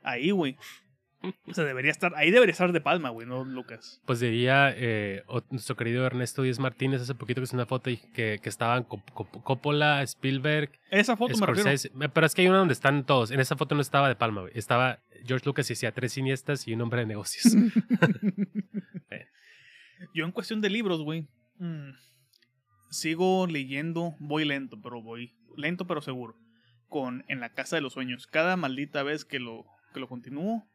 ahí, 0.02 0.30
güey. 0.30 0.56
O 1.46 1.54
sea, 1.54 1.64
debería 1.64 1.90
estar, 1.90 2.14
ahí 2.16 2.30
debería 2.30 2.52
estar 2.52 2.72
De 2.72 2.80
Palma, 2.80 3.10
güey, 3.10 3.26
no 3.26 3.44
Lucas. 3.44 4.00
Pues 4.06 4.20
diría 4.20 4.72
eh, 4.76 5.22
nuestro 5.50 5.76
querido 5.76 6.04
Ernesto 6.06 6.42
Díaz 6.42 6.58
Martínez 6.58 7.02
hace 7.02 7.14
poquito 7.14 7.40
que 7.40 7.44
es 7.46 7.52
una 7.52 7.66
foto 7.66 7.90
y 7.90 7.96
que, 7.98 8.38
que 8.42 8.48
estaban 8.48 8.84
Cop- 8.84 9.10
Cop- 9.12 9.42
Coppola, 9.42 10.02
Spielberg, 10.02 10.70
Esa 10.90 11.16
foto 11.16 11.36
me 11.38 11.46
refiero. 11.46 11.70
Scorsese. 11.70 11.88
Eh, 12.04 12.08
Pero 12.12 12.26
es 12.26 12.34
que 12.34 12.42
hay 12.42 12.48
una 12.48 12.58
donde 12.58 12.74
están 12.74 13.04
todos. 13.06 13.30
En 13.30 13.40
esa 13.40 13.56
foto 13.56 13.74
no 13.74 13.80
estaba 13.80 14.08
de 14.08 14.16
palma, 14.16 14.42
güey. 14.42 14.52
Estaba 14.56 15.00
George 15.24 15.46
Lucas 15.46 15.68
y 15.70 15.74
decía 15.74 15.92
tres 15.92 16.12
siniestras 16.12 16.66
y 16.68 16.74
un 16.74 16.82
hombre 16.82 17.00
de 17.00 17.06
negocios. 17.06 17.44
Yo 20.14 20.24
en 20.24 20.32
cuestión 20.32 20.60
de 20.60 20.70
libros, 20.70 21.02
güey, 21.02 21.26
mm, 21.58 21.90
sigo 22.90 23.46
leyendo, 23.46 24.14
voy 24.18 24.44
lento, 24.44 24.78
pero 24.82 25.02
voy 25.02 25.34
lento 25.56 25.86
pero 25.86 26.00
seguro, 26.02 26.36
con 26.88 27.24
En 27.28 27.40
la 27.40 27.50
Casa 27.50 27.76
de 27.76 27.82
los 27.82 27.94
Sueños. 27.94 28.26
Cada 28.26 28.56
maldita 28.56 29.02
vez 29.02 29.24
que 29.24 29.38
lo, 29.38 29.64
que 29.94 30.00
lo 30.00 30.08
continúo, 30.08 30.66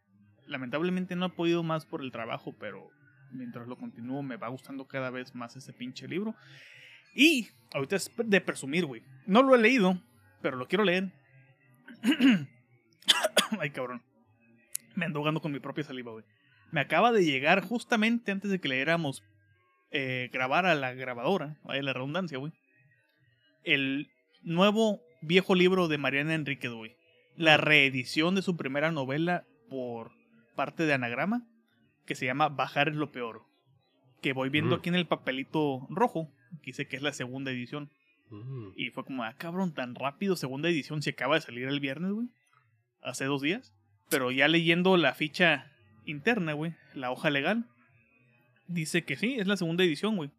lamentablemente 0.51 1.15
no 1.15 1.27
he 1.27 1.29
podido 1.29 1.63
más 1.63 1.85
por 1.85 2.01
el 2.01 2.11
trabajo, 2.11 2.53
pero 2.59 2.89
mientras 3.31 3.67
lo 3.67 3.77
continúo 3.77 4.21
me 4.21 4.35
va 4.35 4.49
gustando 4.49 4.85
cada 4.85 5.09
vez 5.09 5.33
más 5.33 5.55
ese 5.55 5.73
pinche 5.73 6.07
libro. 6.07 6.35
Y 7.15 7.49
ahorita 7.73 7.95
es 7.95 8.11
de 8.17 8.41
presumir, 8.41 8.85
güey. 8.85 9.01
No 9.25 9.41
lo 9.41 9.55
he 9.55 9.57
leído, 9.57 9.99
pero 10.41 10.57
lo 10.57 10.67
quiero 10.67 10.83
leer. 10.83 11.11
Ay, 13.59 13.69
cabrón. 13.71 14.01
Me 14.95 15.05
ando 15.05 15.19
ahogando 15.19 15.41
con 15.41 15.51
mi 15.51 15.59
propia 15.59 15.83
saliva, 15.83 16.11
güey. 16.11 16.25
Me 16.71 16.81
acaba 16.81 17.11
de 17.11 17.25
llegar 17.25 17.61
justamente 17.63 18.31
antes 18.31 18.51
de 18.51 18.59
que 18.59 18.69
leéramos 18.69 19.23
eh, 19.91 20.29
grabar 20.31 20.65
a 20.65 20.75
la 20.75 20.93
grabadora, 20.93 21.57
vaya 21.63 21.81
la 21.83 21.93
redundancia, 21.93 22.37
güey. 22.37 22.53
El 23.63 24.09
nuevo 24.41 25.01
viejo 25.21 25.55
libro 25.55 25.87
de 25.87 25.97
Mariana 25.97 26.33
Enríquez, 26.33 26.71
güey. 26.71 26.95
La 27.35 27.57
reedición 27.57 28.35
de 28.35 28.41
su 28.41 28.57
primera 28.57 28.91
novela 28.91 29.45
por 29.69 30.11
parte 30.55 30.85
de 30.85 30.93
Anagrama, 30.93 31.45
que 32.05 32.15
se 32.15 32.25
llama 32.25 32.49
Bajar 32.49 32.89
es 32.89 32.95
lo 32.95 33.11
peor. 33.11 33.43
Que 34.21 34.33
voy 34.33 34.49
viendo 34.49 34.75
Mm. 34.75 34.79
aquí 34.79 34.89
en 34.89 34.95
el 34.95 35.07
papelito 35.07 35.87
rojo, 35.89 36.31
que 36.61 36.67
dice 36.71 36.87
que 36.87 36.95
es 36.97 37.01
la 37.01 37.13
segunda 37.13 37.51
edición. 37.51 37.89
Mm. 38.29 38.69
Y 38.75 38.89
fue 38.91 39.03
como, 39.03 39.23
ah, 39.23 39.33
cabrón, 39.37 39.73
tan 39.73 39.95
rápido, 39.95 40.35
segunda 40.35 40.69
edición, 40.69 41.01
se 41.01 41.11
acaba 41.11 41.35
de 41.35 41.41
salir 41.41 41.67
el 41.67 41.79
viernes, 41.79 42.11
güey. 42.11 42.27
Hace 43.01 43.25
dos 43.25 43.41
días. 43.41 43.73
Pero 44.09 44.31
ya 44.31 44.47
leyendo 44.47 44.95
la 44.97 45.13
ficha 45.13 45.71
interna, 46.05 46.53
güey, 46.53 46.73
la 46.93 47.11
hoja 47.11 47.29
legal, 47.29 47.65
dice 48.67 49.03
que 49.03 49.15
sí, 49.17 49.35
es 49.39 49.47
la 49.47 49.57
segunda 49.57 49.83
edición, 49.83 50.15
güey. 50.15 50.31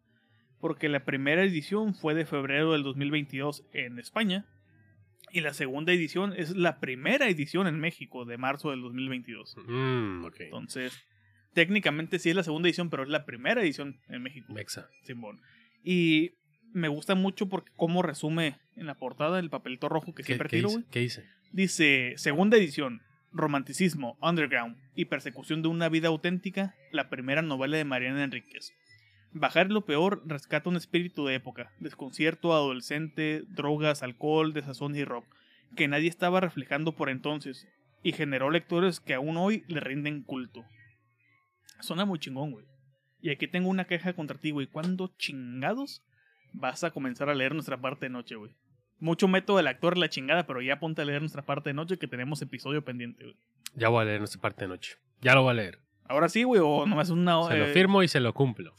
Porque 0.59 0.87
la 0.89 1.03
primera 1.03 1.43
edición 1.43 1.93
fue 1.93 2.13
de 2.13 2.25
febrero 2.25 2.71
del 2.71 2.83
2022 2.83 3.65
en 3.73 3.99
España. 3.99 4.45
Y 5.33 5.41
la 5.41 5.55
segunda 5.55 5.91
edición 5.91 6.31
es 6.37 6.55
la 6.55 6.79
primera 6.79 7.27
edición 7.27 7.65
en 7.65 7.79
México 7.79 8.23
de 8.23 8.37
marzo 8.37 8.69
del 8.69 8.83
2022. 8.83 9.55
Mm, 9.65 10.25
ok. 10.25 10.41
Entonces, 10.41 11.07
técnicamente 11.53 12.19
sí 12.19 12.29
es 12.29 12.35
la 12.35 12.43
segunda 12.43 12.69
edición, 12.69 12.91
pero 12.91 13.01
es 13.01 13.09
la 13.09 13.25
primera 13.25 13.63
edición 13.63 13.99
en 14.09 14.21
México. 14.21 14.53
Mexa. 14.53 14.91
Simón. 15.01 15.41
Y 15.83 16.33
me 16.71 16.87
gusta 16.87 17.15
mucho 17.15 17.49
porque 17.49 17.71
cómo 17.75 18.03
resume 18.03 18.59
en 18.75 18.85
la 18.85 18.93
portada 18.93 19.39
el 19.39 19.49
papelito 19.49 19.89
rojo 19.89 20.13
que 20.13 20.21
¿Qué, 20.21 20.27
siempre 20.27 20.49
tiro, 20.49 20.69
güey. 20.69 20.83
¿Qué 20.91 20.99
dice? 20.99 21.25
Dice, 21.51 22.13
segunda 22.17 22.57
edición, 22.57 23.01
romanticismo, 23.31 24.19
underground 24.21 24.77
y 24.95 25.05
persecución 25.05 25.63
de 25.63 25.67
una 25.67 25.89
vida 25.89 26.09
auténtica, 26.09 26.75
la 26.91 27.09
primera 27.09 27.41
novela 27.41 27.77
de 27.77 27.85
Mariana 27.85 28.23
Enríquez. 28.23 28.71
Bajar 29.33 29.71
lo 29.71 29.81
peor 29.81 30.21
rescata 30.25 30.69
un 30.69 30.75
espíritu 30.75 31.25
de 31.25 31.35
época, 31.35 31.71
desconcierto 31.79 32.53
adolescente, 32.53 33.43
drogas, 33.47 34.03
alcohol, 34.03 34.53
desazón 34.53 34.95
y 34.95 35.03
rock, 35.03 35.25
que 35.75 35.87
nadie 35.87 36.07
estaba 36.07 36.39
reflejando 36.39 36.91
por 36.91 37.09
entonces, 37.09 37.67
y 38.03 38.11
generó 38.11 38.51
lectores 38.51 38.99
que 38.99 39.15
aún 39.15 39.37
hoy 39.37 39.63
le 39.67 39.79
rinden 39.79 40.21
culto. 40.21 40.63
Suena 41.79 42.05
muy 42.05 42.19
chingón, 42.19 42.51
güey. 42.51 42.65
Y 43.21 43.31
aquí 43.31 43.47
tengo 43.47 43.69
una 43.69 43.85
queja 43.85 44.13
contra 44.13 44.37
ti, 44.37 44.51
güey. 44.51 44.67
¿Cuándo 44.67 45.11
chingados 45.17 46.03
vas 46.51 46.83
a 46.83 46.91
comenzar 46.91 47.29
a 47.29 47.33
leer 47.33 47.53
nuestra 47.53 47.81
parte 47.81 48.05
de 48.05 48.09
noche, 48.09 48.35
güey? 48.35 48.51
Mucho 48.99 49.27
método 49.27 49.57
del 49.57 49.67
actor 49.67 49.97
la 49.97 50.09
chingada, 50.09 50.45
pero 50.45 50.61
ya 50.61 50.79
ponte 50.79 51.01
a 51.01 51.05
leer 51.05 51.21
nuestra 51.21 51.41
parte 51.41 51.71
de 51.71 51.73
noche 51.73 51.97
que 51.97 52.07
tenemos 52.07 52.41
episodio 52.41 52.83
pendiente, 52.85 53.23
güey. 53.23 53.35
Ya 53.75 53.89
voy 53.89 54.03
a 54.03 54.05
leer 54.05 54.19
nuestra 54.19 54.41
parte 54.41 54.65
de 54.65 54.69
noche. 54.69 54.97
Ya 55.21 55.33
lo 55.33 55.41
voy 55.41 55.51
a 55.51 55.55
leer. 55.55 55.79
Ahora 56.05 56.29
sí, 56.29 56.43
güey, 56.43 56.61
o 56.63 56.85
nomás 56.85 57.09
una... 57.09 57.41
Se 57.47 57.57
lo 57.57 57.65
eh, 57.65 57.73
firmo 57.73 58.03
y 58.03 58.07
se 58.07 58.19
lo 58.19 58.33
cumplo. 58.33 58.75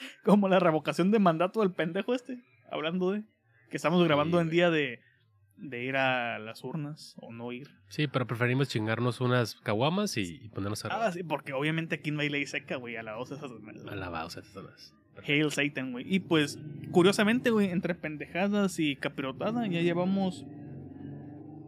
Como 0.24 0.48
la 0.48 0.58
revocación 0.60 1.10
de 1.10 1.18
mandato 1.18 1.60
del 1.60 1.72
pendejo 1.72 2.14
este. 2.14 2.42
Hablando 2.70 3.12
de... 3.12 3.24
Que 3.70 3.76
estamos 3.76 4.02
grabando 4.04 4.38
Sí, 4.38 4.42
en 4.42 4.50
día 4.50 4.70
de... 4.70 5.00
De 5.56 5.84
ir 5.84 5.96
a 5.96 6.38
las 6.38 6.64
urnas 6.64 7.14
o 7.18 7.32
no 7.32 7.52
ir. 7.52 7.68
Sí, 7.88 8.06
pero 8.06 8.26
preferimos 8.26 8.68
chingarnos 8.70 9.20
unas 9.20 9.56
caguamas 9.56 10.16
y, 10.16 10.40
y 10.42 10.48
ponernos 10.48 10.82
a 10.84 10.88
Ah, 10.88 10.90
grabar. 10.90 11.12
sí, 11.12 11.22
porque 11.22 11.52
obviamente 11.52 11.96
aquí 11.96 12.10
no 12.10 12.20
hay 12.22 12.30
ley 12.30 12.46
seca, 12.46 12.76
güey. 12.76 12.96
A 12.96 13.02
la 13.02 13.16
voz 13.16 13.30
esas 13.30 13.50
Alabados 13.90 14.38
a 14.38 14.42
Satanás. 14.42 14.94
Hail 15.26 15.50
Satan, 15.50 15.92
güey. 15.92 16.06
Y 16.08 16.20
pues, 16.20 16.58
curiosamente, 16.92 17.50
güey, 17.50 17.68
entre 17.68 17.94
pendejadas 17.94 18.78
y 18.78 18.96
capirotada, 18.96 19.66
ya 19.66 19.82
llevamos. 19.82 20.46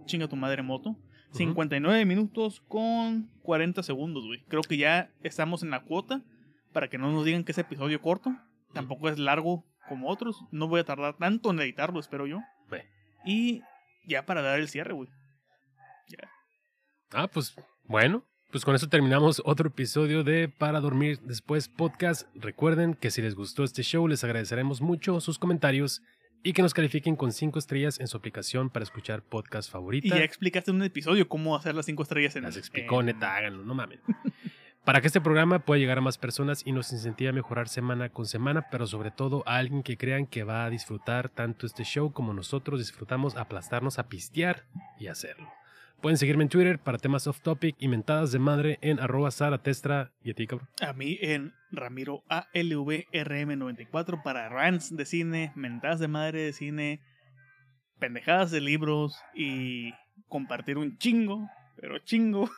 Chinga 0.06 0.26
tu 0.26 0.36
madre 0.36 0.62
moto. 0.62 0.96
59 1.32 2.04
minutos 2.06 2.62
con 2.68 3.28
40 3.42 3.82
segundos, 3.82 4.24
güey. 4.26 4.42
Creo 4.48 4.62
que 4.62 4.78
ya 4.78 5.10
estamos 5.22 5.62
en 5.62 5.68
la 5.70 5.82
cuota. 5.82 6.22
Para 6.72 6.88
que 6.88 6.98
no 6.98 7.10
nos 7.12 7.24
digan 7.24 7.44
que 7.44 7.52
es 7.52 7.58
episodio 7.58 8.00
corto. 8.00 8.34
Tampoco 8.72 9.08
es 9.08 9.18
largo 9.18 9.64
como 9.88 10.08
otros. 10.08 10.42
No 10.50 10.68
voy 10.68 10.80
a 10.80 10.84
tardar 10.84 11.16
tanto 11.18 11.50
en 11.50 11.60
editarlo, 11.60 12.00
espero 12.00 12.26
yo. 12.26 12.40
Y 13.24 13.62
ya 14.06 14.26
para 14.26 14.42
dar 14.42 14.58
el 14.58 14.68
cierre, 14.68 14.92
güey. 14.94 15.08
Ah, 17.12 17.28
pues 17.28 17.54
bueno, 17.84 18.24
pues 18.50 18.64
con 18.64 18.74
eso 18.74 18.88
terminamos 18.88 19.42
otro 19.44 19.68
episodio 19.68 20.24
de 20.24 20.48
Para 20.48 20.80
Dormir 20.80 21.20
Después 21.20 21.68
Podcast. 21.68 22.26
Recuerden 22.34 22.94
que 22.94 23.10
si 23.10 23.20
les 23.22 23.34
gustó 23.34 23.64
este 23.64 23.82
show 23.82 24.08
les 24.08 24.24
agradeceremos 24.24 24.80
mucho 24.80 25.20
sus 25.20 25.38
comentarios 25.38 26.02
y 26.42 26.54
que 26.54 26.62
nos 26.62 26.74
califiquen 26.74 27.14
con 27.14 27.30
5 27.32 27.58
estrellas 27.58 28.00
en 28.00 28.08
su 28.08 28.16
aplicación 28.16 28.70
para 28.70 28.82
escuchar 28.82 29.22
podcast 29.22 29.68
Y 29.68 29.72
favorita. 29.72 30.16
ya 30.16 30.24
explicaste 30.24 30.70
en 30.70 30.78
un 30.78 30.82
episodio 30.84 31.28
cómo 31.28 31.54
hacer 31.54 31.74
las 31.74 31.86
5 31.86 32.02
estrellas 32.02 32.34
en 32.36 32.42
Las 32.44 32.56
explicó, 32.56 33.00
en- 33.00 33.06
neta, 33.06 33.36
háganlo, 33.36 33.62
no 33.64 33.74
mames. 33.74 34.00
Para 34.84 35.00
que 35.00 35.06
este 35.06 35.20
programa 35.20 35.60
pueda 35.60 35.78
llegar 35.78 35.98
a 35.98 36.00
más 36.00 36.18
personas 36.18 36.62
y 36.66 36.72
nos 36.72 36.92
incentive 36.92 37.30
a 37.30 37.32
mejorar 37.32 37.68
semana 37.68 38.08
con 38.08 38.26
semana, 38.26 38.66
pero 38.68 38.88
sobre 38.88 39.12
todo 39.12 39.44
a 39.46 39.58
alguien 39.58 39.84
que 39.84 39.96
crean 39.96 40.26
que 40.26 40.42
va 40.42 40.64
a 40.64 40.70
disfrutar 40.70 41.28
tanto 41.28 41.66
este 41.66 41.84
show 41.84 42.12
como 42.12 42.34
nosotros 42.34 42.80
disfrutamos 42.80 43.36
aplastarnos 43.36 44.00
a 44.00 44.08
pistear 44.08 44.64
y 44.98 45.06
hacerlo. 45.06 45.48
Pueden 46.00 46.18
seguirme 46.18 46.42
en 46.42 46.48
Twitter 46.48 46.80
para 46.80 46.98
temas 46.98 47.28
off 47.28 47.42
topic 47.42 47.76
y 47.78 47.86
mentadas 47.86 48.32
de 48.32 48.40
madre 48.40 48.80
en 48.82 48.98
arroba 48.98 49.30
saratestra. 49.30 50.10
¿Y 50.24 50.32
a 50.32 50.34
ti, 50.34 50.48
cabrón? 50.48 50.68
A 50.80 50.92
mí 50.92 51.16
en 51.20 51.54
Ramiro 51.70 52.24
ALVRM94 52.28 54.20
para 54.24 54.48
rants 54.48 54.96
de 54.96 55.04
cine, 55.04 55.52
mentadas 55.54 56.00
de 56.00 56.08
madre 56.08 56.40
de 56.40 56.52
cine, 56.52 57.00
pendejadas 58.00 58.50
de 58.50 58.60
libros 58.60 59.16
y 59.32 59.92
compartir 60.26 60.76
un 60.76 60.98
chingo, 60.98 61.48
pero 61.76 62.00
chingo, 62.00 62.50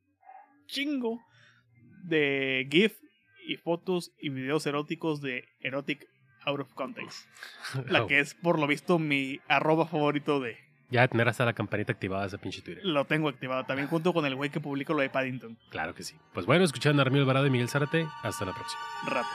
chingo 0.66 1.27
de 2.08 2.66
GIF 2.70 2.98
y 3.46 3.56
fotos 3.56 4.12
y 4.20 4.28
videos 4.28 4.66
eróticos 4.66 5.20
de 5.20 5.44
Erotic 5.60 6.06
Out 6.44 6.60
of 6.60 6.74
Context. 6.74 7.26
La 7.88 8.06
que 8.06 8.20
es 8.20 8.34
por 8.34 8.58
lo 8.58 8.66
visto 8.66 8.98
mi 8.98 9.40
arroba 9.48 9.86
favorito 9.86 10.40
de 10.40 10.56
Ya 10.90 11.02
de 11.02 11.08
tener 11.08 11.28
hasta 11.28 11.44
la 11.44 11.52
campanita 11.52 11.92
activada 11.92 12.26
ese 12.26 12.38
pinche 12.38 12.62
Twitter. 12.62 12.84
Lo 12.84 13.04
tengo 13.04 13.28
activado 13.28 13.64
también 13.64 13.88
junto 13.88 14.12
con 14.12 14.24
el 14.26 14.34
güey 14.34 14.50
que 14.50 14.60
publica 14.60 14.92
lo 14.92 15.00
de 15.00 15.10
Paddington. 15.10 15.58
Claro 15.70 15.94
que 15.94 16.02
sí. 16.02 16.16
Pues 16.32 16.46
bueno, 16.46 16.64
escucharon 16.64 17.00
a 17.00 17.04
Ramiro 17.04 17.22
Alvarado 17.22 17.46
y 17.46 17.50
Miguel 17.50 17.68
Zárate. 17.68 18.06
Hasta 18.22 18.44
la 18.44 18.54
próxima. 18.54 18.80
Rato. 19.06 19.28